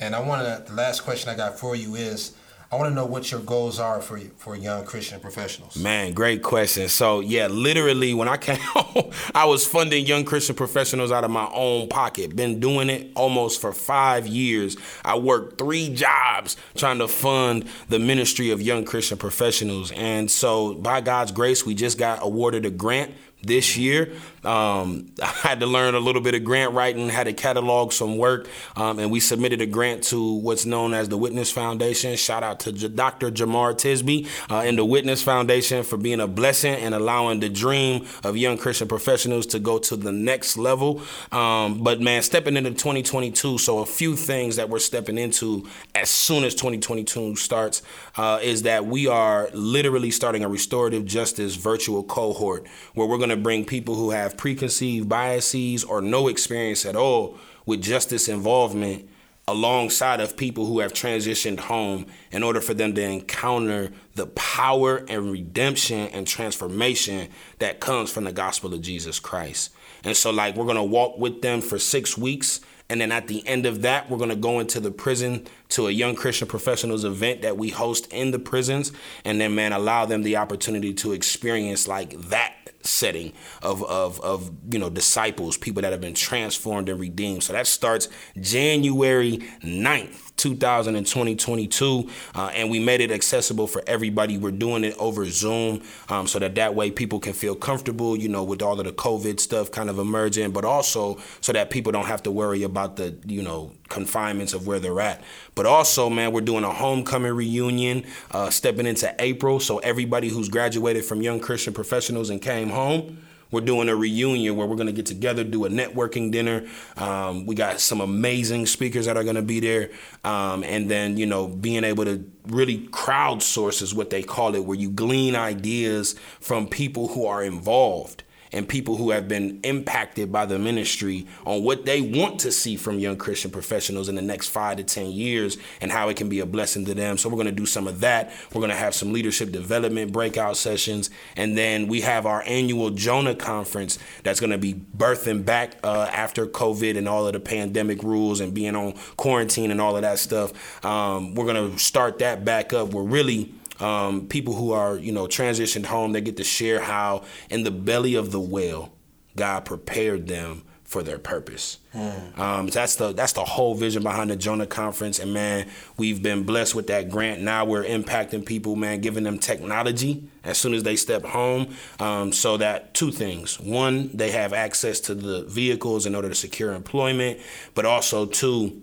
And 0.00 0.16
I 0.16 0.20
want 0.20 0.42
to, 0.42 0.64
the 0.66 0.74
last 0.74 1.00
question 1.04 1.28
I 1.28 1.34
got 1.34 1.58
for 1.58 1.76
you 1.76 1.94
is, 1.94 2.32
I 2.72 2.76
want 2.76 2.88
to 2.88 2.94
know 2.94 3.04
what 3.04 3.30
your 3.30 3.40
goals 3.40 3.78
are 3.78 4.00
for 4.00 4.18
for 4.38 4.56
young 4.56 4.86
Christian 4.86 5.20
professionals. 5.20 5.76
Man, 5.76 6.14
great 6.14 6.42
question. 6.42 6.88
So 6.88 7.20
yeah, 7.20 7.48
literally 7.48 8.14
when 8.14 8.28
I 8.28 8.38
came 8.38 8.56
home, 8.60 9.10
I 9.34 9.44
was 9.44 9.66
funding 9.66 10.06
young 10.06 10.24
Christian 10.24 10.56
professionals 10.56 11.12
out 11.12 11.22
of 11.22 11.30
my 11.30 11.50
own 11.52 11.88
pocket. 11.88 12.34
Been 12.34 12.60
doing 12.60 12.88
it 12.88 13.10
almost 13.14 13.60
for 13.60 13.74
five 13.74 14.26
years. 14.26 14.78
I 15.04 15.18
worked 15.18 15.58
three 15.58 15.90
jobs 15.94 16.56
trying 16.74 16.98
to 17.00 17.08
fund 17.08 17.68
the 17.90 17.98
ministry 17.98 18.50
of 18.50 18.62
young 18.62 18.86
Christian 18.86 19.18
professionals. 19.18 19.92
And 19.92 20.30
so 20.30 20.72
by 20.72 21.02
God's 21.02 21.30
grace, 21.30 21.66
we 21.66 21.74
just 21.74 21.98
got 21.98 22.20
awarded 22.22 22.64
a 22.64 22.70
grant 22.70 23.12
this 23.42 23.76
year. 23.76 24.14
Um, 24.44 25.12
I 25.22 25.26
had 25.26 25.60
to 25.60 25.66
learn 25.66 25.94
a 25.94 26.00
little 26.00 26.22
bit 26.22 26.34
of 26.34 26.44
grant 26.44 26.72
writing, 26.72 27.08
had 27.08 27.24
to 27.24 27.32
catalog 27.32 27.92
some 27.92 28.18
work, 28.18 28.48
um, 28.76 28.98
and 28.98 29.10
we 29.10 29.20
submitted 29.20 29.60
a 29.60 29.66
grant 29.66 30.04
to 30.04 30.34
what's 30.34 30.66
known 30.66 30.94
as 30.94 31.08
the 31.08 31.18
Witness 31.18 31.50
Foundation. 31.50 32.16
Shout 32.16 32.42
out 32.42 32.60
to 32.60 32.72
J- 32.72 32.88
Dr. 32.88 33.30
Jemar 33.30 33.74
Tisby 33.74 34.28
uh, 34.50 34.60
and 34.60 34.78
the 34.78 34.84
Witness 34.84 35.22
Foundation 35.22 35.82
for 35.82 35.96
being 35.96 36.20
a 36.20 36.26
blessing 36.26 36.74
and 36.74 36.94
allowing 36.94 37.40
the 37.40 37.48
dream 37.48 38.06
of 38.24 38.36
young 38.36 38.58
Christian 38.58 38.88
professionals 38.88 39.46
to 39.46 39.58
go 39.58 39.78
to 39.78 39.96
the 39.96 40.12
next 40.12 40.56
level. 40.56 41.02
Um, 41.30 41.82
but 41.82 42.00
man, 42.00 42.22
stepping 42.22 42.56
into 42.56 42.70
2022, 42.70 43.58
so 43.58 43.78
a 43.78 43.86
few 43.86 44.16
things 44.16 44.56
that 44.56 44.68
we're 44.68 44.78
stepping 44.78 45.18
into 45.18 45.68
as 45.94 46.10
soon 46.10 46.44
as 46.44 46.54
2022 46.54 47.36
starts 47.36 47.82
uh, 48.16 48.38
is 48.42 48.62
that 48.62 48.86
we 48.86 49.06
are 49.06 49.48
literally 49.52 50.10
starting 50.10 50.42
a 50.44 50.48
restorative 50.48 51.04
justice 51.04 51.56
virtual 51.56 52.02
cohort 52.02 52.66
where 52.94 53.06
we're 53.06 53.18
going 53.18 53.30
to 53.30 53.36
bring 53.36 53.64
people 53.64 53.94
who 53.94 54.10
have 54.10 54.31
preconceived 54.36 55.08
biases 55.08 55.84
or 55.84 56.00
no 56.00 56.28
experience 56.28 56.84
at 56.84 56.96
all 56.96 57.38
with 57.66 57.82
justice 57.82 58.28
involvement 58.28 59.08
alongside 59.48 60.20
of 60.20 60.36
people 60.36 60.66
who 60.66 60.78
have 60.78 60.92
transitioned 60.92 61.58
home 61.58 62.06
in 62.30 62.42
order 62.42 62.60
for 62.60 62.74
them 62.74 62.94
to 62.94 63.02
encounter 63.02 63.90
the 64.14 64.26
power 64.28 65.04
and 65.08 65.32
redemption 65.32 66.08
and 66.08 66.26
transformation 66.26 67.28
that 67.58 67.80
comes 67.80 68.10
from 68.10 68.24
the 68.24 68.32
gospel 68.32 68.72
of 68.72 68.80
Jesus 68.80 69.18
Christ. 69.18 69.70
And 70.04 70.16
so 70.16 70.30
like 70.30 70.54
we're 70.54 70.72
to 70.76 70.82
walk 70.82 71.18
with 71.18 71.42
them 71.42 71.60
for 71.60 71.78
6 71.78 72.16
weeks 72.16 72.60
and 72.92 73.00
then 73.00 73.10
at 73.10 73.26
the 73.26 73.46
end 73.48 73.64
of 73.64 73.80
that, 73.82 74.10
we're 74.10 74.18
to 74.28 74.36
go 74.36 74.60
into 74.60 74.78
the 74.78 74.90
prison 74.90 75.46
to 75.70 75.86
a 75.86 75.90
young 75.90 76.14
Christian 76.14 76.46
professionals 76.46 77.04
event 77.04 77.40
that 77.40 77.56
we 77.56 77.70
host 77.70 78.06
in 78.12 78.32
the 78.32 78.38
prisons. 78.38 78.92
And 79.24 79.40
then, 79.40 79.54
man, 79.54 79.72
allow 79.72 80.04
them 80.04 80.22
the 80.22 80.36
opportunity 80.36 80.92
to 80.94 81.12
experience 81.12 81.88
like 81.88 82.20
that 82.28 82.52
setting 82.84 83.32
of, 83.62 83.82
of, 83.84 84.20
of 84.20 84.50
you 84.70 84.78
know 84.78 84.90
disciples 84.90 85.56
people 85.56 85.82
that 85.82 85.92
have 85.92 86.00
been 86.00 86.14
transformed 86.14 86.88
and 86.88 87.00
redeemed. 87.00 87.42
So 87.42 87.52
that 87.52 87.66
starts 87.66 88.08
january 88.40 89.38
9th 89.62 90.31
2020 90.42 92.08
uh, 92.34 92.50
and 92.54 92.70
we 92.70 92.80
made 92.80 93.00
it 93.00 93.10
accessible 93.10 93.66
for 93.66 93.82
everybody. 93.86 94.38
We're 94.38 94.50
doing 94.50 94.84
it 94.84 94.96
over 94.98 95.24
zoom 95.26 95.82
um, 96.08 96.26
so 96.26 96.38
that 96.38 96.54
that 96.56 96.74
way 96.74 96.90
people 96.90 97.20
can 97.20 97.32
feel 97.32 97.54
comfortable 97.54 98.16
you 98.16 98.28
know 98.28 98.42
with 98.42 98.62
all 98.62 98.78
of 98.78 98.86
the 98.86 98.92
covid 98.92 99.40
stuff 99.40 99.70
kind 99.70 99.88
of 99.88 99.98
emerging 99.98 100.50
but 100.50 100.64
also 100.64 101.18
so 101.40 101.52
that 101.52 101.70
people 101.70 101.92
don't 101.92 102.06
have 102.06 102.22
to 102.22 102.30
worry 102.30 102.62
about 102.62 102.96
the 102.96 103.16
you 103.26 103.42
know 103.42 103.72
confinements 103.88 104.54
of 104.54 104.66
where 104.66 104.80
they're 104.80 105.00
at. 105.00 105.22
But 105.54 105.66
also 105.66 106.10
man 106.10 106.32
we're 106.32 106.40
doing 106.40 106.64
a 106.64 106.72
homecoming 106.72 107.32
reunion 107.32 108.04
uh, 108.30 108.50
stepping 108.50 108.86
into 108.86 109.14
april 109.18 109.60
so 109.60 109.78
everybody 109.78 110.28
who's 110.28 110.48
graduated 110.48 111.04
from 111.04 111.22
young 111.22 111.40
christian 111.40 111.72
professionals 111.72 112.30
and 112.30 112.40
came 112.40 112.70
home 112.70 113.18
we're 113.52 113.60
doing 113.60 113.88
a 113.88 113.94
reunion 113.94 114.56
where 114.56 114.66
we're 114.66 114.76
going 114.76 114.88
to 114.88 114.92
get 114.92 115.06
together, 115.06 115.44
do 115.44 115.64
a 115.64 115.68
networking 115.68 116.32
dinner. 116.32 116.66
Um, 116.96 117.46
we 117.46 117.54
got 117.54 117.78
some 117.80 118.00
amazing 118.00 118.66
speakers 118.66 119.06
that 119.06 119.16
are 119.16 119.22
going 119.22 119.36
to 119.36 119.42
be 119.42 119.60
there. 119.60 119.90
Um, 120.24 120.64
and 120.64 120.90
then, 120.90 121.16
you 121.16 121.26
know, 121.26 121.46
being 121.46 121.84
able 121.84 122.04
to 122.06 122.28
really 122.48 122.88
crowdsource 122.88 123.82
is 123.82 123.94
what 123.94 124.10
they 124.10 124.22
call 124.22 124.56
it, 124.56 124.64
where 124.64 124.76
you 124.76 124.90
glean 124.90 125.36
ideas 125.36 126.16
from 126.40 126.66
people 126.66 127.08
who 127.08 127.26
are 127.26 127.44
involved 127.44 128.24
and 128.52 128.68
people 128.68 128.96
who 128.96 129.10
have 129.10 129.28
been 129.28 129.60
impacted 129.62 130.30
by 130.30 130.46
the 130.46 130.58
ministry 130.58 131.26
on 131.46 131.62
what 131.62 131.84
they 131.84 132.00
want 132.00 132.40
to 132.40 132.52
see 132.52 132.76
from 132.76 132.98
young 132.98 133.16
Christian 133.16 133.50
professionals 133.50 134.08
in 134.08 134.14
the 134.14 134.22
next 134.22 134.48
five 134.48 134.76
to 134.76 134.84
10 134.84 135.10
years 135.10 135.56
and 135.80 135.90
how 135.90 136.08
it 136.08 136.16
can 136.16 136.28
be 136.28 136.40
a 136.40 136.46
blessing 136.46 136.84
to 136.84 136.94
them. 136.94 137.16
So 137.16 137.28
we're 137.28 137.36
going 137.36 137.46
to 137.46 137.52
do 137.52 137.66
some 137.66 137.86
of 137.86 138.00
that. 138.00 138.32
We're 138.52 138.60
going 138.60 138.70
to 138.70 138.76
have 138.76 138.94
some 138.94 139.12
leadership 139.12 139.52
development 139.52 140.12
breakout 140.12 140.56
sessions. 140.56 141.10
And 141.36 141.56
then 141.56 141.88
we 141.88 142.02
have 142.02 142.26
our 142.26 142.42
annual 142.46 142.90
Jonah 142.90 143.34
conference 143.34 143.98
that's 144.22 144.40
going 144.40 144.50
to 144.50 144.58
be 144.58 144.74
birthing 144.74 145.44
back 145.44 145.76
uh, 145.82 146.10
after 146.12 146.46
COVID 146.46 146.96
and 146.96 147.08
all 147.08 147.26
of 147.26 147.32
the 147.32 147.40
pandemic 147.40 148.02
rules 148.02 148.40
and 148.40 148.52
being 148.52 148.76
on 148.76 148.92
quarantine 149.16 149.70
and 149.70 149.80
all 149.80 149.96
of 149.96 150.02
that 150.02 150.18
stuff. 150.18 150.84
Um, 150.84 151.34
we're 151.34 151.46
going 151.46 151.72
to 151.72 151.78
start 151.78 152.18
that 152.18 152.44
back 152.44 152.72
up. 152.72 152.92
We're 152.92 153.02
really 153.02 153.54
um, 153.82 154.26
people 154.28 154.54
who 154.54 154.72
are 154.72 154.96
you 154.96 155.12
know 155.12 155.26
transitioned 155.26 155.86
home 155.86 156.12
they 156.12 156.20
get 156.20 156.36
to 156.36 156.44
share 156.44 156.80
how 156.80 157.24
in 157.50 157.64
the 157.64 157.70
belly 157.70 158.14
of 158.14 158.30
the 158.30 158.40
whale 158.40 158.92
god 159.36 159.64
prepared 159.64 160.28
them 160.28 160.62
for 160.92 161.02
their 161.02 161.18
purpose. 161.18 161.78
Mm. 161.94 162.38
um, 162.38 162.66
that's 162.66 162.96
the 162.96 163.12
that's 163.14 163.32
the 163.32 163.44
whole 163.44 163.74
vision 163.74 164.02
behind 164.02 164.30
the 164.30 164.36
jonah 164.36 164.66
conference. 164.66 165.18
And 165.18 165.32
man 165.32 165.68
we've 165.96 166.22
been 166.22 166.44
blessed 166.44 166.74
with 166.74 166.86
that 166.88 167.08
grant. 167.08 167.40
Now 167.40 167.64
we're 167.64 167.84
impacting 167.84 168.44
people 168.44 168.76
man 168.76 169.00
giving 169.00 169.24
them 169.24 169.38
technology 169.38 170.28
as 170.44 170.58
soon 170.58 170.74
as 170.74 170.82
they 170.82 170.96
step 170.96 171.24
home. 171.24 171.74
Um, 171.98 172.30
so 172.32 172.58
that 172.58 172.92
two 172.92 173.10
things. 173.10 173.58
One 173.58 174.10
they 174.14 174.32
have 174.32 174.52
access 174.52 175.00
to 175.00 175.14
the 175.14 175.44
vehicles 175.44 176.04
in 176.04 176.14
order 176.14 176.28
to 176.28 176.34
secure 176.34 176.74
employment 176.74 177.40
but 177.74 177.86
also 177.86 178.26
two 178.26 178.82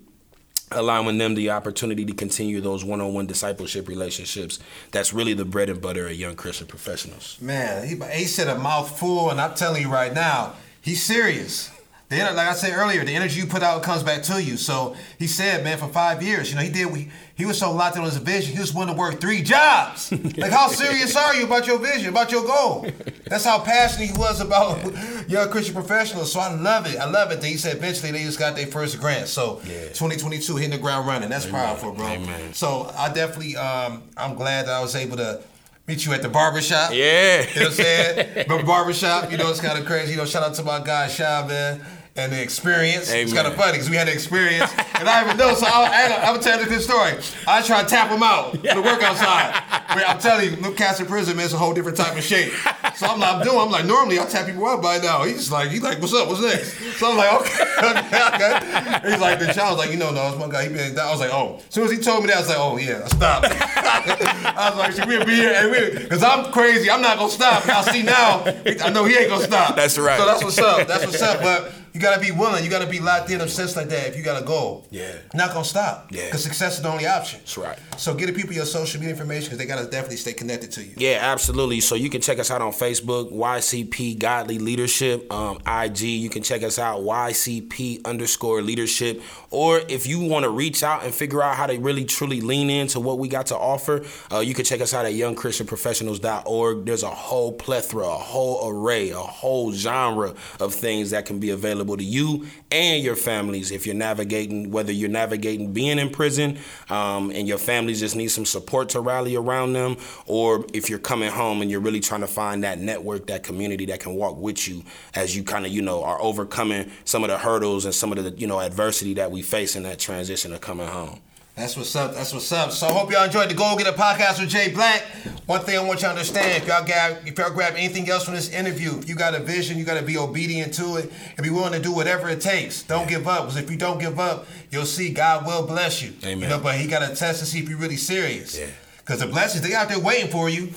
allowing 0.72 1.18
them 1.18 1.36
the 1.36 1.50
opportunity 1.50 2.06
to 2.06 2.14
continue 2.14 2.62
those 2.62 2.84
one-on-one 2.86 3.26
discipleship 3.26 3.88
relationships. 3.88 4.60
That's 4.92 5.14
really 5.14 5.34
the 5.34 5.46
bread 5.46 5.70
and 5.70 5.82
butter 5.82 6.08
of 6.08 6.14
young 6.14 6.36
christian 6.36 6.68
professionals. 6.68 7.38
Man 7.42 7.88
he, 7.88 7.96
he 8.14 8.26
said 8.26 8.48
a 8.48 8.58
mouthful 8.58 9.30
and 9.30 9.40
i'm 9.42 9.56
telling 9.56 9.82
you 9.82 9.90
right 9.90 10.14
now 10.14 10.54
he's 10.82 11.02
serious 11.04 11.72
the, 12.10 12.18
like 12.18 12.38
I 12.38 12.54
said 12.54 12.74
earlier, 12.76 13.06
the 13.06 13.14
energy 13.14 13.40
you 13.40 13.46
put 13.46 13.62
out 13.62 13.84
comes 13.84 14.02
back 14.02 14.24
to 14.24 14.42
you. 14.42 14.58
So 14.58 14.96
he 15.20 15.28
said, 15.28 15.64
man, 15.64 15.78
for 15.78 15.88
five 15.88 16.24
years, 16.24 16.50
you 16.50 16.56
know, 16.56 16.64
he 16.64 16.72
did. 16.72 16.92
We, 16.92 17.12
he 17.36 17.46
was 17.46 17.60
so 17.60 17.72
locked 17.72 17.98
in 17.98 18.02
on 18.02 18.10
his 18.10 18.18
vision. 18.18 18.54
He 18.54 18.60
was 18.60 18.74
willing 18.74 18.92
to 18.92 19.00
work 19.00 19.22
three 19.22 19.44
jobs. 19.44 20.12
like, 20.38 20.52
how 20.52 20.70
serious 20.70 21.16
are 21.16 21.36
you 21.36 21.46
about 21.46 21.68
your 21.68 21.78
vision, 21.78 22.10
about 22.10 22.32
your 22.32 22.44
goal? 22.44 22.88
That's 23.28 23.46
how 23.46 23.60
passionate 23.60 24.08
he 24.08 24.18
was 24.18 24.42
about 24.42 24.80
young 25.30 25.52
Christian 25.52 25.76
professionals. 25.76 26.32
So 26.32 26.40
I 26.40 26.52
love 26.52 26.88
it. 26.88 26.98
I 26.98 27.06
love 27.06 27.32
it. 27.32 27.42
That 27.42 27.48
he 27.48 27.58
said 27.58 27.78
eventually 27.78 28.12
they 28.12 28.24
just 28.24 28.40
got 28.40 28.56
their 28.56 28.66
first 28.66 29.00
grant. 29.00 29.28
So 29.28 29.62
yeah. 29.66 29.90
2022 29.90 30.56
hitting 30.56 30.72
the 30.72 30.80
ground 30.80 31.08
running. 31.08 31.30
That's 31.30 31.46
Amen. 31.46 31.64
powerful, 31.64 31.92
bro. 31.92 32.08
Amen. 32.08 32.54
So 32.56 32.92
I 32.98 33.14
definitely, 33.14 33.56
um, 33.56 34.02
I'm 34.18 34.34
glad 34.34 34.66
that 34.66 34.74
I 34.74 34.82
was 34.82 34.96
able 34.96 35.18
to 35.18 35.44
meet 35.88 36.08
you 36.08 36.14
at 36.14 36.24
the 36.24 36.30
barbershop. 36.30 36.92
Yeah. 36.92 37.42
You 37.42 37.56
know 37.56 37.62
what 37.62 37.68
I'm 37.68 37.72
saying? 37.74 38.46
but 38.48 38.66
barbershop, 38.66 39.32
you 39.32 39.38
know, 39.38 39.52
it's 39.52 39.62
kind 39.62 39.78
of 39.78 39.86
crazy. 39.86 40.14
You 40.14 40.18
know, 40.18 40.26
shout 40.26 40.42
out 40.42 40.56
to 40.56 40.64
my 40.64 40.80
guy, 40.80 41.08
Shy, 41.08 41.46
man 41.48 41.86
and 42.20 42.34
the 42.34 42.42
experience. 42.42 43.10
Amen. 43.10 43.24
It's 43.24 43.34
kind 43.34 43.48
of 43.48 43.56
funny 43.56 43.74
because 43.74 43.90
we 43.90 43.96
had 43.96 44.08
the 44.08 44.14
experience, 44.14 44.72
and 44.96 45.08
I 45.08 45.24
even 45.24 45.38
know. 45.38 45.54
So 45.56 45.66
I, 45.66 45.90
I, 45.90 46.16
I'm 46.18 46.34
gonna 46.36 46.44
tell 46.44 46.60
you 46.60 46.68
good 46.68 46.82
story. 46.82 47.14
I 47.48 47.62
try 47.62 47.84
to 47.84 47.88
tap 47.88 48.10
him 48.10 48.24
out 48.24 48.56
on 48.56 48.76
the 48.76 48.82
workout 48.82 49.18
side. 49.18 49.64
I'm 49.90 50.20
telling 50.20 50.52
you, 50.52 50.58
in 50.58 51.06
prison, 51.06 51.36
man, 51.36 51.46
it's 51.46 51.54
a 51.54 51.58
whole 51.58 51.74
different 51.74 51.98
type 51.98 52.18
of 52.18 52.24
shape. 52.24 52.54
So 52.96 53.08
I'm 53.08 53.20
like, 53.20 53.36
I'm 53.36 53.44
doing. 53.44 53.60
I'm 53.60 53.72
like, 53.72 53.86
normally 53.86 54.20
I 54.20 54.26
tap 54.26 54.46
people 54.46 54.68
out 54.68 54.82
by 54.82 54.98
now. 55.00 55.24
He's 55.24 55.52
like, 55.52 55.70
he's 55.72 55.82
like, 55.82 56.00
what's 56.00 56.14
up? 56.14 56.28
What's 56.28 56.42
next? 56.42 56.78
So 56.98 57.12
I'm 57.12 57.18
like, 57.18 57.34
okay, 57.42 57.64
okay. 57.80 59.10
He's 59.10 59.20
like, 59.20 59.40
the 59.40 59.52
child 59.54 59.78
was 59.78 59.86
like, 59.86 59.92
you 59.92 59.98
know, 59.98 60.12
no, 60.12 60.28
it's 60.28 60.38
my 60.38 60.48
guy. 60.48 60.64
He 60.64 60.70
been. 60.70 60.98
I 61.00 61.12
was 61.12 61.20
like, 61.20 61.32
oh. 61.34 61.58
As 61.58 61.74
soon 61.74 61.86
as 61.86 61.92
he 61.92 61.98
told 61.98 62.24
me 62.24 62.28
that, 62.28 62.38
I 62.38 62.40
was 62.40 62.50
like, 62.50 62.58
oh 62.60 62.78
yeah, 62.78 63.06
stop. 63.08 63.44
I 63.50 64.70
was 64.70 64.80
like, 64.80 64.92
should 64.94 65.08
we 65.08 65.24
be 65.26 65.36
here? 65.36 65.92
Because 66.00 66.24
I'm 66.24 66.52
crazy. 66.52 66.90
I'm 66.92 67.02
not 67.02 67.18
gonna 67.18 67.32
stop. 67.32 67.68
I 67.68 67.82
see 67.92 68.04
now. 68.04 68.44
I 68.84 68.90
know 68.90 69.06
he 69.06 69.16
ain't 69.16 69.30
gonna 69.30 69.46
stop. 69.46 69.76
That's 69.76 69.98
right. 69.98 70.20
So 70.20 70.26
that's 70.26 70.44
what's 70.44 70.60
up. 70.60 70.88
That's 70.88 71.06
what's 71.06 71.22
up. 71.22 71.42
But 71.42 71.74
you 72.00 72.04
gotta 72.04 72.22
be 72.22 72.32
willing. 72.32 72.64
You 72.64 72.70
gotta 72.70 72.88
be 72.88 73.02
locked 73.02 73.30
in, 73.30 73.42
obsessed 73.42 73.76
like 73.76 73.90
that. 73.90 74.08
If 74.08 74.16
you 74.16 74.24
got 74.24 74.42
a 74.42 74.46
goal, 74.46 74.88
yeah, 74.90 75.18
not 75.34 75.52
gonna 75.52 75.66
stop. 75.66 76.08
Yeah, 76.12 76.26
because 76.26 76.42
success 76.42 76.78
is 76.78 76.82
the 76.82 76.88
only 76.88 77.06
option. 77.06 77.42
That's 77.42 77.58
right. 77.58 77.78
So 77.98 78.14
get 78.14 78.28
the 78.28 78.32
people 78.32 78.54
your 78.54 78.64
social 78.64 79.02
media 79.02 79.14
information 79.14 79.48
because 79.48 79.58
they 79.58 79.66
gotta 79.66 79.84
definitely 79.84 80.16
stay 80.16 80.32
connected 80.32 80.72
to 80.72 80.84
you. 80.84 80.94
Yeah, 80.96 81.20
absolutely. 81.22 81.82
So 81.82 81.96
you 81.96 82.10
can 82.10 82.22
check 82.22 82.40
us 82.40 82.52
out 82.52 82.62
on 82.62 82.72
Facebook, 82.72 83.34
YCP 83.34 84.18
Godly 84.18 84.60
Leadership. 84.60 85.32
Um, 85.34 85.60
IG, 85.68 86.00
you 86.00 86.30
can 86.30 86.42
check 86.42 86.64
us 86.64 86.80
out 86.80 87.02
YCP 87.02 88.06
underscore 88.06 88.62
Leadership. 88.62 89.22
Or 89.52 89.82
if 89.90 90.08
you 90.08 90.22
want 90.22 90.44
to 90.44 90.50
reach 90.50 90.84
out 90.84 91.04
and 91.04 91.14
figure 91.14 91.44
out 91.44 91.58
how 91.58 91.68
to 91.68 91.78
really 91.80 92.06
truly 92.06 92.40
lean 92.40 92.70
into 92.70 93.02
what 93.02 93.20
we 93.20 93.28
got 93.28 93.48
to 93.48 93.58
offer, 93.58 94.06
uh, 94.32 94.40
you 94.40 94.54
can 94.54 94.64
check 94.64 94.80
us 94.80 94.94
out 94.94 95.06
at 95.06 95.12
youngchristianprofessionals.org. 95.12 96.86
There's 96.86 97.04
a 97.04 97.10
whole 97.10 97.52
plethora, 97.52 98.06
a 98.08 98.12
whole 98.12 98.70
array, 98.70 99.10
a 99.10 99.18
whole 99.18 99.74
genre 99.74 100.34
of 100.62 100.74
things 100.74 101.10
that 101.10 101.26
can 101.26 101.40
be 101.40 101.50
available 101.50 101.89
to 101.98 102.04
you 102.04 102.46
and 102.72 103.04
your 103.04 103.16
families 103.16 103.72
if 103.72 103.86
you're 103.86 103.96
navigating, 103.96 104.72
whether 104.72 104.92
you're 104.92 105.10
navigating 105.10 105.74
being 105.74 106.00
in 106.00 106.10
prison 106.10 106.58
um, 106.90 107.32
and 107.32 107.48
your 107.48 107.58
family 107.58 107.94
just 107.94 108.16
needs 108.16 108.34
some 108.34 108.46
support 108.46 108.90
to 108.90 109.02
rally 109.02 109.36
around 109.36 109.74
them, 109.74 109.98
or 110.26 110.66
if 110.74 110.90
you're 110.90 111.00
coming 111.00 111.32
home 111.32 111.62
and 111.62 111.70
you're 111.72 111.80
really 111.80 112.00
trying 112.00 112.22
to 112.22 112.28
find 112.28 112.64
that 112.64 112.80
network, 112.80 113.28
that 113.28 113.44
community 113.44 113.86
that 113.86 114.00
can 114.00 114.16
walk 114.16 114.38
with 114.38 114.68
you 114.68 114.84
as 115.16 115.36
you 115.36 115.44
kind 115.44 115.66
of, 115.66 115.72
you 115.72 115.82
know, 115.82 116.04
are 116.04 116.22
overcoming 116.22 116.90
some 117.06 117.24
of 117.24 117.30
the 117.30 117.38
hurdles 117.38 117.86
and 117.86 117.94
some 117.94 118.12
of 118.12 118.24
the, 118.24 118.32
you 118.32 118.48
know, 118.48 118.60
adversity 118.60 119.14
that 119.14 119.32
we 119.32 119.42
face 119.42 119.76
in 119.76 119.84
that 119.84 120.00
transition 120.00 120.54
of 120.54 120.62
coming 120.62 120.88
home. 120.88 121.20
That's 121.60 121.76
what's 121.76 121.94
up. 121.94 122.14
That's 122.14 122.34
what's 122.34 122.50
up. 122.54 122.72
So 122.72 122.88
I 122.88 122.94
hope 122.94 123.12
y'all 123.12 123.26
enjoyed 123.26 123.50
the 123.50 123.54
Go 123.54 123.76
Getter 123.76 123.92
podcast 123.92 124.40
with 124.40 124.48
Jay 124.48 124.72
Black. 124.72 125.02
One 125.46 125.60
thing 125.60 125.78
I 125.78 125.84
want 125.84 126.02
y'all 126.02 126.12
to 126.14 126.20
understand: 126.20 126.64
if 126.64 126.66
y'all 126.66 126.86
grab, 126.86 127.28
if 127.28 127.38
y'all 127.38 127.52
grab 127.52 127.74
anything 127.76 128.10
else 128.10 128.24
from 128.24 128.36
this 128.36 128.50
interview, 128.50 128.98
if 128.98 129.10
you 129.10 129.16
got 129.16 129.36
a 129.36 129.40
vision, 129.40 129.78
you 129.78 129.84
got 129.84 130.00
to 130.00 130.06
be 130.06 130.18
obedient 130.18 130.74
to 130.76 130.96
it 130.96 131.12
and 131.36 131.44
be 131.44 131.50
willing 131.50 131.74
to 131.74 131.82
do 131.82 131.92
whatever 131.92 132.30
it 132.30 132.40
takes. 132.40 132.84
Don't 132.84 133.10
give 133.10 133.28
up, 133.28 133.42
because 133.42 133.58
if 133.58 133.70
you 133.70 133.76
don't 133.76 134.00
give 134.00 134.22
up, 134.22 134.48
you'll 134.72 134.86
see 134.86 135.12
God 135.12 135.46
will 135.46 135.68
bless 135.68 136.02
you. 136.02 136.14
Amen. 136.24 136.44
You 136.44 136.48
know, 136.48 136.62
but 136.62 136.76
He 136.76 136.88
got 136.88 137.06
to 137.06 137.14
test 137.14 137.42
to 137.42 137.46
see 137.46 137.60
if 137.60 137.68
you're 137.68 137.78
really 137.78 137.98
serious. 137.98 138.58
Yeah. 138.58 138.68
Because 139.00 139.20
the 139.20 139.28
blessings 139.28 139.62
they 139.62 139.76
out 139.76 139.90
there 139.90 140.00
waiting 140.00 140.32
for 140.32 140.48
you. 140.48 140.70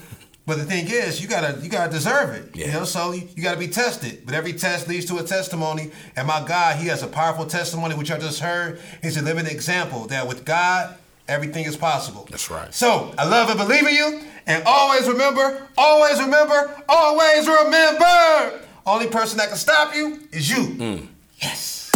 But 0.45 0.59
the 0.59 0.65
thing 0.65 0.87
is, 0.89 1.23
you 1.23 1.29
gotta 1.29 1.61
you 1.61 1.69
gotta 1.69 1.91
deserve 1.91 2.35
it. 2.35 2.57
You 2.57 2.67
know, 2.73 2.85
so 2.85 3.13
you, 3.13 3.29
you 3.37 3.43
gotta 3.43 3.59
be 3.59 3.69
tested. 3.69 4.23
But 4.27 4.35
every 4.35 4.53
test 4.53 4.89
leads 4.89 5.07
to 5.07 5.19
a 5.19 5.23
testimony. 5.23 5.93
And 6.17 6.27
my 6.27 6.45
God, 6.45 6.79
He 6.79 6.89
has 6.89 7.03
a 7.03 7.07
powerful 7.07 7.47
testimony, 7.47 7.95
which 7.95 8.11
I 8.11 8.19
just 8.19 8.41
heard. 8.41 8.81
He's 9.03 9.17
a 9.17 9.23
living 9.23 9.47
example 9.47 10.07
that 10.09 10.27
with 10.27 10.45
God, 10.45 10.97
everything 11.29 11.65
is 11.65 11.77
possible. 11.77 12.27
That's 12.29 12.51
right. 12.51 12.75
So 12.75 13.15
I 13.17 13.29
love 13.29 13.51
and 13.51 13.59
believe 13.59 13.87
in 13.87 13.95
you. 13.95 14.21
And 14.47 14.65
always 14.67 15.07
remember, 15.07 15.69
always 15.79 16.19
remember, 16.21 16.83
always 16.89 17.47
remember. 17.47 18.61
Only 18.85 19.07
person 19.07 19.39
that 19.39 19.49
can 19.49 19.57
stop 19.57 19.95
you 19.95 20.19
is 20.33 20.51
you. 20.51 20.57
Mm. 20.57 21.07
Yes. 21.41 21.93